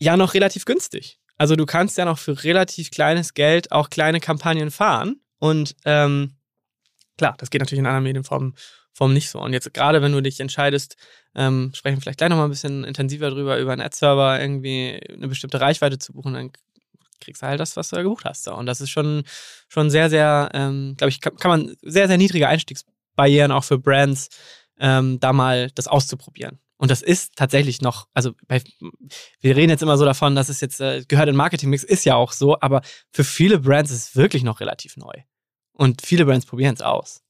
ja 0.00 0.16
noch 0.16 0.34
relativ 0.34 0.64
günstig. 0.64 1.19
Also 1.40 1.56
du 1.56 1.64
kannst 1.64 1.96
ja 1.96 2.04
noch 2.04 2.18
für 2.18 2.44
relativ 2.44 2.90
kleines 2.90 3.32
Geld 3.32 3.72
auch 3.72 3.88
kleine 3.88 4.20
Kampagnen 4.20 4.70
fahren. 4.70 5.22
Und 5.38 5.74
ähm, 5.86 6.34
klar, 7.16 7.34
das 7.38 7.48
geht 7.48 7.62
natürlich 7.62 7.78
in 7.78 7.86
anderen 7.86 8.04
Medienformen 8.04 8.54
Form 8.92 9.14
nicht 9.14 9.30
so. 9.30 9.40
Und 9.40 9.54
jetzt 9.54 9.72
gerade, 9.72 10.02
wenn 10.02 10.12
du 10.12 10.20
dich 10.20 10.38
entscheidest, 10.40 10.96
ähm, 11.34 11.72
sprechen 11.74 11.96
wir 11.96 12.02
vielleicht 12.02 12.18
gleich 12.18 12.28
nochmal 12.28 12.46
ein 12.46 12.50
bisschen 12.50 12.84
intensiver 12.84 13.30
drüber, 13.30 13.58
über 13.58 13.72
einen 13.72 13.80
Ad-Server 13.80 14.38
irgendwie 14.38 15.00
eine 15.10 15.28
bestimmte 15.28 15.62
Reichweite 15.62 15.98
zu 15.98 16.12
buchen, 16.12 16.34
dann 16.34 16.52
kriegst 17.22 17.40
du 17.40 17.46
halt 17.46 17.58
das, 17.58 17.74
was 17.74 17.88
du 17.88 17.96
da 17.96 18.02
gebucht 18.02 18.26
hast. 18.26 18.46
Und 18.48 18.66
das 18.66 18.82
ist 18.82 18.90
schon, 18.90 19.22
schon 19.68 19.88
sehr, 19.88 20.10
sehr, 20.10 20.50
ähm, 20.52 20.94
glaube 20.98 21.08
ich, 21.08 21.22
kann, 21.22 21.36
kann, 21.36 21.50
man 21.50 21.76
sehr, 21.80 22.06
sehr 22.06 22.18
niedrige 22.18 22.48
Einstiegsbarrieren 22.48 23.50
auch 23.50 23.64
für 23.64 23.78
Brands, 23.78 24.28
ähm, 24.78 25.18
da 25.20 25.32
mal 25.32 25.70
das 25.74 25.86
auszuprobieren. 25.86 26.58
Und 26.80 26.90
das 26.90 27.02
ist 27.02 27.36
tatsächlich 27.36 27.82
noch, 27.82 28.08
also 28.14 28.32
bei, 28.48 28.62
wir 29.42 29.54
reden 29.54 29.68
jetzt 29.68 29.82
immer 29.82 29.98
so 29.98 30.06
davon, 30.06 30.34
dass 30.34 30.48
es 30.48 30.62
jetzt 30.62 30.80
äh, 30.80 31.04
gehört 31.06 31.28
in 31.28 31.36
Marketingmix, 31.36 31.84
ist 31.84 32.06
ja 32.06 32.14
auch 32.14 32.32
so, 32.32 32.58
aber 32.58 32.80
für 33.12 33.22
viele 33.22 33.58
Brands 33.58 33.90
ist 33.90 34.08
es 34.08 34.16
wirklich 34.16 34.44
noch 34.44 34.60
relativ 34.60 34.96
neu. 34.96 35.12
Und 35.74 36.00
viele 36.00 36.24
Brands 36.24 36.46
probieren 36.46 36.74
es 36.74 36.80
aus. 36.80 37.22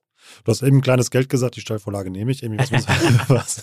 Du 0.44 0.52
hast 0.52 0.62
eben 0.62 0.80
kleines 0.82 1.10
Geld 1.10 1.28
gesagt, 1.28 1.56
die 1.56 1.62
Steuervorlage 1.62 2.12
nehme 2.12 2.30
ich. 2.30 2.42
was, 2.42 2.70
muss, 2.70 2.86
was, 3.26 3.62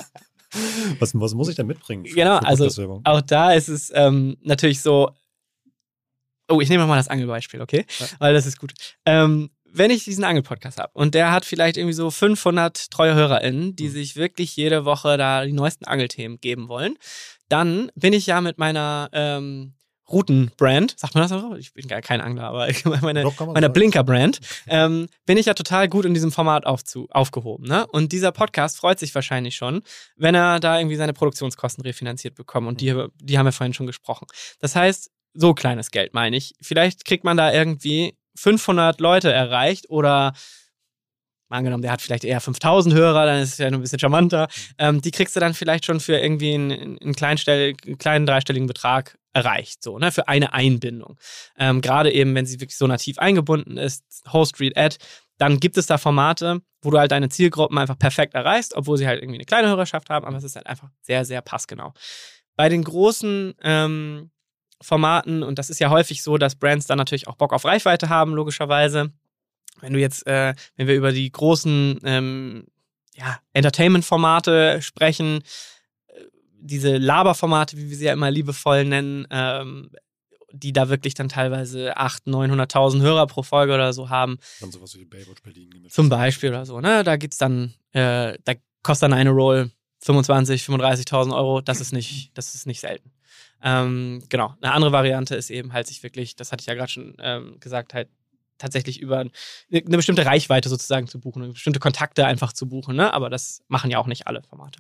was, 1.00 1.14
was, 1.14 1.34
muss 1.34 1.48
ich 1.48 1.56
denn 1.56 1.68
mitbringen? 1.68 2.04
Genau, 2.04 2.36
also 2.40 3.00
auch 3.06 3.22
da 3.22 3.54
ist 3.54 3.70
es 3.70 3.90
ähm, 3.96 4.36
natürlich 4.42 4.82
so, 4.82 5.12
oh, 6.50 6.60
ich 6.60 6.68
nehme 6.68 6.86
mal 6.86 6.98
das 6.98 7.08
Angelbeispiel, 7.08 7.62
okay? 7.62 7.86
Ja. 8.00 8.08
Weil 8.20 8.34
das 8.34 8.46
ist 8.46 8.60
gut. 8.60 8.74
Ähm, 9.06 9.52
wenn 9.72 9.92
ich 9.92 10.04
diesen 10.04 10.24
Angel-Podcast 10.24 10.80
habe 10.80 10.92
und 10.94 11.14
der 11.14 11.32
hat 11.32 11.46
vielleicht 11.46 11.78
irgendwie 11.78 11.94
so 11.94 12.10
500 12.10 12.92
treue 12.92 13.16
HörerInnen, 13.16 13.76
die 13.76 13.88
mhm. 13.88 13.92
sich 13.92 14.16
wirklich 14.16 14.56
jede 14.56 14.86
Woche 14.86 15.18
da 15.18 15.46
die 15.46 15.54
neuesten 15.54 15.86
Angelthemen 15.86 16.40
geben 16.40 16.68
wollen, 16.68 16.98
dann 17.50 17.92
bin 17.96 18.14
ich 18.14 18.28
ja 18.28 18.42
mit 18.42 18.58
meiner 18.58 19.10
ähm, 19.14 19.74
Routenbrand, 20.10 20.98
sagt 20.98 21.16
man 21.16 21.24
das 21.24 21.32
auch? 21.32 21.56
Ich 21.56 21.74
bin 21.74 21.88
gar 21.88 22.02
kein 22.02 22.22
Angler, 22.22 22.44
aber 22.44 22.68
meine, 23.02 23.24
meiner 23.24 23.70
Blinker-Brand, 23.70 24.40
ähm, 24.68 25.08
bin 25.26 25.38
ich 25.38 25.48
ja 25.48 25.54
total 25.54 25.90
gut 25.90 26.06
in 26.06 26.14
diesem 26.14 26.32
Format 26.32 26.66
aufzu, 26.66 27.08
aufgehoben. 27.12 27.68
Ne? 27.68 27.86
Und 27.88 28.12
dieser 28.12 28.32
Podcast 28.32 28.78
freut 28.78 29.00
sich 29.00 29.14
wahrscheinlich 29.14 29.56
schon, 29.56 29.82
wenn 30.16 30.36
er 30.36 30.60
da 30.60 30.80
irgendwie 30.80 30.96
seine 30.96 31.14
Produktionskosten 31.14 31.84
refinanziert 31.84 32.36
bekommt. 32.36 32.68
Und 32.68 32.80
die, 32.80 32.94
mhm. 32.94 33.12
die 33.22 33.38
haben 33.38 33.46
wir 33.46 33.52
vorhin 33.52 33.74
schon 33.74 33.88
gesprochen. 33.88 34.28
Das 34.60 34.76
heißt, 34.76 35.12
so 35.34 35.54
kleines 35.54 35.92
Geld 35.92 36.14
meine 36.14 36.38
ich. 36.38 36.54
Vielleicht 36.62 37.06
kriegt 37.06 37.24
man 37.24 37.38
da 37.38 37.54
irgendwie 37.54 38.18
500 38.38 39.00
Leute 39.00 39.32
erreicht 39.32 39.90
oder 39.90 40.34
angenommen, 41.50 41.82
der 41.82 41.92
hat 41.92 42.02
vielleicht 42.02 42.26
eher 42.26 42.42
5000 42.42 42.94
Hörer, 42.94 43.26
dann 43.26 43.42
ist 43.42 43.54
es 43.54 43.58
ja 43.58 43.70
nur 43.70 43.80
ein 43.80 43.82
bisschen 43.82 44.00
charmanter. 44.00 44.48
Ähm, 44.78 45.02
die 45.02 45.12
kriegst 45.12 45.36
du 45.36 45.40
dann 45.40 45.54
vielleicht 45.54 45.86
schon 45.86 46.00
für 46.00 46.18
irgendwie 46.18 46.54
einen, 46.54 46.72
einen, 46.72 46.98
einen 47.00 47.98
kleinen 47.98 48.26
dreistelligen 48.26 48.68
Betrag 48.68 49.18
erreicht, 49.34 49.84
so, 49.84 50.00
ne, 50.00 50.12
für 50.12 50.28
eine 50.28 50.54
Einbindung. 50.54 51.18
Ähm, 51.58 51.82
Gerade 51.82 52.12
eben, 52.12 52.34
wenn 52.36 52.46
sie 52.46 52.60
wirklich 52.60 52.78
so 52.78 52.88
nativ 52.88 53.20
eingebunden 53.20 53.78
ist, 53.78 54.04
Host, 54.34 54.60
Read, 54.60 54.76
Ad, 54.78 54.98
dann 55.38 55.60
gibt 55.60 55.78
es 55.78 55.86
da 55.86 55.98
Formate, 55.98 56.62
wo 56.82 56.90
du 56.90 56.98
halt 56.98 57.12
deine 57.12 57.30
Zielgruppen 57.30 57.78
einfach 57.78 58.00
perfekt 58.00 58.34
erreichst, 58.34 58.76
obwohl 58.76 58.98
sie 58.98 59.08
halt 59.08 59.22
irgendwie 59.22 59.38
eine 59.38 59.46
kleine 59.46 59.68
Hörerschaft 59.68 60.10
haben, 60.10 60.26
aber 60.26 60.38
es 60.38 60.44
ist 60.44 60.56
halt 60.56 60.66
einfach 60.66 60.90
sehr, 61.02 61.24
sehr 61.24 61.42
passgenau. 61.42 61.94
Bei 62.56 62.70
den 62.70 62.84
großen 62.84 63.54
ähm, 63.62 64.32
Formaten, 64.82 65.44
und 65.44 65.60
das 65.60 65.70
ist 65.70 65.80
ja 65.80 65.90
häufig 65.90 66.24
so, 66.24 66.38
dass 66.38 66.56
Brands 66.56 66.88
dann 66.88 66.98
natürlich 66.98 67.28
auch 67.28 67.36
Bock 67.36 67.54
auf 67.54 67.66
Reichweite 67.66 68.10
haben, 68.10 68.34
logischerweise. 68.34 69.12
Wenn 69.82 69.94
du 69.94 70.00
jetzt, 70.00 70.26
äh, 70.28 70.54
wenn 70.76 70.88
wir 70.88 70.96
über 70.96 71.12
die 71.12 71.32
großen 71.32 72.00
ähm, 72.04 72.66
ja, 73.16 73.40
Entertainment-Formate 73.54 74.82
sprechen, 74.82 75.42
äh, 76.08 76.22
diese 76.60 76.98
Laberformate, 76.98 77.78
wie 77.78 77.90
wir 77.90 77.98
sie 77.98 78.06
ja 78.06 78.14
immer 78.14 78.32
liebevoll 78.32 78.86
nennen, 78.86 79.28
ähm, 79.32 79.90
die 80.52 80.74
da 80.74 80.90
wirklich 80.90 81.14
dann 81.14 81.30
teilweise 81.30 81.98
800.000, 81.98 82.72
900.000 82.72 83.02
Hörer 83.02 83.28
pro 83.28 83.44
Folge 83.44 83.74
oder 83.74 83.94
so 83.94 84.10
haben. 84.10 84.38
Dann 84.62 84.72
sowas 84.72 84.98
wie 84.98 85.06
Baywatch 85.06 85.42
Berlin. 85.44 85.88
Zum 85.90 86.10
Beispiel 86.10 86.50
oder 86.50 86.66
so, 86.66 86.80
ne? 86.80 87.04
Da 87.04 87.18
gibt's 87.18 87.38
dann, 87.38 87.74
äh, 87.92 88.38
da 88.44 88.54
kostet 88.82 89.04
dann 89.04 89.14
eine 89.14 89.32
Roll 89.32 89.72
25, 90.00 90.64
35.000 90.64 91.36
Euro. 91.36 91.62
Das 91.62 91.82
ist 91.82 91.92
nicht, 91.92 92.32
das 92.36 92.56
ist 92.56 92.66
nicht 92.66 92.80
selten. 92.80 93.12
Ähm, 93.64 94.24
genau. 94.30 94.54
Eine 94.62 94.74
andere 94.74 94.92
Variante 94.92 95.36
ist 95.36 95.50
eben 95.50 95.74
halt 95.74 95.88
sich 95.88 96.04
wirklich, 96.04 96.36
das 96.36 96.52
hatte 96.52 96.62
ich 96.62 96.68
ja 96.68 96.74
gerade 96.74 96.92
schon 96.92 97.16
ähm, 97.20 97.60
gesagt, 97.60 97.94
halt 97.94 98.10
tatsächlich 98.58 99.00
über 99.00 99.20
eine 99.20 99.98
bestimmte 99.98 100.26
Reichweite 100.26 100.70
sozusagen 100.70 101.08
zu 101.08 101.20
buchen, 101.20 101.54
bestimmte 101.54 101.80
Kontakte 101.80 102.26
einfach 102.26 102.54
zu 102.54 102.68
buchen. 102.68 102.96
Ne? 102.96 103.14
Aber 103.14 103.30
das 103.30 103.62
machen 103.68 103.92
ja 103.92 104.00
auch 104.00 104.08
nicht 104.08 104.28
alle 104.28 104.42
Formate. 104.44 104.80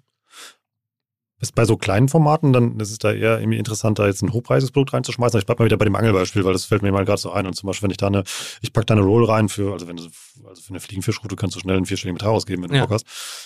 Ist 1.40 1.54
bei 1.54 1.66
so 1.66 1.78
kleinen 1.78 2.10
Formaten, 2.10 2.52
dann 2.52 2.80
ist 2.80 2.90
es 2.90 2.98
da 2.98 3.12
eher 3.12 3.40
irgendwie 3.40 3.60
interessanter, 3.60 4.08
jetzt 4.08 4.24
ein 4.24 4.34
hochpreisiges 4.34 4.72
Produkt 4.72 4.94
reinzuschmeißen. 4.94 5.40
Ich 5.40 5.46
bleib 5.46 5.60
mal 5.60 5.66
wieder 5.66 5.78
bei 5.78 5.86
dem 5.86 5.96
Angelbeispiel, 5.96 6.44
weil 6.44 6.54
das 6.54 6.66
fällt 6.66 6.82
mir 6.82 6.92
mal 6.92 7.06
gerade 7.06 7.22
so 7.22 7.32
ein. 7.32 7.46
Und 7.46 7.54
zum 7.54 7.68
Beispiel, 7.68 7.84
wenn 7.84 7.92
ich 7.92 7.98
da 7.98 8.08
eine, 8.08 8.24
ich 8.62 8.74
packe 8.74 8.88
da 8.88 8.96
eine 8.96 9.04
Roll 9.04 9.24
rein 9.24 9.48
für, 9.48 9.72
also 9.72 9.88
wenn 9.88 9.98
du, 9.98 10.10
also 10.48 10.62
für 10.64 10.70
eine 10.70 10.80
Fliegenfischroute 10.80 11.36
kannst 11.36 11.56
du 11.56 11.60
schnell 11.60 11.78
einen 11.78 11.86
vierstelligen 11.86 12.18
Betrag 12.18 12.32
ausgeben, 12.32 12.64
wenn 12.64 12.70
du 12.70 12.78
ja. 12.78 12.86
Bock 12.88 12.94
hast. 12.94 13.06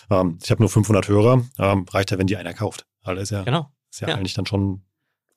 Ähm, 0.09 0.39
ich 0.41 0.49
habe 0.51 0.61
nur 0.61 0.69
500 0.69 1.09
Hörer, 1.09 1.43
ähm, 1.59 1.86
reicht 1.91 2.11
ja, 2.11 2.17
wenn 2.17 2.27
die 2.27 2.38
einer 2.38 2.53
kauft. 2.53 2.86
Ist 3.05 3.32
ja, 3.32 3.43
genau. 3.43 3.69
ist 3.89 3.99
ja, 3.99 4.07
ja, 4.07 4.15
eigentlich 4.15 4.36
dann 4.36 4.45
schon 4.45 4.84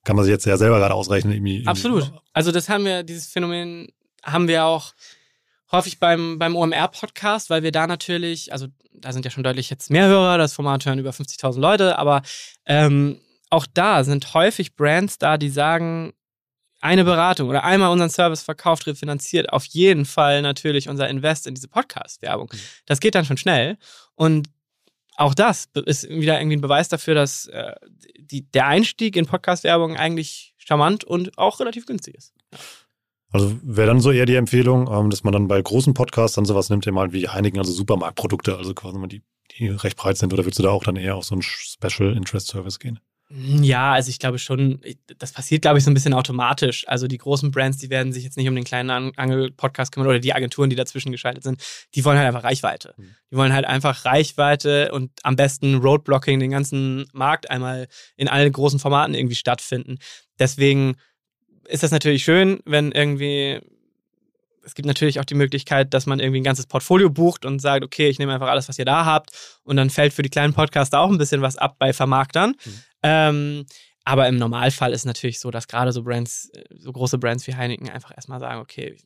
kann 0.04 0.16
man 0.16 0.24
sich 0.24 0.32
jetzt 0.32 0.46
ja 0.46 0.56
selber 0.56 0.78
gerade 0.78 0.94
ausrechnen. 0.94 1.32
Irgendwie, 1.32 1.66
Absolut. 1.66 2.12
Also 2.32 2.52
das 2.52 2.68
haben 2.68 2.84
wir, 2.84 3.02
dieses 3.02 3.26
Phänomen 3.26 3.88
haben 4.22 4.48
wir 4.48 4.64
auch 4.64 4.92
häufig 5.72 5.98
beim, 5.98 6.38
beim 6.38 6.56
OMR-Podcast, 6.56 7.50
weil 7.50 7.62
wir 7.62 7.72
da 7.72 7.86
natürlich, 7.86 8.52
also 8.52 8.68
da 8.92 9.12
sind 9.12 9.24
ja 9.24 9.30
schon 9.30 9.42
deutlich 9.42 9.70
jetzt 9.70 9.90
mehr 9.90 10.06
Hörer, 10.06 10.38
das 10.38 10.52
Format 10.52 10.86
hören 10.86 10.98
über 10.98 11.10
50.000 11.10 11.58
Leute, 11.58 11.98
aber 11.98 12.22
ähm, 12.66 13.18
auch 13.50 13.66
da 13.72 14.04
sind 14.04 14.34
häufig 14.34 14.76
Brands 14.76 15.18
da, 15.18 15.36
die 15.36 15.50
sagen, 15.50 16.12
eine 16.80 17.04
Beratung 17.04 17.48
oder 17.48 17.64
einmal 17.64 17.90
unseren 17.90 18.10
Service 18.10 18.42
verkauft, 18.42 18.86
refinanziert, 18.86 19.52
auf 19.52 19.64
jeden 19.64 20.04
Fall 20.04 20.42
natürlich 20.42 20.88
unser 20.88 21.08
Invest 21.08 21.46
in 21.46 21.54
diese 21.54 21.68
Podcast-Werbung. 21.68 22.50
Mhm. 22.52 22.58
Das 22.84 23.00
geht 23.00 23.14
dann 23.14 23.24
schon 23.24 23.38
schnell. 23.38 23.78
Und 24.14 24.48
auch 25.16 25.34
das 25.34 25.68
ist 25.86 26.08
wieder 26.08 26.40
irgendwie 26.40 26.56
ein 26.56 26.60
Beweis 26.60 26.88
dafür, 26.88 27.14
dass 27.14 27.46
äh, 27.46 27.74
die, 28.18 28.50
der 28.50 28.66
Einstieg 28.66 29.16
in 29.16 29.26
Podcast-Werbung 29.26 29.96
eigentlich 29.96 30.54
charmant 30.58 31.04
und 31.04 31.36
auch 31.38 31.60
relativ 31.60 31.86
günstig 31.86 32.14
ist. 32.16 32.32
Also 33.30 33.58
wäre 33.62 33.88
dann 33.88 34.00
so 34.00 34.12
eher 34.12 34.26
die 34.26 34.36
Empfehlung, 34.36 34.88
ähm, 34.92 35.10
dass 35.10 35.24
man 35.24 35.32
dann 35.32 35.48
bei 35.48 35.60
großen 35.60 35.94
Podcasts 35.94 36.36
dann 36.36 36.44
sowas 36.44 36.70
nimmt, 36.70 36.86
eben 36.86 36.98
halt 36.98 37.12
wie 37.12 37.28
Heineken, 37.28 37.58
also 37.58 37.72
Supermarktprodukte, 37.72 38.56
also 38.56 38.74
quasi 38.74 38.98
mal 38.98 39.08
die, 39.08 39.22
die 39.58 39.68
recht 39.68 39.96
breit 39.96 40.16
sind, 40.16 40.32
oder 40.32 40.44
würdest 40.44 40.60
du 40.60 40.62
da 40.62 40.70
auch 40.70 40.84
dann 40.84 40.96
eher 40.96 41.16
auf 41.16 41.24
so 41.24 41.34
einen 41.34 41.42
Special 41.42 42.16
Interest 42.16 42.46
Service 42.46 42.78
gehen? 42.78 43.00
Ja, 43.36 43.92
also 43.92 44.10
ich 44.10 44.20
glaube 44.20 44.38
schon, 44.38 44.80
das 45.18 45.32
passiert, 45.32 45.62
glaube 45.62 45.78
ich, 45.78 45.84
so 45.84 45.90
ein 45.90 45.94
bisschen 45.94 46.14
automatisch. 46.14 46.86
Also 46.86 47.08
die 47.08 47.18
großen 47.18 47.50
Brands, 47.50 47.78
die 47.78 47.90
werden 47.90 48.12
sich 48.12 48.22
jetzt 48.22 48.36
nicht 48.36 48.48
um 48.48 48.54
den 48.54 48.62
kleinen 48.62 49.12
Angel-Podcast 49.16 49.90
kümmern 49.90 50.08
oder 50.08 50.20
die 50.20 50.32
Agenturen, 50.32 50.70
die 50.70 50.76
dazwischen 50.76 51.10
geschaltet 51.10 51.42
sind, 51.42 51.60
die 51.94 52.04
wollen 52.04 52.16
halt 52.16 52.28
einfach 52.28 52.44
Reichweite. 52.44 52.94
Mhm. 52.96 53.16
Die 53.32 53.36
wollen 53.36 53.52
halt 53.52 53.64
einfach 53.64 54.04
Reichweite 54.04 54.92
und 54.92 55.10
am 55.24 55.34
besten 55.34 55.76
Roadblocking, 55.76 56.38
den 56.38 56.52
ganzen 56.52 57.06
Markt 57.12 57.50
einmal 57.50 57.88
in 58.16 58.28
allen 58.28 58.52
großen 58.52 58.78
Formaten 58.78 59.14
irgendwie 59.14 59.34
stattfinden. 59.34 59.98
Deswegen 60.38 60.96
ist 61.66 61.82
das 61.82 61.90
natürlich 61.90 62.22
schön, 62.22 62.60
wenn 62.64 62.92
irgendwie 62.92 63.60
es 64.66 64.74
gibt 64.74 64.86
natürlich 64.86 65.20
auch 65.20 65.24
die 65.24 65.34
Möglichkeit, 65.34 65.92
dass 65.94 66.06
man 66.06 66.20
irgendwie 66.20 66.40
ein 66.40 66.44
ganzes 66.44 66.66
Portfolio 66.66 67.10
bucht 67.10 67.44
und 67.44 67.58
sagt, 67.58 67.84
okay, 67.84 68.08
ich 68.08 68.18
nehme 68.18 68.32
einfach 68.32 68.48
alles, 68.48 68.68
was 68.68 68.78
ihr 68.78 68.84
da 68.84 69.04
habt 69.04 69.30
und 69.62 69.76
dann 69.76 69.90
fällt 69.90 70.12
für 70.12 70.22
die 70.22 70.30
kleinen 70.30 70.54
Podcaster 70.54 71.00
auch 71.00 71.10
ein 71.10 71.18
bisschen 71.18 71.42
was 71.42 71.56
ab 71.56 71.76
bei 71.78 71.92
Vermarktern. 71.92 72.54
Mhm. 72.64 72.78
Ähm, 73.04 73.66
aber 74.04 74.28
im 74.28 74.36
Normalfall 74.36 74.92
ist 74.92 75.00
es 75.00 75.06
natürlich 75.06 75.40
so, 75.40 75.50
dass 75.50 75.68
gerade 75.68 75.92
so 75.92 76.02
Brands, 76.02 76.50
so 76.70 76.92
große 76.92 77.18
Brands 77.18 77.46
wie 77.46 77.54
Heineken 77.54 77.88
einfach 77.88 78.12
erstmal 78.14 78.40
sagen, 78.40 78.60
okay, 78.60 78.96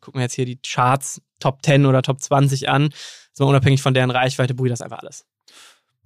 gucken 0.00 0.20
wir 0.20 0.22
jetzt 0.22 0.34
hier 0.34 0.44
die 0.44 0.60
Charts 0.60 1.20
Top 1.40 1.64
10 1.64 1.86
oder 1.86 2.02
Top 2.02 2.20
20 2.20 2.68
an. 2.68 2.90
So 3.32 3.46
unabhängig 3.46 3.82
von 3.82 3.94
deren 3.94 4.10
Reichweite 4.10 4.54
buche 4.54 4.68
das 4.68 4.82
einfach 4.82 4.98
alles. 4.98 5.26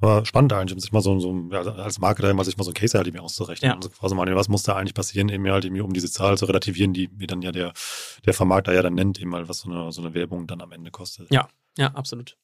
Aber 0.00 0.24
spannend 0.24 0.54
eigentlich, 0.54 0.72
um 0.72 0.80
sich 0.80 0.92
mal 0.92 1.02
so, 1.02 1.18
so 1.18 1.48
ja, 1.52 1.60
als 1.60 1.98
Marketer 1.98 2.32
mal 2.32 2.44
sich 2.44 2.56
mal 2.56 2.64
so 2.64 2.70
ein 2.70 2.74
Case 2.74 2.96
halt 2.96 3.06
irgendwie 3.06 3.22
auszurechnen. 3.22 3.70
Ja. 3.70 3.76
Also 3.76 3.90
quasi 3.90 4.14
mal, 4.14 4.34
was 4.34 4.48
muss 4.48 4.62
da 4.62 4.76
eigentlich 4.76 4.94
passieren, 4.94 5.28
eben 5.28 5.46
halt 5.50 5.66
irgendwie, 5.66 5.82
um 5.82 5.92
diese 5.92 6.10
Zahl 6.10 6.38
zu 6.38 6.46
relativieren, 6.46 6.94
die 6.94 7.10
wie 7.12 7.26
dann 7.26 7.42
ja 7.42 7.52
der, 7.52 7.74
der 8.24 8.32
Vermarkter 8.32 8.72
ja 8.72 8.80
dann 8.80 8.94
nennt, 8.94 9.20
eben 9.20 9.30
mal, 9.30 9.48
was 9.48 9.58
so 9.58 9.70
eine, 9.70 9.92
so 9.92 10.00
eine 10.00 10.14
Werbung 10.14 10.46
dann 10.46 10.62
am 10.62 10.72
Ende 10.72 10.90
kostet. 10.90 11.30
Ja, 11.30 11.48
ja, 11.76 11.88
absolut. 11.88 12.38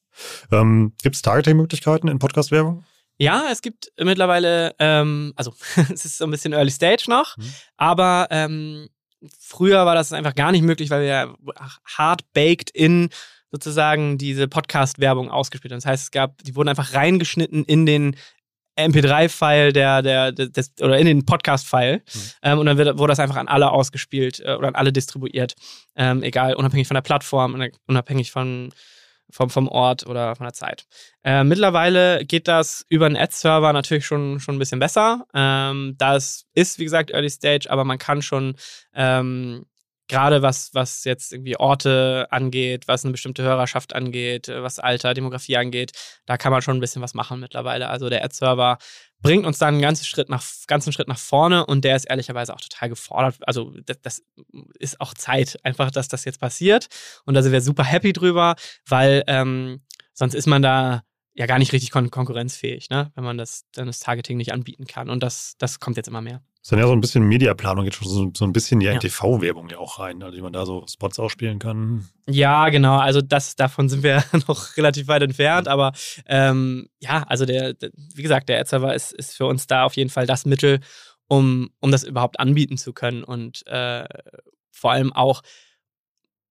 Ähm, 0.52 0.92
Gibt 1.02 1.16
es 1.16 1.22
Targeting-Möglichkeiten 1.22 2.08
in 2.08 2.18
Podcast-Werbung? 2.18 2.84
Ja, 3.18 3.48
es 3.50 3.62
gibt 3.62 3.90
mittlerweile, 3.98 4.74
ähm, 4.78 5.32
also 5.36 5.54
es 5.92 6.04
ist 6.04 6.18
so 6.18 6.24
ein 6.24 6.30
bisschen 6.30 6.52
Early 6.52 6.70
Stage 6.70 7.04
noch, 7.08 7.36
mhm. 7.36 7.54
aber 7.76 8.28
ähm, 8.30 8.88
früher 9.38 9.86
war 9.86 9.94
das 9.94 10.12
einfach 10.12 10.34
gar 10.34 10.52
nicht 10.52 10.62
möglich, 10.62 10.90
weil 10.90 11.02
wir 11.02 11.34
hard 11.84 12.32
baked 12.32 12.70
in 12.70 13.08
sozusagen 13.50 14.18
diese 14.18 14.48
Podcast-Werbung 14.48 15.30
ausgespielt 15.30 15.72
haben. 15.72 15.78
Das 15.78 15.86
heißt, 15.86 16.04
es 16.04 16.10
gab, 16.10 16.42
die 16.42 16.54
wurden 16.56 16.68
einfach 16.68 16.92
reingeschnitten 16.92 17.64
in 17.64 17.86
den 17.86 18.16
MP3-File 18.78 19.72
der, 19.72 20.02
der, 20.02 20.32
des, 20.32 20.72
oder 20.80 20.98
in 20.98 21.06
den 21.06 21.24
Podcast-File. 21.24 21.98
Mhm. 21.98 22.20
Ähm, 22.42 22.58
und 22.58 22.66
dann 22.66 22.76
wird, 22.76 22.98
wurde 22.98 23.12
das 23.12 23.20
einfach 23.20 23.36
an 23.36 23.48
alle 23.48 23.70
ausgespielt 23.70 24.40
äh, 24.40 24.54
oder 24.54 24.68
an 24.68 24.74
alle 24.74 24.92
distribuiert. 24.92 25.54
Ähm, 25.96 26.22
egal, 26.22 26.54
unabhängig 26.54 26.86
von 26.86 26.96
der 26.96 27.02
Plattform, 27.02 27.58
unabhängig 27.86 28.30
von 28.30 28.72
vom, 29.30 29.50
vom 29.50 29.68
Ort 29.68 30.06
oder 30.06 30.36
von 30.36 30.44
der 30.44 30.54
Zeit. 30.54 30.86
Äh, 31.24 31.44
mittlerweile 31.44 32.24
geht 32.24 32.48
das 32.48 32.84
über 32.88 33.06
einen 33.06 33.16
Ad-Server 33.16 33.72
natürlich 33.72 34.06
schon, 34.06 34.40
schon 34.40 34.56
ein 34.56 34.58
bisschen 34.58 34.78
besser. 34.78 35.26
Ähm, 35.34 35.94
das 35.98 36.46
ist, 36.54 36.78
wie 36.78 36.84
gesagt, 36.84 37.10
Early 37.10 37.30
Stage, 37.30 37.70
aber 37.70 37.84
man 37.84 37.98
kann 37.98 38.22
schon 38.22 38.56
ähm, 38.94 39.66
gerade 40.08 40.42
was, 40.42 40.72
was 40.74 41.04
jetzt 41.04 41.32
irgendwie 41.32 41.56
Orte 41.56 42.28
angeht, 42.30 42.86
was 42.86 43.04
eine 43.04 43.12
bestimmte 43.12 43.42
Hörerschaft 43.42 43.94
angeht, 43.94 44.48
äh, 44.48 44.62
was 44.62 44.78
Alter, 44.78 45.14
Demografie 45.14 45.56
angeht, 45.56 45.92
da 46.26 46.36
kann 46.36 46.52
man 46.52 46.62
schon 46.62 46.76
ein 46.76 46.80
bisschen 46.80 47.02
was 47.02 47.14
machen 47.14 47.40
mittlerweile. 47.40 47.88
Also 47.88 48.08
der 48.08 48.24
Ad-Server 48.24 48.78
bringt 49.26 49.46
uns 49.46 49.58
dann 49.58 49.74
einen 49.74 49.82
ganzen 49.82 50.04
Schritt 50.04 50.28
nach, 50.28 50.42
ganzen 50.66 50.92
Schritt 50.92 51.08
nach 51.08 51.18
vorne 51.18 51.66
und 51.66 51.84
der 51.84 51.96
ist 51.96 52.04
ehrlicherweise 52.04 52.54
auch 52.54 52.60
total 52.60 52.88
gefordert. 52.88 53.36
Also 53.40 53.72
das, 53.84 54.00
das 54.02 54.22
ist 54.78 55.00
auch 55.00 55.14
Zeit, 55.14 55.58
einfach, 55.64 55.90
dass 55.90 56.08
das 56.08 56.24
jetzt 56.24 56.40
passiert. 56.40 56.86
Und 57.24 57.34
da 57.34 57.42
sind 57.42 57.52
wir 57.52 57.60
super 57.60 57.84
happy 57.84 58.12
drüber, 58.12 58.56
weil 58.86 59.24
ähm, 59.26 59.82
sonst 60.14 60.34
ist 60.34 60.46
man 60.46 60.62
da 60.62 61.02
ja 61.34 61.46
gar 61.46 61.58
nicht 61.58 61.72
richtig 61.72 61.90
kon 61.90 62.10
konkurrenzfähig, 62.10 62.88
ne? 62.88 63.12
wenn 63.14 63.24
man 63.24 63.36
das, 63.36 63.64
dann 63.72 63.86
das 63.86 64.00
Targeting 64.00 64.36
nicht 64.38 64.52
anbieten 64.52 64.86
kann. 64.86 65.10
Und 65.10 65.22
das, 65.22 65.54
das 65.58 65.80
kommt 65.80 65.96
jetzt 65.96 66.08
immer 66.08 66.22
mehr. 66.22 66.42
Ist 66.66 66.72
dann 66.72 66.80
ja 66.80 66.88
so 66.88 66.94
ein 66.94 67.00
bisschen 67.00 67.22
Mediaplanung, 67.22 67.84
jetzt 67.84 67.98
schon 67.98 68.08
so, 68.08 68.28
so 68.34 68.44
ein 68.44 68.52
bisschen 68.52 68.80
ja 68.80 68.90
in 68.90 68.98
TV-Werbung 68.98 69.68
ja 69.68 69.78
auch 69.78 70.00
rein, 70.00 70.20
also 70.20 70.36
wie 70.36 70.42
man 70.42 70.52
da 70.52 70.66
so 70.66 70.84
Spots 70.88 71.20
ausspielen 71.20 71.60
kann. 71.60 72.08
Ja, 72.26 72.70
genau. 72.70 72.98
Also 72.98 73.22
das, 73.22 73.54
davon 73.54 73.88
sind 73.88 74.02
wir 74.02 74.24
noch 74.48 74.76
relativ 74.76 75.06
weit 75.06 75.22
entfernt, 75.22 75.68
aber 75.68 75.92
ähm, 76.26 76.88
ja, 76.98 77.22
also 77.28 77.46
der, 77.46 77.74
der, 77.74 77.90
wie 78.16 78.22
gesagt, 78.22 78.48
der 78.48 78.58
Ad-Server 78.58 78.92
ist, 78.92 79.12
ist 79.12 79.36
für 79.36 79.46
uns 79.46 79.68
da 79.68 79.84
auf 79.84 79.94
jeden 79.94 80.10
Fall 80.10 80.26
das 80.26 80.44
Mittel, 80.44 80.80
um, 81.28 81.70
um 81.78 81.92
das 81.92 82.02
überhaupt 82.02 82.40
anbieten 82.40 82.78
zu 82.78 82.92
können 82.92 83.22
und 83.22 83.64
äh, 83.68 84.04
vor 84.72 84.90
allem 84.90 85.12
auch 85.12 85.42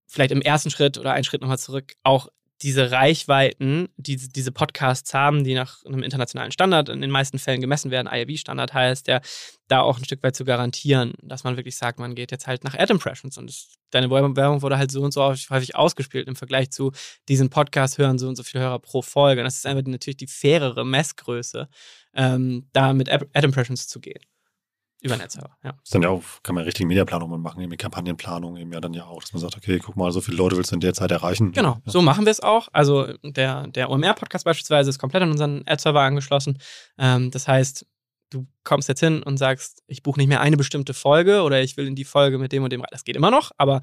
vielleicht 0.08 0.32
im 0.32 0.42
ersten 0.42 0.70
Schritt 0.70 0.98
oder 0.98 1.12
einen 1.12 1.26
Schritt 1.26 1.42
nochmal 1.42 1.60
zurück, 1.60 1.92
auch 2.04 2.30
diese 2.62 2.92
Reichweiten, 2.92 3.90
die 3.98 4.16
diese 4.16 4.52
Podcasts 4.52 5.14
haben, 5.14 5.44
die 5.44 5.54
nach 5.54 5.84
einem 5.86 6.04
internationalen 6.04 6.52
Standard 6.52 6.90
in 6.90 7.02
den 7.02 7.12
meisten 7.12 7.38
Fällen 7.38 7.62
gemessen 7.62 7.92
werden, 7.92 8.10
IAB-Standard 8.12 8.74
heißt, 8.74 9.08
der 9.08 9.22
da 9.68 9.82
auch 9.82 9.98
ein 9.98 10.06
Stück 10.06 10.24
weit 10.24 10.36
zu 10.36 10.46
garantieren, 10.46 11.14
dass 11.22 11.44
man 11.44 11.58
wirklich 11.58 11.76
sagt, 11.76 12.00
man 12.00 12.16
geht 12.16 12.32
jetzt 12.32 12.48
halt 12.48 12.64
nach 12.64 12.76
Ad 12.76 12.92
Impressions 12.94 13.38
und 13.38 13.54
deine 13.92 14.10
Werbung 14.10 14.62
wurde 14.62 14.78
halt 14.78 14.92
so 14.92 15.02
und 15.02 15.12
so 15.12 15.24
häufig 15.24 15.76
ausgespielt 15.76 16.28
im 16.28 16.36
Vergleich 16.36 16.72
zu 16.72 16.92
diesen 17.28 17.50
Podcast 17.50 17.98
hören 17.98 18.18
so 18.18 18.28
und 18.28 18.36
so 18.36 18.44
viele 18.44 18.64
Hörer 18.64 18.80
pro 18.80 19.02
Folge. 19.02 19.42
Und 19.42 19.46
das 19.46 19.56
ist 19.56 19.66
einfach 19.66 19.84
natürlich 19.86 20.18
die 20.18 20.28
fairere 20.28 20.86
Messgröße, 20.86 21.68
ähm, 22.14 22.70
da 22.74 22.94
mit 22.94 23.10
Ad 23.12 23.28
Impressions 23.34 23.88
zu 23.88 24.00
gehen. 24.00 24.22
Über 25.06 25.18
Netzserver, 25.18 25.56
ja. 25.64 25.72
Das 25.72 25.84
ist 25.84 25.94
dann 25.94 26.02
ja 26.02 26.10
auch, 26.10 26.24
kann 26.42 26.56
man 26.56 26.64
richtige 26.64 26.88
Mediaplanung 26.88 27.30
machen, 27.40 27.62
irgendwie 27.62 27.78
Kampagnenplanung 27.78 28.58
eben 28.58 28.74
ja 28.74 28.82
dann 28.82 28.94
ja 28.94 29.06
auch, 29.06 29.22
dass 29.22 29.34
man 29.34 29.40
sagt, 29.40 29.56
okay, 29.56 29.80
guck 29.80 29.96
mal, 29.96 30.12
so 30.12 30.20
viele 30.20 30.38
Leute 30.38 30.58
willst 30.58 30.72
du 30.72 30.76
in 30.76 30.80
der 30.80 30.96
Zeit 30.96 31.12
erreichen. 31.12 31.52
Genau, 31.52 31.74
ja. 31.86 31.92
so 31.92 32.02
machen 32.02 32.26
wir 32.26 32.32
es 32.32 32.40
auch. 32.40 32.68
Also 32.74 33.14
der, 33.24 33.68
der 33.68 33.92
OMR-Podcast 33.92 34.46
beispielsweise 34.46 34.90
ist 34.90 34.98
komplett 34.98 35.22
an 35.22 35.30
unseren 35.30 35.64
Ad-Server 35.68 36.02
angeschlossen. 36.02 36.58
Ähm, 36.98 37.30
das 37.30 37.48
heißt, 37.48 37.86
du 38.32 38.48
kommst 38.64 38.90
jetzt 38.90 39.00
hin 39.00 39.22
und 39.22 39.38
sagst, 39.38 39.84
ich 39.86 40.02
buche 40.02 40.20
nicht 40.20 40.28
mehr 40.28 40.42
eine 40.42 40.58
bestimmte 40.58 40.96
Folge 40.96 41.44
oder 41.44 41.62
ich 41.62 41.78
will 41.78 41.88
in 41.88 41.96
die 41.96 42.04
Folge 42.04 42.40
mit 42.40 42.52
dem 42.52 42.64
und 42.64 42.74
dem 42.74 42.82
rein. 42.82 42.90
Das 42.92 43.04
geht 43.04 43.16
immer 43.16 43.30
noch, 43.32 43.52
aber 43.58 43.82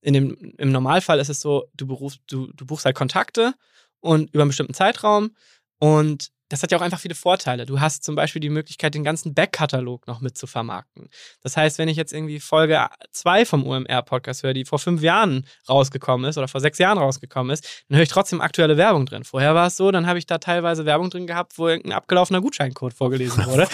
in 0.00 0.14
dem, 0.14 0.54
im 0.56 0.70
Normalfall 0.70 1.18
ist 1.18 1.28
es 1.28 1.40
so, 1.40 1.64
du, 1.74 1.86
berufst, 1.86 2.20
du, 2.28 2.46
du 2.54 2.64
buchst 2.64 2.84
halt 2.84 2.96
Kontakte 2.96 3.54
und 4.00 4.32
über 4.32 4.42
einen 4.42 4.50
bestimmten 4.50 4.74
Zeitraum 4.74 5.34
und 5.78 6.30
das 6.50 6.62
hat 6.62 6.72
ja 6.72 6.78
auch 6.78 6.82
einfach 6.82 6.98
viele 6.98 7.14
Vorteile. 7.14 7.64
Du 7.64 7.80
hast 7.80 8.02
zum 8.02 8.16
Beispiel 8.16 8.40
die 8.40 8.50
Möglichkeit, 8.50 8.94
den 8.94 9.04
ganzen 9.04 9.34
Backkatalog 9.34 10.06
noch 10.08 10.20
mit 10.20 10.36
zu 10.36 10.48
vermarkten. 10.48 11.08
Das 11.42 11.56
heißt, 11.56 11.78
wenn 11.78 11.88
ich 11.88 11.96
jetzt 11.96 12.12
irgendwie 12.12 12.40
Folge 12.40 12.88
2 13.12 13.46
vom 13.46 13.64
UMR-Podcast 13.64 14.42
höre, 14.42 14.52
die 14.52 14.64
vor 14.64 14.80
fünf 14.80 15.00
Jahren 15.00 15.46
rausgekommen 15.68 16.28
ist 16.28 16.38
oder 16.38 16.48
vor 16.48 16.60
sechs 16.60 16.78
Jahren 16.78 16.98
rausgekommen 16.98 17.52
ist, 17.52 17.84
dann 17.88 17.96
höre 17.96 18.02
ich 18.02 18.08
trotzdem 18.08 18.40
aktuelle 18.40 18.76
Werbung 18.76 19.06
drin. 19.06 19.22
Vorher 19.22 19.54
war 19.54 19.68
es 19.68 19.76
so, 19.76 19.92
dann 19.92 20.08
habe 20.08 20.18
ich 20.18 20.26
da 20.26 20.38
teilweise 20.38 20.84
Werbung 20.84 21.08
drin 21.08 21.28
gehabt, 21.28 21.56
wo 21.56 21.68
irgendein 21.68 21.92
abgelaufener 21.92 22.40
Gutscheincode 22.40 22.94
vorgelesen 22.94 23.46
wurde. 23.46 23.68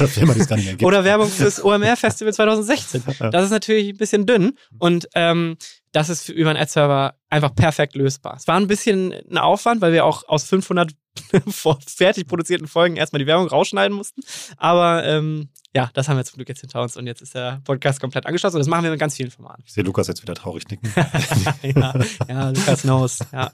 oder 0.84 1.04
Werbung 1.04 1.28
fürs 1.28 1.64
OMR-Festival 1.64 2.32
2016. 2.32 3.02
Das 3.32 3.44
ist 3.44 3.50
natürlich 3.50 3.88
ein 3.88 3.96
bisschen 3.96 4.26
dünn 4.26 4.52
und 4.78 5.08
ähm, 5.14 5.56
das 5.92 6.10
ist 6.10 6.28
über 6.28 6.50
einen 6.50 6.58
Ad-Server 6.58 7.14
einfach 7.30 7.54
perfekt 7.54 7.94
lösbar. 7.94 8.36
Es 8.36 8.46
war 8.46 8.56
ein 8.56 8.66
bisschen 8.66 9.14
ein 9.30 9.38
Aufwand, 9.38 9.80
weil 9.80 9.92
wir 9.92 10.04
auch 10.04 10.28
aus 10.28 10.44
500 10.44 10.92
fertig 11.86 12.26
produzierten 12.26 12.66
Folgen 12.66 12.96
erstmal 12.96 13.20
die 13.20 13.26
Werbung 13.26 13.48
rausschneiden 13.48 13.96
mussten. 13.96 14.22
Aber 14.56 15.04
ähm, 15.04 15.48
ja, 15.74 15.90
das 15.94 16.08
haben 16.08 16.16
wir 16.16 16.24
zum 16.24 16.36
Glück 16.36 16.48
jetzt 16.48 16.60
hinter 16.60 16.82
uns 16.82 16.96
und 16.96 17.06
jetzt 17.06 17.22
ist 17.22 17.34
der 17.34 17.60
Podcast 17.64 18.00
komplett 18.00 18.26
angeschlossen 18.26 18.56
und 18.56 18.60
das 18.60 18.68
machen 18.68 18.84
wir 18.84 18.90
mit 18.90 19.00
ganz 19.00 19.16
vielen 19.16 19.30
Formaten. 19.30 19.62
Ich 19.66 19.72
sehe 19.72 19.84
Lukas 19.84 20.08
jetzt 20.08 20.22
wieder 20.22 20.34
traurig 20.34 20.68
nicken. 20.68 20.90
ja, 21.62 21.94
ja, 22.28 22.50
Lukas 22.50 22.82
knows, 22.82 23.18
ja. 23.32 23.52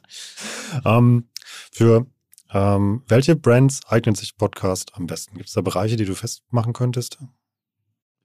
Ähm, 0.84 1.28
für 1.72 2.06
ähm, 2.52 3.02
welche 3.08 3.34
Brands 3.34 3.80
eignen 3.86 4.14
sich 4.14 4.36
Podcast 4.36 4.94
am 4.94 5.06
besten? 5.06 5.36
Gibt 5.36 5.48
es 5.48 5.54
da 5.54 5.62
Bereiche, 5.62 5.96
die 5.96 6.04
du 6.04 6.14
festmachen 6.14 6.72
könntest? 6.72 7.18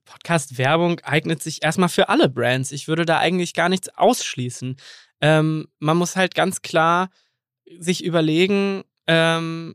Podcast-Werbung 0.04 1.00
eignet 1.00 1.42
sich 1.42 1.62
erstmal 1.62 1.88
für 1.88 2.08
alle 2.08 2.28
Brands. 2.28 2.72
Ich 2.72 2.88
würde 2.88 3.04
da 3.04 3.18
eigentlich 3.18 3.54
gar 3.54 3.68
nichts 3.68 3.88
ausschließen. 3.90 4.76
Ähm, 5.20 5.68
man 5.78 5.96
muss 5.96 6.16
halt 6.16 6.34
ganz 6.34 6.62
klar 6.62 7.10
sich 7.78 8.04
überlegen, 8.04 8.84
ähm, 9.08 9.74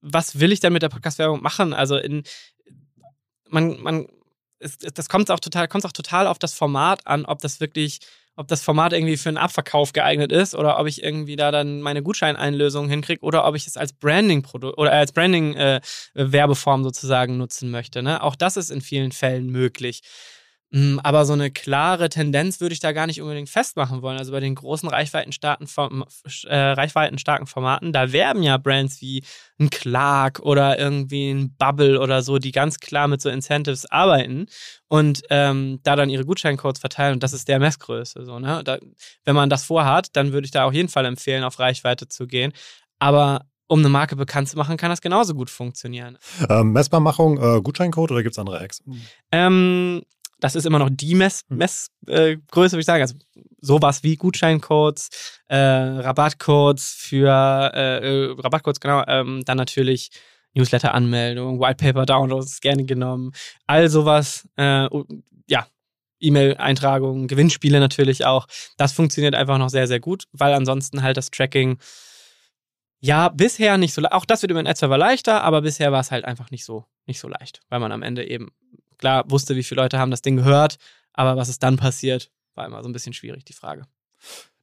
was 0.00 0.38
will 0.38 0.52
ich 0.52 0.60
denn 0.60 0.72
mit 0.72 0.82
der 0.82 0.88
Podcast-Werbung 0.88 1.42
machen? 1.42 1.72
Also 1.72 1.96
in 1.96 2.22
man, 3.48 3.80
man, 3.80 4.06
es, 4.58 4.78
das 4.78 5.08
kommt 5.08 5.30
auch 5.30 5.40
total, 5.40 5.68
kommt 5.68 5.84
auch 5.86 5.92
total 5.92 6.26
auf 6.26 6.38
das 6.38 6.54
Format 6.54 7.06
an, 7.06 7.24
ob 7.24 7.40
das 7.40 7.60
wirklich, 7.60 8.00
ob 8.36 8.48
das 8.48 8.62
Format 8.62 8.92
irgendwie 8.92 9.16
für 9.16 9.28
einen 9.28 9.38
Abverkauf 9.38 9.92
geeignet 9.92 10.32
ist 10.32 10.54
oder 10.54 10.78
ob 10.78 10.86
ich 10.86 11.02
irgendwie 11.02 11.36
da 11.36 11.50
dann 11.50 11.80
meine 11.80 12.02
Gutscheineinlösung 12.02 12.88
hinkriege 12.88 13.22
oder 13.22 13.46
ob 13.46 13.54
ich 13.54 13.66
es 13.66 13.76
als 13.76 13.92
Branding-Produkt 13.92 14.78
oder 14.78 14.92
als 14.92 15.12
Branding-Werbeform 15.12 16.80
äh, 16.80 16.84
sozusagen 16.84 17.38
nutzen 17.38 17.70
möchte. 17.70 18.02
Ne? 18.02 18.22
Auch 18.22 18.36
das 18.36 18.56
ist 18.56 18.70
in 18.70 18.80
vielen 18.80 19.12
Fällen 19.12 19.50
möglich. 19.50 20.02
Hm, 20.72 21.00
aber 21.04 21.24
so 21.24 21.32
eine 21.32 21.52
klare 21.52 22.08
Tendenz 22.08 22.60
würde 22.60 22.72
ich 22.72 22.80
da 22.80 22.90
gar 22.90 23.06
nicht 23.06 23.22
unbedingt 23.22 23.48
festmachen 23.48 24.02
wollen. 24.02 24.18
Also 24.18 24.32
bei 24.32 24.40
den 24.40 24.56
großen 24.56 24.88
reichweitenstarken, 24.88 25.68
äh, 26.48 26.56
reichweitenstarken 26.56 27.46
Formaten, 27.46 27.92
da 27.92 28.10
werben 28.12 28.42
ja 28.42 28.56
Brands 28.56 29.00
wie 29.00 29.22
ein 29.60 29.70
Clark 29.70 30.40
oder 30.40 30.76
irgendwie 30.76 31.30
ein 31.30 31.54
Bubble 31.56 32.00
oder 32.00 32.22
so, 32.22 32.38
die 32.38 32.50
ganz 32.50 32.80
klar 32.80 33.06
mit 33.06 33.20
so 33.20 33.28
Incentives 33.28 33.86
arbeiten 33.86 34.46
und 34.88 35.22
ähm, 35.30 35.78
da 35.84 35.94
dann 35.94 36.10
ihre 36.10 36.24
Gutscheincodes 36.24 36.80
verteilen 36.80 37.14
und 37.14 37.22
das 37.22 37.32
ist 37.32 37.46
der 37.46 37.60
Messgröße. 37.60 38.24
So, 38.24 38.40
ne? 38.40 38.62
Da, 38.64 38.78
wenn 39.24 39.36
man 39.36 39.48
das 39.48 39.64
vorhat, 39.64 40.08
dann 40.14 40.32
würde 40.32 40.46
ich 40.46 40.50
da 40.50 40.64
auf 40.64 40.74
jeden 40.74 40.88
Fall 40.88 41.04
empfehlen, 41.04 41.44
auf 41.44 41.60
Reichweite 41.60 42.08
zu 42.08 42.26
gehen. 42.26 42.52
Aber 42.98 43.46
um 43.68 43.80
eine 43.80 43.88
Marke 43.88 44.16
bekannt 44.16 44.48
zu 44.48 44.56
machen, 44.56 44.76
kann 44.76 44.90
das 44.90 45.00
genauso 45.00 45.34
gut 45.34 45.50
funktionieren. 45.50 46.18
Ähm, 46.48 46.72
Messbarmachung, 46.72 47.38
äh, 47.38 47.60
Gutscheincode 47.60 48.12
oder 48.12 48.22
gibt 48.22 48.34
es 48.34 48.38
andere 48.38 48.60
Hacks? 48.60 48.82
Ähm, 49.32 50.02
das 50.40 50.54
ist 50.54 50.66
immer 50.66 50.78
noch 50.78 50.90
die 50.90 51.14
Messgröße, 51.14 51.54
Mess, 51.54 51.90
äh, 52.06 52.36
würde 52.52 52.78
ich 52.78 52.86
sagen. 52.86 53.02
Also 53.02 53.14
sowas 53.60 54.02
wie 54.02 54.16
Gutscheincodes, 54.16 55.40
äh, 55.48 55.56
Rabattcodes 55.56 56.94
für 56.98 57.72
äh, 57.74 57.98
äh, 57.98 58.34
Rabattcodes, 58.38 58.80
genau, 58.80 59.02
ähm, 59.06 59.42
dann 59.44 59.56
natürlich 59.56 60.10
Newsletter-Anmeldung, 60.54 61.60
Whitepaper-Downloads 61.60 62.60
gerne 62.60 62.84
genommen, 62.84 63.32
all 63.66 63.88
sowas, 63.88 64.48
äh, 64.56 64.88
ja, 65.48 65.66
E-Mail-Eintragungen, 66.18 67.28
Gewinnspiele 67.28 67.78
natürlich 67.78 68.24
auch. 68.24 68.46
Das 68.78 68.92
funktioniert 68.92 69.34
einfach 69.34 69.58
noch 69.58 69.68
sehr, 69.68 69.86
sehr 69.86 70.00
gut, 70.00 70.24
weil 70.32 70.54
ansonsten 70.54 71.02
halt 71.02 71.18
das 71.18 71.30
Tracking 71.30 71.78
ja, 73.00 73.28
bisher 73.28 73.76
nicht 73.76 73.92
so 73.92 74.00
leicht. 74.00 74.14
Auch 74.14 74.24
das 74.24 74.42
wird 74.42 74.50
über 74.50 74.62
den 74.62 74.66
Ad-Server 74.66 74.96
leichter, 74.96 75.42
aber 75.42 75.60
bisher 75.60 75.92
war 75.92 76.00
es 76.00 76.10
halt 76.10 76.24
einfach 76.24 76.50
nicht 76.50 76.64
so, 76.64 76.86
nicht 77.04 77.20
so 77.20 77.28
leicht, 77.28 77.60
weil 77.68 77.78
man 77.78 77.92
am 77.92 78.02
Ende 78.02 78.26
eben 78.26 78.50
klar 78.98 79.30
wusste, 79.30 79.56
wie 79.56 79.62
viele 79.62 79.82
Leute 79.82 79.98
haben 79.98 80.10
das 80.10 80.22
Ding 80.22 80.36
gehört, 80.36 80.76
aber 81.12 81.36
was 81.36 81.48
ist 81.48 81.62
dann 81.62 81.76
passiert, 81.76 82.30
war 82.54 82.66
immer 82.66 82.82
so 82.82 82.88
ein 82.88 82.92
bisschen 82.92 83.12
schwierig, 83.12 83.44
die 83.44 83.52
Frage. 83.52 83.86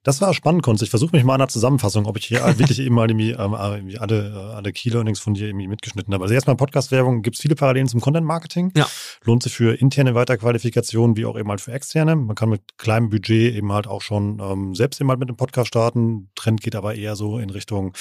Das 0.04 0.20
war 0.20 0.34
spannend, 0.34 0.64
Kunst. 0.64 0.84
Ich 0.84 0.90
versuche 0.90 1.16
mich 1.16 1.24
mal 1.24 1.36
an 1.36 1.42
einer 1.42 1.48
Zusammenfassung, 1.48 2.06
ob 2.06 2.18
ich 2.18 2.26
hier 2.26 2.42
wirklich 2.58 2.80
eben 2.80 2.94
mal 2.94 3.10
irgendwie, 3.10 3.32
ähm, 3.32 3.54
äh, 3.54 3.76
irgendwie 3.78 3.98
alle, 3.98 4.30
äh, 4.30 4.56
alle 4.56 4.74
Key-Learnings 4.74 5.20
von 5.20 5.34
dir 5.34 5.48
irgendwie 5.48 5.70
mitgeschnitten 5.70 6.14
habe. 6.14 6.26
Also 6.26 6.34
erstmal 6.34 6.58
Podcast-Werbung, 6.58 7.22
gibt 7.22 7.38
es 7.38 7.42
viele 7.42 7.56
Parallelen 7.56 7.88
zum 7.88 8.02
Content-Marketing. 8.02 8.74
Ja. 8.76 8.88
Lohnt 9.24 9.44
sich 9.44 9.54
für 9.54 9.80
interne 9.80 10.14
Weiterqualifikation 10.14 11.16
wie 11.16 11.26
auch 11.26 11.40
eben 11.40 11.50
halt 11.50 11.62
für 11.62 11.72
externe. 11.72 12.18
Man 12.18 12.36
kann 12.36 12.50
mit 12.50 12.78
kleinem 12.78 13.10
Budget 13.10 13.56
eben 13.56 13.72
halt 13.72 13.88
auch 13.88 14.02
schon 14.02 14.40
ähm, 14.42 14.76
selbst 14.76 15.00
eben 15.00 15.10
halt 15.10 15.20
mit 15.20 15.30
einem 15.30 15.38
Podcast 15.38 15.70
starten. 15.70 16.30
Trend 16.36 16.62
geht 16.62 16.76
aber 16.76 16.96
eher 16.96 17.16
so 17.16 17.40
in 17.40 17.50
Richtung 17.50 17.94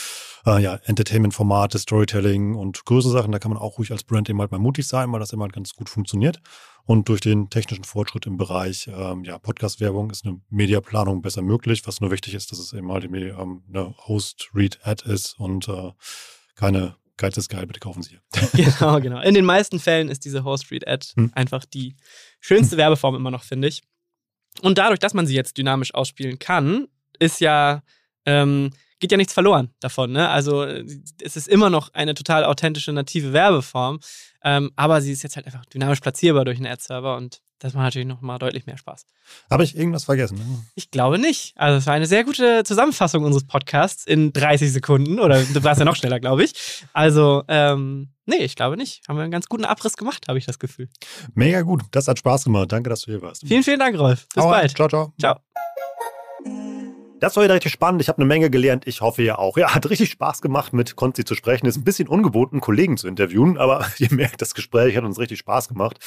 äh, 0.44 0.60
ja, 0.60 0.80
Entertainment-Formate, 0.84 1.78
Storytelling 1.78 2.56
und 2.56 2.84
größere 2.84 3.12
Sachen. 3.12 3.30
Da 3.30 3.38
kann 3.38 3.52
man 3.52 3.60
auch 3.60 3.78
ruhig 3.78 3.92
als 3.92 4.02
Brand 4.02 4.28
eben 4.28 4.40
halt 4.40 4.50
mal 4.50 4.58
mutig 4.58 4.88
sein, 4.88 5.12
weil 5.12 5.20
das 5.20 5.32
immer 5.32 5.44
halt 5.44 5.52
ganz 5.52 5.74
gut 5.74 5.88
funktioniert. 5.88 6.40
Und 6.84 7.08
durch 7.08 7.20
den 7.20 7.48
technischen 7.48 7.84
Fortschritt 7.84 8.26
im 8.26 8.36
Bereich 8.36 8.88
ähm, 8.88 9.24
ja, 9.24 9.38
Podcast-Werbung 9.38 10.10
ist 10.10 10.24
eine 10.24 10.40
Mediaplanung 10.50 11.22
besser 11.22 11.42
möglich. 11.42 11.82
Was 11.86 12.00
nur 12.00 12.10
wichtig 12.10 12.34
ist, 12.34 12.50
dass 12.50 12.58
es 12.58 12.72
eben 12.72 12.90
halt 12.90 13.04
ähm, 13.04 13.62
eine 13.68 13.94
Host-Read-Ad 14.06 15.08
ist 15.08 15.38
und 15.38 15.68
äh, 15.68 15.92
keine 16.56 16.96
Geiz 17.16 17.36
ist 17.36 17.48
geil, 17.48 17.66
bitte 17.66 17.80
kaufen 17.80 18.02
Sie. 18.02 18.18
genau, 18.52 19.00
genau. 19.00 19.20
In 19.20 19.34
den 19.34 19.44
meisten 19.44 19.78
Fällen 19.78 20.08
ist 20.08 20.24
diese 20.24 20.44
Host-Read-Ad 20.44 21.06
hm. 21.14 21.30
einfach 21.34 21.64
die 21.64 21.96
schönste 22.40 22.76
Werbeform 22.76 23.14
immer 23.14 23.30
noch, 23.30 23.44
finde 23.44 23.68
ich. 23.68 23.82
Und 24.60 24.78
dadurch, 24.78 24.98
dass 24.98 25.14
man 25.14 25.26
sie 25.26 25.34
jetzt 25.34 25.56
dynamisch 25.56 25.94
ausspielen 25.94 26.38
kann, 26.38 26.88
ist 27.18 27.40
ja 27.40 27.82
ähm, 28.26 28.70
geht 29.02 29.10
ja 29.10 29.18
nichts 29.18 29.34
verloren 29.34 29.74
davon. 29.80 30.12
Ne? 30.12 30.28
Also 30.28 30.62
es 30.62 31.36
ist 31.36 31.48
immer 31.48 31.68
noch 31.68 31.92
eine 31.92 32.14
total 32.14 32.44
authentische, 32.44 32.92
native 32.92 33.32
Werbeform, 33.34 33.98
ähm, 34.44 34.70
aber 34.76 35.02
sie 35.02 35.12
ist 35.12 35.22
jetzt 35.22 35.36
halt 35.36 35.44
einfach 35.44 35.66
dynamisch 35.66 36.00
platzierbar 36.00 36.46
durch 36.46 36.56
einen 36.56 36.68
Ad-Server 36.68 37.16
und 37.16 37.42
das 37.58 37.74
macht 37.74 37.84
natürlich 37.84 38.08
nochmal 38.08 38.38
deutlich 38.38 38.66
mehr 38.66 38.76
Spaß. 38.76 39.06
Habe 39.50 39.64
ich 39.64 39.76
irgendwas 39.76 40.04
vergessen? 40.04 40.38
Ne? 40.38 40.44
Ich 40.74 40.90
glaube 40.90 41.18
nicht. 41.18 41.52
Also 41.56 41.78
es 41.78 41.86
war 41.86 41.94
eine 41.94 42.06
sehr 42.06 42.24
gute 42.24 42.64
Zusammenfassung 42.64 43.24
unseres 43.24 43.46
Podcasts 43.46 44.04
in 44.04 44.32
30 44.32 44.72
Sekunden 44.72 45.18
oder 45.18 45.42
du 45.42 45.62
warst 45.62 45.80
ja 45.80 45.84
noch 45.84 45.96
schneller, 45.96 46.18
glaube 46.20 46.44
ich. 46.44 46.54
Also, 46.92 47.44
ähm, 47.48 48.12
nee, 48.26 48.36
ich 48.36 48.56
glaube 48.56 48.76
nicht. 48.76 49.02
Haben 49.08 49.16
wir 49.16 49.22
einen 49.22 49.32
ganz 49.32 49.46
guten 49.46 49.64
Abriss 49.64 49.96
gemacht, 49.96 50.26
habe 50.28 50.38
ich 50.38 50.46
das 50.46 50.58
Gefühl. 50.58 50.88
Mega 51.34 51.62
gut. 51.62 51.82
Das 51.90 52.08
hat 52.08 52.18
Spaß 52.18 52.44
gemacht. 52.44 52.70
Danke, 52.70 52.88
dass 52.90 53.02
du 53.02 53.12
hier 53.12 53.22
warst. 53.22 53.46
Vielen, 53.46 53.62
vielen 53.62 53.78
Dank, 53.78 53.98
Rolf. 53.98 54.26
Bis 54.34 54.42
Hau 54.42 54.50
bald. 54.50 54.74
Ciao, 54.74 54.88
ciao. 54.88 55.12
Ciao. 55.20 55.38
Das 57.22 57.36
war 57.36 57.44
wieder 57.44 57.54
richtig 57.54 57.70
spannend. 57.70 58.02
Ich 58.02 58.08
habe 58.08 58.18
eine 58.18 58.26
Menge 58.26 58.50
gelernt. 58.50 58.84
Ich 58.84 59.00
hoffe 59.00 59.22
ihr 59.22 59.38
auch. 59.38 59.56
Ja, 59.56 59.76
hat 59.76 59.88
richtig 59.88 60.10
Spaß 60.10 60.42
gemacht, 60.42 60.72
mit 60.72 60.96
Konzi 60.96 61.24
zu 61.24 61.36
sprechen. 61.36 61.66
Ist 61.66 61.76
ein 61.76 61.84
bisschen 61.84 62.08
ungewohnt, 62.08 62.50
einen 62.50 62.60
Kollegen 62.60 62.96
zu 62.96 63.06
interviewen, 63.06 63.58
aber 63.58 63.86
ihr 63.98 64.12
merkt, 64.12 64.42
das 64.42 64.54
Gespräch 64.54 64.96
hat 64.96 65.04
uns 65.04 65.20
richtig 65.20 65.38
Spaß 65.38 65.68
gemacht. 65.68 66.00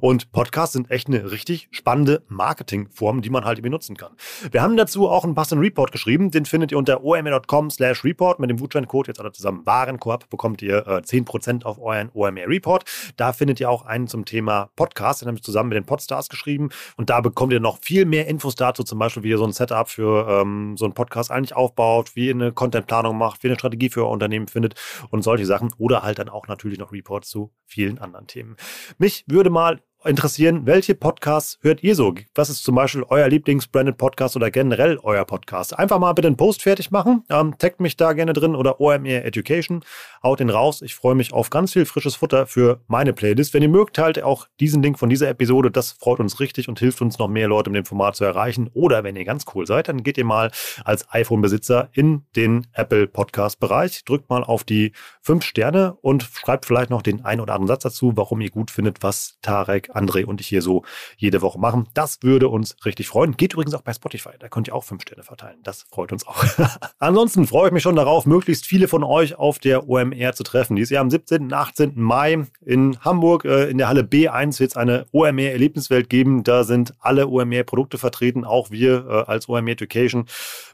Und 0.00 0.32
Podcasts 0.32 0.72
sind 0.72 0.90
echt 0.90 1.06
eine 1.06 1.30
richtig 1.30 1.68
spannende 1.70 2.24
Marketingform, 2.26 3.22
die 3.22 3.30
man 3.30 3.44
halt 3.44 3.58
irgendwie 3.58 3.70
nutzen 3.70 3.96
kann. 3.96 4.10
Wir 4.50 4.60
haben 4.60 4.76
dazu 4.76 5.08
auch 5.08 5.22
einen 5.22 5.36
passenden 5.36 5.62
Report 5.62 5.92
geschrieben. 5.92 6.32
Den 6.32 6.46
findet 6.46 6.72
ihr 6.72 6.78
unter 6.78 7.04
omr.com 7.04 7.70
slash 7.70 8.02
report. 8.02 8.40
Mit 8.40 8.50
dem 8.50 8.56
Gutscheincode 8.56 9.06
jetzt 9.06 9.20
alle 9.20 9.30
zusammen 9.30 9.64
Warenkorb 9.64 10.28
bekommt 10.30 10.62
ihr 10.62 10.84
äh, 10.88 10.96
10% 10.96 11.62
auf 11.62 11.80
euren 11.80 12.10
OMR 12.12 12.48
Report. 12.48 12.82
Da 13.16 13.32
findet 13.32 13.60
ihr 13.60 13.70
auch 13.70 13.86
einen 13.86 14.08
zum 14.08 14.24
Thema 14.24 14.70
Podcast. 14.74 15.22
Den 15.22 15.28
haben 15.28 15.36
wir 15.36 15.42
zusammen 15.42 15.68
mit 15.68 15.76
den 15.76 15.86
Podstars 15.86 16.28
geschrieben. 16.28 16.70
Und 16.96 17.08
da 17.08 17.20
bekommt 17.20 17.52
ihr 17.52 17.60
noch 17.60 17.78
viel 17.80 18.04
mehr 18.04 18.26
Infos 18.26 18.56
dazu, 18.56 18.82
zum 18.82 18.98
Beispiel, 18.98 19.22
wie 19.22 19.28
ihr 19.28 19.38
so 19.38 19.44
ein 19.44 19.52
Setup 19.52 19.88
für 19.88 20.26
ähm, 20.28 20.55
so 20.76 20.84
ein 20.84 20.94
Podcast 20.94 21.30
eigentlich 21.30 21.54
aufbaut, 21.54 22.16
wie 22.16 22.30
eine 22.30 22.52
Contentplanung 22.52 23.16
macht, 23.16 23.42
wie 23.42 23.48
eine 23.48 23.56
Strategie 23.56 23.90
für 23.90 24.04
euer 24.04 24.10
Unternehmen 24.10 24.48
findet 24.48 24.74
und 25.10 25.22
solche 25.22 25.46
Sachen. 25.46 25.72
Oder 25.78 26.02
halt 26.02 26.18
dann 26.18 26.28
auch 26.28 26.48
natürlich 26.48 26.78
noch 26.78 26.92
Reports 26.92 27.28
zu 27.28 27.52
vielen 27.66 27.98
anderen 27.98 28.26
Themen. 28.26 28.56
Mich 28.98 29.24
würde 29.26 29.50
mal 29.50 29.80
interessieren, 30.06 30.66
welche 30.66 30.94
Podcasts 30.94 31.58
hört 31.62 31.82
ihr 31.82 31.94
so? 31.94 32.14
Was 32.34 32.50
ist 32.50 32.62
zum 32.62 32.74
Beispiel 32.76 33.04
euer 33.08 33.28
Lieblingsbranded 33.28 33.98
Podcast 33.98 34.36
oder 34.36 34.50
generell 34.50 34.98
euer 35.02 35.24
Podcast? 35.24 35.76
Einfach 35.76 35.98
mal 35.98 36.12
bitte 36.12 36.28
einen 36.28 36.36
Post 36.36 36.62
fertig 36.62 36.90
machen. 36.90 37.24
Ähm, 37.28 37.58
taggt 37.58 37.80
mich 37.80 37.96
da 37.96 38.12
gerne 38.12 38.32
drin 38.32 38.54
oder 38.54 38.80
OMR 38.80 39.24
Education. 39.24 39.84
Haut 40.22 40.40
den 40.40 40.50
raus. 40.50 40.82
Ich 40.82 40.94
freue 40.94 41.14
mich 41.14 41.32
auf 41.32 41.50
ganz 41.50 41.72
viel 41.72 41.84
frisches 41.84 42.16
Futter 42.16 42.46
für 42.46 42.80
meine 42.86 43.12
Playlist. 43.12 43.54
Wenn 43.54 43.62
ihr 43.62 43.68
mögt, 43.68 43.96
teilt 43.96 44.22
auch 44.22 44.46
diesen 44.60 44.82
Link 44.82 44.98
von 44.98 45.08
dieser 45.08 45.28
Episode. 45.28 45.70
Das 45.70 45.92
freut 45.92 46.20
uns 46.20 46.38
richtig 46.38 46.68
und 46.68 46.78
hilft 46.78 47.02
uns 47.02 47.18
noch 47.18 47.28
mehr 47.28 47.48
Leute 47.48 47.70
mit 47.70 47.78
dem 47.78 47.86
Format 47.86 48.16
zu 48.16 48.24
erreichen. 48.24 48.70
Oder 48.74 49.02
wenn 49.02 49.16
ihr 49.16 49.24
ganz 49.24 49.44
cool 49.54 49.66
seid, 49.66 49.88
dann 49.88 50.02
geht 50.02 50.18
ihr 50.18 50.24
mal 50.24 50.50
als 50.84 51.10
iPhone-Besitzer 51.12 51.88
in 51.92 52.22
den 52.36 52.66
Apple 52.72 53.08
Podcast-Bereich, 53.08 54.04
drückt 54.04 54.30
mal 54.30 54.44
auf 54.44 54.62
die 54.62 54.92
fünf 55.20 55.44
Sterne 55.44 55.96
und 56.00 56.22
schreibt 56.22 56.66
vielleicht 56.66 56.90
noch 56.90 57.02
den 57.02 57.24
einen 57.24 57.40
oder 57.40 57.54
anderen 57.54 57.68
Satz 57.68 57.82
dazu, 57.82 58.12
warum 58.14 58.40
ihr 58.40 58.50
gut 58.50 58.70
findet, 58.70 59.02
was 59.02 59.38
Tarek 59.42 59.90
André 59.96 60.24
und 60.24 60.40
ich 60.40 60.48
hier 60.48 60.62
so 60.62 60.82
jede 61.16 61.42
Woche 61.42 61.58
machen. 61.58 61.88
Das 61.94 62.22
würde 62.22 62.48
uns 62.48 62.76
richtig 62.84 63.08
freuen. 63.08 63.36
Geht 63.36 63.54
übrigens 63.54 63.74
auch 63.74 63.82
bei 63.82 63.92
Spotify. 63.92 64.30
Da 64.38 64.48
könnt 64.48 64.68
ihr 64.68 64.74
auch 64.74 64.84
fünf 64.84 65.02
Sterne 65.02 65.22
verteilen. 65.22 65.58
Das 65.62 65.82
freut 65.82 66.12
uns 66.12 66.26
auch. 66.26 66.44
Ansonsten 66.98 67.46
freue 67.46 67.68
ich 67.68 67.72
mich 67.72 67.82
schon 67.82 67.96
darauf, 67.96 68.26
möglichst 68.26 68.66
viele 68.66 68.88
von 68.88 69.04
euch 69.04 69.36
auf 69.36 69.58
der 69.58 69.88
OMR 69.88 70.34
zu 70.34 70.42
treffen. 70.42 70.76
Dieses 70.76 70.90
Jahr 70.90 71.02
am 71.02 71.10
17. 71.10 71.42
und 71.44 71.52
18. 71.52 71.92
Mai 71.96 72.44
in 72.64 72.98
Hamburg 73.00 73.44
äh, 73.44 73.68
in 73.70 73.78
der 73.78 73.88
Halle 73.88 74.02
B1 74.02 74.60
wird 74.60 74.70
es 74.70 74.76
eine 74.76 75.06
OMR 75.12 75.50
Erlebniswelt 75.50 76.08
geben. 76.08 76.44
Da 76.44 76.64
sind 76.64 76.94
alle 77.00 77.28
OMR 77.28 77.64
Produkte 77.64 77.98
vertreten, 77.98 78.44
auch 78.44 78.70
wir 78.70 79.06
äh, 79.06 79.30
als 79.30 79.48
OMR 79.48 79.68
Education 79.68 80.26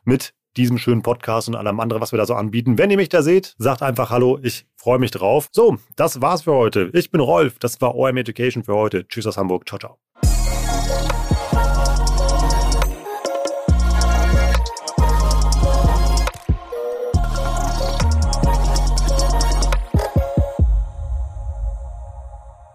mit 0.04 0.34
diesem 0.56 0.78
schönen 0.78 1.02
Podcast 1.02 1.48
und 1.48 1.54
allem 1.54 1.80
anderen, 1.80 2.02
was 2.02 2.12
wir 2.12 2.18
da 2.18 2.26
so 2.26 2.34
anbieten. 2.34 2.78
Wenn 2.78 2.90
ihr 2.90 2.96
mich 2.96 3.08
da 3.08 3.22
seht, 3.22 3.54
sagt 3.58 3.82
einfach 3.82 4.10
Hallo, 4.10 4.38
ich 4.42 4.66
freue 4.76 4.98
mich 4.98 5.10
drauf. 5.10 5.48
So, 5.52 5.78
das 5.96 6.20
war's 6.20 6.42
für 6.42 6.52
heute. 6.52 6.90
Ich 6.92 7.10
bin 7.10 7.20
Rolf, 7.20 7.58
das 7.58 7.80
war 7.80 7.94
OM 7.94 8.16
Education 8.16 8.64
für 8.64 8.74
heute. 8.74 9.06
Tschüss 9.06 9.26
aus 9.26 9.36
Hamburg, 9.36 9.68
ciao, 9.68 9.78
ciao. 9.78 9.98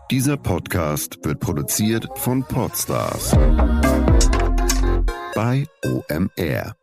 Dieser 0.10 0.38
Podcast 0.38 1.20
wird 1.26 1.42
produziert 1.42 2.08
von 2.16 2.42
Podstars 2.42 3.32
bei 5.36 5.66
OMR. 5.84 6.77